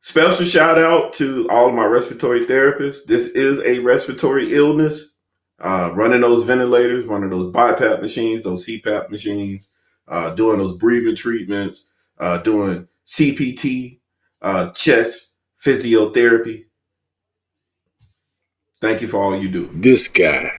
special 0.00 0.46
shout 0.46 0.78
out 0.78 1.12
to 1.14 1.46
all 1.50 1.68
of 1.68 1.74
my 1.74 1.84
respiratory 1.84 2.46
therapists. 2.46 3.04
This 3.04 3.28
is 3.28 3.60
a 3.60 3.80
respiratory 3.80 4.54
illness. 4.54 5.14
Uh, 5.58 5.92
running 5.94 6.22
those 6.22 6.44
ventilators, 6.44 7.04
running 7.04 7.28
those 7.28 7.52
BiPAP 7.52 8.00
machines, 8.00 8.44
those 8.44 8.64
CPAP 8.64 9.10
machines, 9.10 9.66
uh, 10.08 10.34
doing 10.34 10.56
those 10.56 10.74
breathing 10.78 11.14
treatments, 11.14 11.84
uh, 12.20 12.38
doing 12.38 12.86
CPT, 13.06 13.98
uh, 14.42 14.70
chest 14.70 15.38
physiotherapy. 15.64 16.66
Thank 18.80 19.02
you 19.02 19.08
for 19.08 19.20
all 19.20 19.36
you 19.36 19.48
do. 19.48 19.68
This 19.74 20.08
guy. 20.08 20.56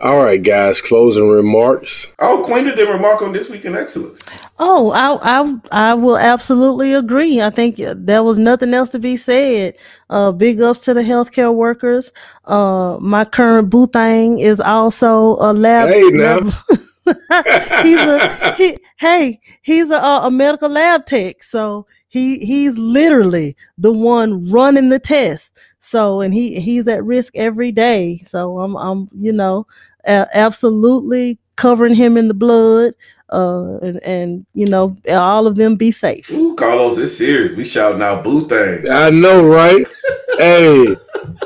All 0.00 0.22
right, 0.22 0.42
guys. 0.42 0.80
Closing 0.80 1.28
remarks. 1.28 2.14
Oh, 2.20 2.42
Queen 2.42 2.64
did 2.64 2.78
remark 2.88 3.20
on 3.20 3.32
this 3.32 3.50
week 3.50 3.66
in 3.66 3.76
excellence. 3.76 4.22
Oh, 4.58 4.92
I, 4.92 5.40
I, 5.40 5.90
I 5.90 5.94
will 5.94 6.16
absolutely 6.16 6.94
agree. 6.94 7.42
I 7.42 7.50
think 7.50 7.76
there 7.76 8.22
was 8.22 8.38
nothing 8.38 8.72
else 8.72 8.88
to 8.90 8.98
be 8.98 9.18
said. 9.18 9.76
Uh, 10.08 10.32
big 10.32 10.60
ups 10.60 10.80
to 10.82 10.94
the 10.94 11.02
healthcare 11.02 11.54
workers. 11.54 12.12
Uh, 12.46 12.96
my 13.00 13.26
current 13.26 13.68
boo 13.68 13.86
thing 13.88 14.38
is 14.38 14.58
also 14.58 15.36
a 15.38 15.52
lab. 15.52 15.90
Hey, 15.90 16.08
now. 16.10 16.40
Lab- 17.30 17.46
he's 17.84 18.00
a 18.00 18.54
he, 18.56 18.76
hey, 18.98 19.40
he's 19.62 19.90
a, 19.90 19.96
a 19.96 20.30
medical 20.30 20.68
lab 20.68 21.06
tech. 21.06 21.42
So 21.42 21.86
he 22.08 22.38
he's 22.38 22.76
literally 22.76 23.56
the 23.78 23.92
one 23.92 24.44
running 24.50 24.88
the 24.88 24.98
test. 24.98 25.52
So, 25.80 26.20
and 26.20 26.34
he 26.34 26.60
he's 26.60 26.86
at 26.88 27.04
risk 27.04 27.36
every 27.36 27.72
day. 27.72 28.22
So 28.28 28.60
I'm 28.60 28.76
I'm 28.76 29.08
you 29.18 29.32
know 29.32 29.66
absolutely 30.04 31.38
covering 31.56 31.94
him 31.94 32.16
in 32.16 32.28
the 32.28 32.34
blood. 32.34 32.94
Uh, 33.32 33.78
and, 33.78 34.02
and 34.02 34.46
you 34.54 34.66
know 34.66 34.96
all 35.08 35.46
of 35.46 35.54
them 35.54 35.76
be 35.76 35.92
safe. 35.92 36.28
Ooh, 36.32 36.56
Carlos, 36.56 36.98
it's 36.98 37.16
serious. 37.16 37.54
We 37.56 37.62
shouting 37.62 38.02
out 38.02 38.24
boo 38.24 38.48
thing. 38.48 38.90
I 38.90 39.10
know, 39.10 39.46
right? 39.46 39.86
hey, 40.36 40.96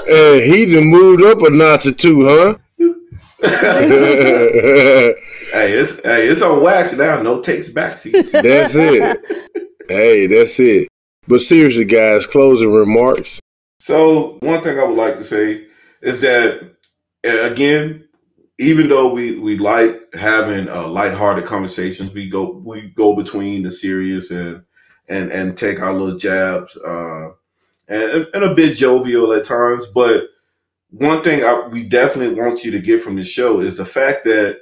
hey, 0.07 0.49
he 0.49 0.75
done 0.75 0.85
moved 0.87 1.23
up 1.23 1.43
a 1.43 1.51
notch 1.51 1.85
or 1.85 1.93
two, 1.93 2.25
huh? 2.25 2.57
hey, 5.55 5.73
it's 5.73 6.03
hey, 6.03 6.27
it's 6.27 6.43
on 6.43 6.63
wax 6.63 6.97
now. 6.97 7.23
No 7.23 7.41
takes 7.41 7.69
backseats. 7.69 8.31
That's 8.43 8.75
it. 8.77 9.19
hey, 9.89 10.27
that's 10.27 10.59
it. 10.61 10.89
But 11.27 11.41
seriously, 11.41 11.85
guys, 11.85 12.27
closing 12.27 12.73
remarks. 12.73 13.41
So 13.81 14.39
one 14.41 14.63
thing 14.63 14.79
I 14.79 14.85
would 14.85 14.97
like 14.97 15.17
to 15.17 15.25
say 15.25 15.67
is 16.03 16.21
that 16.21 16.71
again, 17.23 18.07
even 18.59 18.89
though 18.89 19.13
we 19.13 19.39
we 19.39 19.59
like 19.59 20.03
having 20.15 20.69
uh, 20.69 20.89
lighthearted 20.89 21.45
conversations, 21.45 22.13
we 22.13 22.29
go 22.29 22.51
we 22.65 22.89
go 22.91 23.15
between 23.15 23.63
the 23.63 23.71
serious 23.71 24.31
and 24.31 24.63
and 25.09 25.31
and 25.33 25.57
take 25.57 25.81
our 25.81 25.93
little 25.93 26.19
jabs 26.19 26.77
uh, 26.77 27.31
and 27.89 28.27
and 28.35 28.45
a 28.45 28.55
bit 28.55 28.77
jovial 28.77 29.33
at 29.33 29.45
times. 29.45 29.87
But 29.87 30.25
one 30.91 31.23
thing 31.23 31.45
I, 31.45 31.67
we 31.69 31.89
definitely 31.89 32.41
want 32.41 32.65
you 32.65 32.71
to 32.73 32.81
get 32.81 33.01
from 33.01 33.17
the 33.17 33.25
show 33.25 33.61
is 33.61 33.77
the 33.77 33.85
fact 33.85 34.25
that 34.25 34.61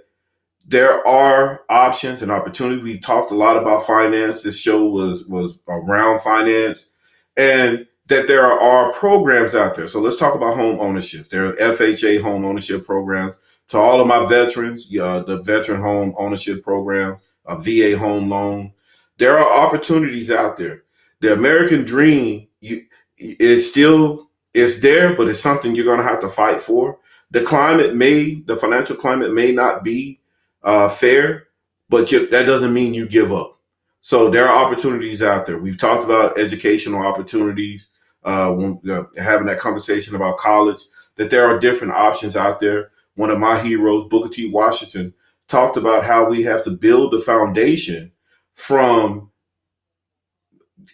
there 0.67 1.07
are 1.07 1.65
options 1.69 2.23
and 2.23 2.31
opportunities. 2.31 2.83
We 2.83 2.99
talked 2.99 3.33
a 3.33 3.37
lot 3.37 3.57
about 3.57 3.87
finance. 3.87 4.43
This 4.43 4.61
show 4.61 4.89
was 4.89 5.27
was 5.27 5.59
around 5.69 6.21
finance, 6.21 6.91
and 7.37 7.87
that 8.07 8.29
there 8.29 8.47
are 8.47 8.93
programs 8.93 9.55
out 9.55 9.75
there. 9.75 9.89
So 9.89 10.01
let's 10.01 10.19
talk 10.19 10.35
about 10.35 10.57
home 10.57 10.81
ownership. 10.81 11.29
There 11.29 11.47
are 11.47 11.55
FHA 11.55 12.23
home 12.23 12.45
ownership 12.45 12.85
programs. 12.85 13.37
To 13.69 13.79
all 13.79 14.01
of 14.01 14.07
my 14.07 14.27
veterans, 14.27 14.93
uh, 15.01 15.21
the 15.21 15.41
veteran 15.43 15.81
home 15.81 16.15
ownership 16.19 16.63
program, 16.63 17.19
a 17.47 17.57
VA 17.57 17.97
home 17.97 18.29
loan. 18.29 18.73
There 19.19 19.39
are 19.39 19.67
opportunities 19.67 20.31
out 20.31 20.59
there. 20.59 20.83
The 21.21 21.33
American 21.33 21.85
dream 21.85 22.49
you, 22.61 22.83
is 23.17 23.71
still 23.71 24.31
it's 24.55 24.81
there, 24.81 25.17
but 25.17 25.29
it's 25.29 25.41
something 25.41 25.75
you're 25.75 25.85
going 25.85 25.99
to 25.99 26.05
have 26.05 26.21
to 26.21 26.29
fight 26.29 26.61
for. 26.61 26.99
The 27.31 27.41
climate 27.41 27.95
may, 27.95 28.43
the 28.47 28.57
financial 28.57 28.97
climate 28.97 29.33
may 29.33 29.53
not 29.53 29.83
be 29.83 30.21
uh, 30.65 30.89
fair, 30.89 31.49
but 31.89 32.11
you, 32.13 32.27
that 32.29 32.45
doesn't 32.45 32.73
mean 32.73 32.95
you 32.95 33.09
give 33.09 33.33
up. 33.33 33.59
So 34.01 34.31
there 34.31 34.49
are 34.49 34.65
opportunities 34.65 35.23
out 35.23 35.47
there. 35.47 35.59
We've 35.59 35.79
talked 35.79 36.05
about 36.05 36.39
educational 36.39 37.07
opportunities 37.07 37.91
uh, 38.25 38.53
when 38.53 38.81
having 39.17 39.47
that 39.47 39.61
conversation 39.61 40.15
about 40.15 40.39
college. 40.39 40.83
That 41.17 41.31
there 41.31 41.47
are 41.47 41.61
different 41.61 41.93
options 41.93 42.37
out 42.37 42.59
there. 42.59 42.91
One 43.15 43.31
of 43.31 43.39
my 43.39 43.61
heroes, 43.61 44.09
Booker 44.09 44.31
T. 44.31 44.51
Washington, 44.51 45.13
talked 45.47 45.77
about 45.77 46.05
how 46.05 46.29
we 46.29 46.43
have 46.43 46.65
to 46.65 46.71
build 46.71 47.13
the 47.13 47.19
foundation 47.19 48.11
from 48.55 49.31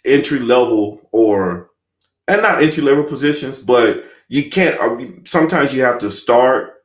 entry 0.04 0.40
level 0.40 1.00
or 1.12 1.70
and 2.26 2.42
not 2.42 2.62
entry 2.62 2.82
level 2.82 3.04
positions, 3.04 3.58
but 3.58 4.04
you 4.28 4.50
can't. 4.50 4.78
Uh, 4.80 5.22
sometimes 5.24 5.72
you 5.72 5.82
have 5.82 5.98
to 5.98 6.10
start, 6.10 6.84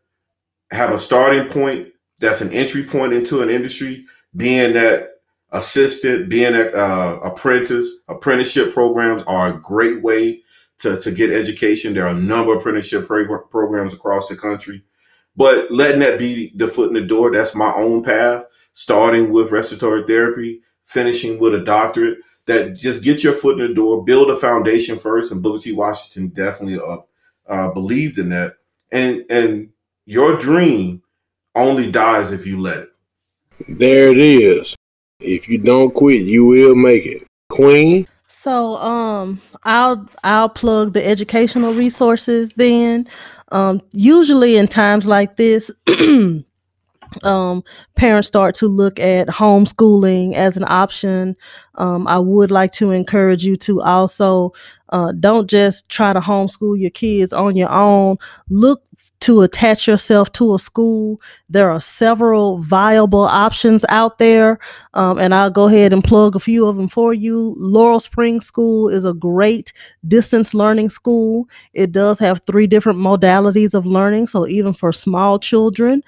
have 0.71 0.91
a 0.91 0.99
starting 0.99 1.51
point 1.51 1.92
that's 2.23 2.41
an 2.41 2.51
entry 2.53 2.83
point 2.83 3.13
into 3.13 3.41
an 3.41 3.49
industry, 3.49 4.05
being 4.35 4.73
that 4.73 5.09
assistant, 5.51 6.29
being 6.29 6.55
an 6.55 6.71
uh, 6.73 7.19
apprentice, 7.23 7.87
apprenticeship 8.07 8.73
programs 8.73 9.23
are 9.23 9.53
a 9.53 9.59
great 9.59 10.01
way 10.01 10.41
to, 10.79 10.99
to 11.01 11.11
get 11.11 11.31
education. 11.31 11.93
There 11.93 12.05
are 12.07 12.15
a 12.15 12.19
number 12.19 12.53
of 12.53 12.59
apprenticeship 12.59 13.07
programs 13.07 13.93
across 13.93 14.27
the 14.29 14.35
country. 14.35 14.83
but 15.35 15.71
letting 15.71 15.99
that 16.01 16.19
be 16.19 16.51
the 16.55 16.67
foot 16.67 16.89
in 16.89 16.93
the 16.95 17.01
door. 17.01 17.31
That's 17.31 17.55
my 17.55 17.73
own 17.75 18.03
path. 18.03 18.45
Starting 18.73 19.31
with 19.31 19.51
respiratory 19.51 20.03
therapy, 20.07 20.61
finishing 20.85 21.39
with 21.39 21.53
a 21.53 21.59
doctorate. 21.63 22.19
That 22.45 22.75
just 22.75 23.03
get 23.03 23.23
your 23.23 23.33
foot 23.33 23.61
in 23.61 23.67
the 23.67 23.73
door, 23.73 24.03
build 24.03 24.29
a 24.29 24.35
foundation 24.35 24.97
first. 24.97 25.31
And 25.31 25.41
Booker 25.41 25.63
T. 25.63 25.71
Washington 25.71 26.29
definitely 26.29 26.79
uh, 26.79 26.97
uh, 27.47 27.71
believed 27.71 28.17
in 28.17 28.29
that. 28.29 28.55
And 28.91 29.23
and 29.29 29.69
your 30.05 30.37
dream 30.37 31.01
only 31.55 31.91
dies 31.91 32.31
if 32.31 32.45
you 32.45 32.59
let 32.59 32.77
it. 32.77 32.89
There 33.67 34.09
it 34.09 34.17
is. 34.17 34.75
If 35.19 35.47
you 35.47 35.57
don't 35.57 35.93
quit, 35.93 36.21
you 36.21 36.45
will 36.45 36.75
make 36.75 37.05
it. 37.05 37.23
Queen. 37.49 38.07
So 38.27 38.75
um 38.77 39.41
I'll 39.63 40.05
I'll 40.23 40.49
plug 40.49 40.93
the 40.93 41.05
educational 41.05 41.73
resources 41.73 42.51
then. 42.55 43.07
Um 43.51 43.81
usually 43.93 44.57
in 44.57 44.67
times 44.67 45.07
like 45.07 45.37
this 45.37 45.71
um 47.23 47.63
parents 47.95 48.27
start 48.27 48.55
to 48.55 48.67
look 48.67 48.99
at 48.99 49.27
homeschooling 49.27 50.33
as 50.33 50.57
an 50.57 50.65
option. 50.67 51.37
Um 51.75 52.05
I 52.07 52.19
would 52.19 52.51
like 52.51 52.73
to 52.73 52.91
encourage 52.91 53.45
you 53.45 53.55
to 53.57 53.81
also 53.81 54.51
uh 54.89 55.13
don't 55.13 55.49
just 55.49 55.87
try 55.87 56.11
to 56.11 56.19
homeschool 56.19 56.77
your 56.77 56.91
kids 56.91 57.31
on 57.31 57.55
your 57.55 57.71
own. 57.71 58.17
Look 58.49 58.83
to 59.23 59.41
attach 59.41 59.87
yourself 59.87 60.31
to 60.33 60.53
a 60.53 60.59
school. 60.59 61.21
There 61.49 61.71
are 61.71 61.79
several 61.79 62.57
viable 62.57 63.21
options 63.21 63.85
out 63.87 64.19
there, 64.19 64.59
um, 64.93 65.19
and 65.19 65.33
I'll 65.33 65.49
go 65.49 65.67
ahead 65.67 65.93
and 65.93 66.03
plug 66.03 66.35
a 66.35 66.39
few 66.39 66.67
of 66.67 66.75
them 66.75 66.87
for 66.87 67.13
you. 67.13 67.55
Laurel 67.57 67.99
Springs 67.99 68.45
School 68.45 68.89
is 68.89 69.05
a 69.05 69.13
great 69.13 69.73
distance 70.07 70.53
learning 70.53 70.89
school. 70.89 71.47
It 71.73 71.91
does 71.91 72.19
have 72.19 72.41
three 72.45 72.67
different 72.67 72.99
modalities 72.99 73.73
of 73.73 73.85
learning, 73.85 74.27
so 74.27 74.47
even 74.47 74.73
for 74.73 74.91
small 74.91 75.39
children, 75.39 76.03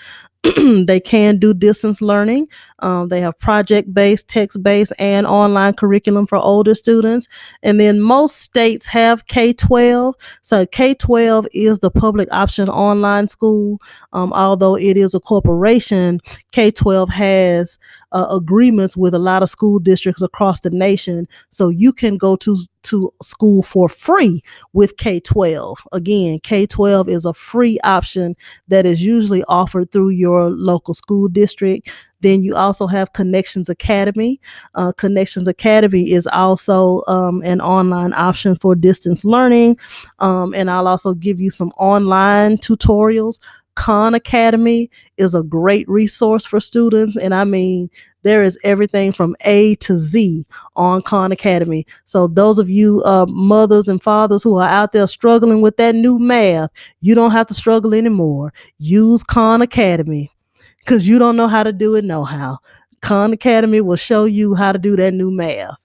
they 0.85 0.99
can 0.99 1.37
do 1.37 1.53
distance 1.53 2.01
learning. 2.01 2.47
Um, 2.79 3.09
they 3.09 3.21
have 3.21 3.37
project 3.39 3.93
based, 3.93 4.27
text 4.27 4.61
based, 4.61 4.93
and 4.99 5.25
online 5.25 5.73
curriculum 5.73 6.27
for 6.27 6.37
older 6.37 6.75
students. 6.75 7.27
And 7.63 7.79
then 7.79 7.99
most 7.99 8.37
states 8.37 8.85
have 8.87 9.25
K 9.27 9.53
12. 9.53 10.15
So 10.41 10.65
K 10.67 10.93
12 10.93 11.47
is 11.53 11.79
the 11.79 11.89
public 11.89 12.27
option 12.31 12.69
online 12.69 13.27
school. 13.27 13.79
Um, 14.13 14.33
although 14.33 14.75
it 14.75 14.97
is 14.97 15.13
a 15.15 15.19
corporation, 15.19 16.19
K 16.51 16.69
12 16.69 17.09
has 17.09 17.79
uh, 18.15 18.27
agreements 18.31 18.95
with 18.95 19.13
a 19.13 19.19
lot 19.19 19.43
of 19.43 19.49
school 19.49 19.77
districts 19.77 20.21
across 20.21 20.61
the 20.61 20.69
nation. 20.69 21.27
So 21.49 21.69
you 21.69 21.91
can 21.91 22.17
go 22.17 22.37
to 22.37 22.57
to 22.83 23.11
school 23.21 23.63
for 23.63 23.89
free 23.89 24.41
with 24.73 24.97
K 24.97 25.19
12. 25.19 25.79
Again, 25.91 26.39
K 26.43 26.65
12 26.67 27.09
is 27.09 27.25
a 27.25 27.33
free 27.33 27.79
option 27.83 28.35
that 28.67 28.85
is 28.85 29.03
usually 29.03 29.43
offered 29.47 29.91
through 29.91 30.09
your 30.09 30.51
local 30.51 30.93
school 30.93 31.27
district. 31.27 31.89
Then 32.21 32.43
you 32.43 32.55
also 32.55 32.87
have 32.87 33.13
Connections 33.13 33.69
Academy. 33.69 34.39
Uh, 34.75 34.91
Connections 34.93 35.47
Academy 35.47 36.11
is 36.11 36.27
also 36.27 37.01
um, 37.07 37.41
an 37.43 37.59
online 37.59 38.13
option 38.13 38.55
for 38.55 38.75
distance 38.75 39.25
learning. 39.25 39.77
Um, 40.19 40.53
and 40.53 40.69
I'll 40.71 40.87
also 40.87 41.13
give 41.15 41.39
you 41.39 41.49
some 41.49 41.69
online 41.77 42.57
tutorials 42.57 43.39
Khan 43.75 44.15
Academy 44.15 44.89
is 45.17 45.35
a 45.35 45.43
great 45.43 45.87
resource 45.87 46.45
for 46.45 46.59
students. 46.59 47.17
And 47.17 47.35
I 47.35 47.43
mean, 47.43 47.89
there 48.23 48.41
is 48.41 48.59
everything 48.63 49.11
from 49.11 49.35
A 49.45 49.75
to 49.75 49.97
Z 49.97 50.45
on 50.75 51.01
Khan 51.01 51.31
Academy. 51.31 51.85
So, 52.05 52.27
those 52.27 52.57
of 52.57 52.69
you 52.69 53.01
uh, 53.05 53.25
mothers 53.27 53.87
and 53.87 54.01
fathers 54.01 54.43
who 54.43 54.57
are 54.57 54.69
out 54.69 54.93
there 54.93 55.07
struggling 55.07 55.61
with 55.61 55.77
that 55.77 55.93
new 55.93 56.17
math, 56.17 56.71
you 57.01 57.15
don't 57.15 57.31
have 57.31 57.47
to 57.47 57.53
struggle 57.53 57.93
anymore. 57.93 58.53
Use 58.77 59.23
Khan 59.23 59.61
Academy 59.61 60.31
because 60.79 61.07
you 61.07 61.19
don't 61.19 61.35
know 61.35 61.47
how 61.47 61.63
to 61.63 61.73
do 61.73 61.95
it, 61.95 62.05
no 62.05 62.23
how. 62.23 62.59
Khan 63.01 63.33
Academy 63.33 63.81
will 63.81 63.97
show 63.97 64.25
you 64.25 64.55
how 64.55 64.71
to 64.71 64.79
do 64.79 64.95
that 64.95 65.13
new 65.13 65.29
math. 65.29 65.75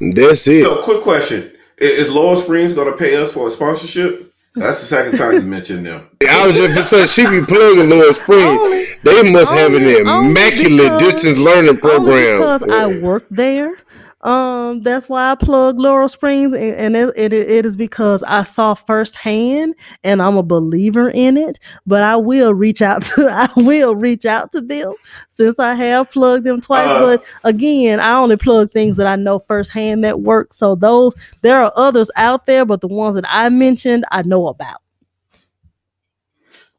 That's 0.00 0.48
it. 0.48 0.62
So, 0.64 0.82
quick 0.82 1.02
question: 1.02 1.52
Is 1.78 2.10
Laurel 2.10 2.36
Springs 2.36 2.72
going 2.72 2.90
to 2.90 2.96
pay 2.96 3.16
us 3.16 3.32
for 3.32 3.46
a 3.48 3.50
sponsorship? 3.50 4.31
That's 4.54 4.80
the 4.80 4.86
second 4.86 5.18
time 5.18 5.32
you 5.32 5.42
mentioned 5.42 5.86
them. 5.86 6.08
I 6.28 6.46
was 6.46 6.58
just 6.58 6.90
saying 6.90 7.06
she 7.06 7.26
be 7.26 7.44
plugging 7.44 7.88
Laurel 7.88 8.12
Spring. 8.12 8.58
they 9.02 9.32
must 9.32 9.50
have 9.52 9.72
an 9.72 9.82
immaculate 9.82 10.92
because, 10.98 11.14
distance 11.14 11.38
learning 11.38 11.78
program. 11.78 12.38
because 12.38 12.62
I 12.62 12.86
work 12.98 13.24
there. 13.30 13.76
Um, 14.22 14.82
that's 14.82 15.08
why 15.08 15.32
I 15.32 15.34
plug 15.34 15.78
Laurel 15.78 16.08
Springs, 16.08 16.52
and, 16.52 16.74
and 16.76 16.96
it, 16.96 17.12
it, 17.16 17.32
it 17.32 17.66
is 17.66 17.76
because 17.76 18.22
I 18.22 18.44
saw 18.44 18.74
firsthand, 18.74 19.74
and 20.04 20.22
I'm 20.22 20.36
a 20.36 20.42
believer 20.42 21.10
in 21.10 21.36
it. 21.36 21.58
But 21.86 22.02
I 22.02 22.16
will 22.16 22.54
reach 22.54 22.82
out 22.82 23.02
to 23.16 23.28
I 23.30 23.48
will 23.56 23.96
reach 23.96 24.24
out 24.24 24.52
to 24.52 24.60
them 24.60 24.94
since 25.28 25.58
I 25.58 25.74
have 25.74 26.10
plugged 26.10 26.44
them 26.44 26.60
twice. 26.60 26.88
Uh, 26.88 27.16
but 27.16 27.24
again, 27.44 27.98
I 28.00 28.16
only 28.16 28.36
plug 28.36 28.70
things 28.72 28.96
that 28.96 29.06
I 29.06 29.16
know 29.16 29.40
firsthand 29.40 30.04
that 30.04 30.20
work. 30.20 30.52
So 30.52 30.74
those 30.76 31.14
there 31.40 31.62
are 31.62 31.72
others 31.74 32.10
out 32.16 32.46
there, 32.46 32.64
but 32.64 32.80
the 32.80 32.88
ones 32.88 33.16
that 33.16 33.24
I 33.26 33.48
mentioned, 33.48 34.04
I 34.12 34.22
know 34.22 34.46
about. 34.46 34.82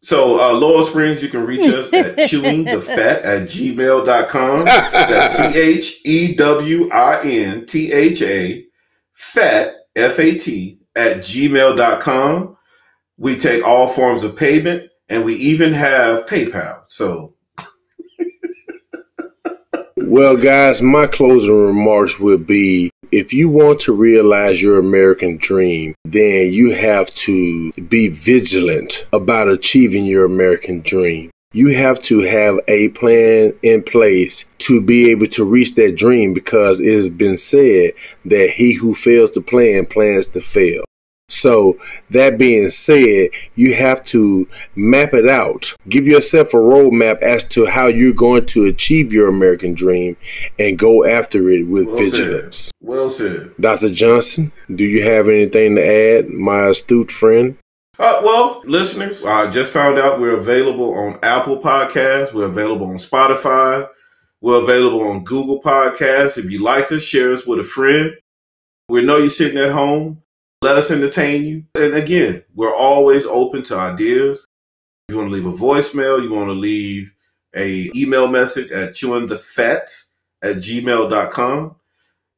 So, 0.04 0.38
uh, 0.38 0.52
Laurel 0.54 0.84
Springs, 0.84 1.24
you 1.24 1.30
can 1.30 1.46
reach 1.46 1.66
us 1.74 1.92
at 1.94 2.18
chewingthefat 2.30 3.24
at 3.24 3.48
gmail.com. 3.48 4.66
That's 4.66 5.38
C 5.38 5.58
H 5.58 6.02
E 6.04 6.36
W 6.36 6.90
I 6.92 7.22
N 7.22 7.66
T 7.66 7.94
H 7.94 8.22
A, 8.22 8.66
fat, 9.14 9.76
F 9.96 10.20
A 10.20 10.38
T, 10.38 10.80
at 10.94 11.20
gmail.com. 11.20 12.58
We 13.18 13.40
take 13.40 13.66
all 13.66 13.88
forms 13.88 14.24
of 14.24 14.36
payment 14.36 14.92
and 15.08 15.24
we 15.24 15.36
even 15.36 15.72
have 15.72 16.26
PayPal. 16.26 16.84
So, 16.88 17.36
well, 19.96 20.36
guys, 20.36 20.82
my 20.82 21.08
closing 21.08 21.58
remarks 21.58 22.20
will 22.20 22.40
be 22.40 22.92
if 23.14 23.32
you 23.32 23.48
want 23.48 23.80
to 23.80 23.94
realize 23.94 24.60
your 24.60 24.80
American 24.80 25.38
dream, 25.38 25.94
then 26.04 26.52
you 26.52 26.74
have 26.74 27.10
to 27.12 27.72
be 27.74 28.08
vigilant 28.08 29.06
about 29.14 29.48
achieving 29.48 30.04
your 30.04 30.26
American 30.26 30.82
dream. 30.82 31.30
You 31.54 31.68
have 31.68 32.02
to 32.04 32.22
have 32.22 32.60
a 32.68 32.90
plan 32.90 33.54
in 33.62 33.84
place 33.84 34.46
to 34.60 34.82
be 34.82 35.12
able 35.12 35.28
to 35.28 35.46
reach 35.46 35.76
that 35.76 35.96
dream 35.96 36.34
because 36.34 36.80
it 36.80 36.92
has 36.92 37.12
been 37.12 37.38
said 37.38 37.94
that 38.26 38.50
he 38.50 38.74
who 38.74 38.96
fails 38.96 39.30
to 39.32 39.42
plan 39.42 39.86
plans 39.86 40.26
to 40.30 40.42
fail. 40.42 40.84
So, 41.34 41.78
that 42.10 42.38
being 42.38 42.70
said, 42.70 43.30
you 43.56 43.76
have 43.76 44.04
to 44.06 44.48
map 44.76 45.14
it 45.14 45.28
out. 45.28 45.76
Give 45.90 46.08
yourself 46.08 46.54
a 46.54 46.58
roadmap 46.58 47.22
as 47.22 47.44
to 47.50 47.66
how 47.66 47.88
you're 47.88 48.14
going 48.14 48.46
to 48.48 48.66
achieve 48.66 49.12
your 49.12 49.28
American 49.28 49.74
dream 49.74 50.18
and 50.60 50.78
go 50.78 51.06
after 51.06 51.50
it 51.50 51.64
with 51.68 51.88
well 51.88 51.98
vigilance. 51.98 52.56
Said. 52.56 52.72
Well 52.82 53.10
said. 53.10 53.52
Dr. 53.60 53.90
Johnson, 53.90 54.52
do 54.74 54.84
you 54.84 55.04
have 55.04 55.28
anything 55.28 55.76
to 55.76 55.86
add, 55.86 56.30
my 56.30 56.68
astute 56.68 57.12
friend? 57.12 57.58
Uh, 58.00 58.22
well, 58.24 58.62
listeners, 58.66 59.24
I 59.24 59.52
just 59.52 59.72
found 59.72 60.00
out 60.00 60.20
we're 60.20 60.38
available 60.38 60.96
on 60.96 61.20
Apple 61.22 61.60
Podcasts. 61.60 62.34
We're 62.34 62.46
available 62.46 62.88
on 62.88 62.96
Spotify. 62.96 63.88
We're 64.42 64.62
available 64.62 65.02
on 65.02 65.24
Google 65.24 65.62
Podcasts. 65.62 66.38
If 66.38 66.50
you 66.50 66.64
like 66.64 66.92
us, 66.92 67.04
share 67.04 67.34
us 67.34 67.46
with 67.46 67.60
a 67.60 67.64
friend. 67.64 68.16
We 68.90 69.06
know 69.06 69.18
you're 69.18 69.30
sitting 69.30 69.60
at 69.60 69.72
home 69.72 70.23
let 70.64 70.78
us 70.78 70.90
entertain 70.90 71.44
you. 71.44 71.66
And 71.76 71.94
again, 71.94 72.44
we're 72.56 72.74
always 72.74 73.26
open 73.26 73.64
to 73.64 73.76
ideas. 73.76 74.48
If 75.08 75.14
you 75.14 75.18
want 75.18 75.30
to 75.30 75.36
leave 75.36 75.46
a 75.46 75.52
voicemail, 75.52 76.24
you 76.24 76.32
want 76.32 76.48
to 76.48 76.54
leave 76.54 77.14
a 77.54 77.92
email 77.94 78.28
message 78.28 78.72
at 78.72 78.94
chewingthefat 78.94 80.06
at 80.42 80.56
gmail.com. 80.56 81.76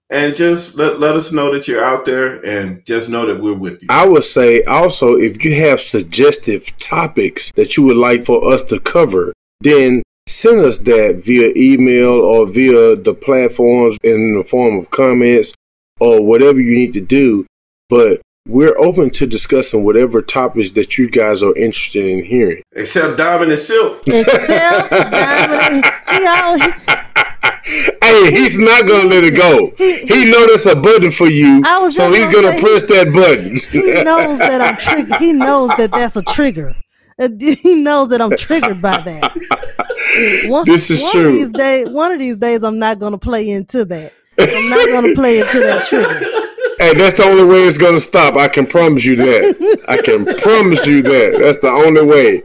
And 0.09 0.35
just 0.35 0.75
let, 0.75 0.99
let 0.99 1.15
us 1.15 1.31
know 1.31 1.53
that 1.53 1.67
you're 1.67 1.83
out 1.83 2.05
there 2.05 2.43
and 2.45 2.85
just 2.85 3.09
know 3.09 3.25
that 3.27 3.41
we're 3.41 3.53
with 3.53 3.81
you. 3.81 3.87
I 3.89 4.05
would 4.05 4.23
say 4.23 4.63
also, 4.63 5.15
if 5.15 5.43
you 5.43 5.55
have 5.55 5.79
suggestive 5.79 6.75
topics 6.77 7.51
that 7.53 7.77
you 7.77 7.83
would 7.83 7.97
like 7.97 8.23
for 8.23 8.51
us 8.51 8.63
to 8.63 8.79
cover, 8.79 9.33
then 9.61 10.03
send 10.27 10.61
us 10.61 10.79
that 10.79 11.23
via 11.23 11.51
email 11.55 12.21
or 12.21 12.47
via 12.47 12.95
the 12.95 13.13
platforms 13.13 13.97
in 14.03 14.35
the 14.35 14.43
form 14.43 14.79
of 14.79 14.91
comments 14.91 15.53
or 15.99 16.23
whatever 16.23 16.59
you 16.59 16.75
need 16.75 16.93
to 16.93 17.01
do 17.01 17.45
but 17.89 18.21
we're 18.47 18.77
open 18.77 19.09
to 19.09 19.25
discussing 19.25 19.83
whatever 19.83 20.21
topics 20.21 20.71
that 20.71 20.97
you 20.97 21.09
guys 21.09 21.41
are 21.41 21.55
interested 21.55 22.05
in 22.05 22.23
hearing. 22.23 22.61
Except 22.73 23.17
Diamond 23.17 23.51
and 23.51 23.59
Silk. 23.61 24.03
Except 24.07 24.89
Diamond. 24.91 25.85
He, 27.65 27.81
hey, 28.03 28.31
he's 28.31 28.59
not 28.59 28.87
gonna 28.87 29.09
let 29.09 29.23
it 29.23 29.35
go. 29.35 29.73
He, 29.75 29.97
he, 30.05 30.25
he 30.25 30.31
know 30.31 30.45
that's 30.45 30.67
a 30.67 30.75
button 30.75 31.11
for 31.11 31.27
you, 31.27 31.63
so 31.89 32.13
he's 32.13 32.29
gonna, 32.29 32.49
gonna 32.49 32.59
press 32.59 32.83
that 32.83 33.11
button. 33.11 33.57
He 33.71 34.03
knows 34.03 34.37
that 34.37 34.61
I'm 34.61 34.77
triggered. 34.77 35.15
He 35.19 35.33
knows 35.33 35.69
that 35.69 35.89
that's 35.91 36.15
a 36.15 36.21
trigger. 36.21 36.75
Uh, 37.17 37.29
he 37.39 37.73
knows 37.73 38.09
that 38.09 38.21
I'm 38.21 38.35
triggered 38.37 38.81
by 38.83 39.01
that. 39.01 40.45
One, 40.47 40.65
this 40.65 40.91
is 40.91 41.01
one 41.01 41.11
true. 41.11 41.27
Of 41.27 41.33
these 41.33 41.49
days, 41.49 41.89
one 41.89 42.11
of 42.11 42.19
these 42.19 42.37
days, 42.37 42.63
I'm 42.63 42.77
not 42.77 42.99
gonna 42.99 43.17
play 43.17 43.49
into 43.49 43.83
that. 43.85 44.13
I'm 44.37 44.69
not 44.69 44.87
gonna 44.89 45.15
play 45.15 45.39
into 45.39 45.59
that 45.61 45.85
trigger. 45.87 46.44
Hey, 46.77 46.93
that's 46.93 47.17
the 47.17 47.23
only 47.23 47.45
way 47.45 47.63
it's 47.63 47.77
gonna 47.77 47.99
stop. 47.99 48.35
I 48.35 48.47
can 48.47 48.65
promise 48.65 49.05
you 49.05 49.15
that. 49.15 49.85
I 49.87 50.01
can 50.01 50.25
promise 50.25 50.85
you 50.85 51.01
that. 51.03 51.37
That's 51.39 51.59
the 51.59 51.69
only 51.69 52.03
way. 52.03 52.43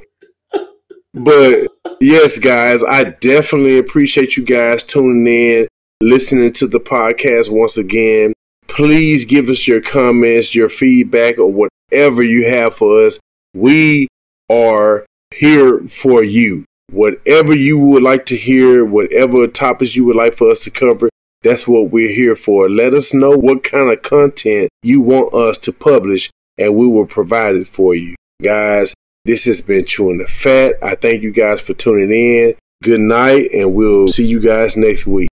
But 1.12 1.66
yes, 2.01 2.39
guys, 2.39 2.85
I 2.85 3.05
definitely 3.05 3.78
appreciate 3.78 4.36
you 4.36 4.44
guys 4.44 4.85
tuning 4.85 5.27
in, 5.27 5.69
listening 6.01 6.52
to 6.55 6.69
the 6.69 6.78
podcast 6.78 7.51
once 7.51 7.77
again. 7.77 8.32
Please 8.69 9.24
give 9.24 9.48
us 9.48 9.66
your 9.66 9.81
comments, 9.81 10.55
your 10.55 10.69
feedback, 10.69 11.39
or 11.39 11.52
whatever 11.52 12.23
you 12.23 12.48
have 12.48 12.77
for 12.77 13.05
us. 13.07 13.19
We 13.52 14.07
are 14.48 15.05
here 15.35 15.81
for 15.89 16.23
you. 16.23 16.65
Whatever 16.93 17.55
you 17.55 17.78
would 17.78 18.05
like 18.05 18.27
to 18.27 18.36
hear, 18.36 18.85
whatever 18.85 19.47
topics 19.48 19.97
you 19.97 20.05
would 20.05 20.16
like 20.16 20.35
for 20.35 20.51
us 20.51 20.62
to 20.65 20.70
cover, 20.70 21.09
that's 21.43 21.67
what 21.67 21.91
we're 21.91 22.12
here 22.12 22.37
for. 22.37 22.69
Let 22.69 22.95
us 22.95 23.15
know 23.15 23.37
what 23.37 23.65
kind 23.65 23.91
of 23.91 24.03
content 24.03 24.69
you 24.83 25.01
want 25.01 25.33
us 25.33 25.57
to 25.59 25.73
publish, 25.73 26.31
and 26.59 26.77
we 26.77 26.87
will 26.87 27.07
provide 27.07 27.57
it 27.57 27.67
for 27.67 27.95
you. 27.95 28.15
Guys, 28.43 28.95
this 29.25 29.47
has 29.47 29.61
been 29.61 29.85
Chewing 29.85 30.19
the 30.19 30.27
Fat. 30.27 30.75
I 30.83 30.95
thank 30.95 31.23
you 31.23 31.33
guys 31.33 31.61
for 31.61 31.73
tuning 31.73 32.12
in. 32.12 32.55
Good 32.83 33.01
night, 33.01 33.51
and 33.53 33.75
we'll 33.75 34.09
see 34.09 34.27
you 34.27 34.41
guys 34.41 34.77
next 34.77 35.07
week. 35.07 35.30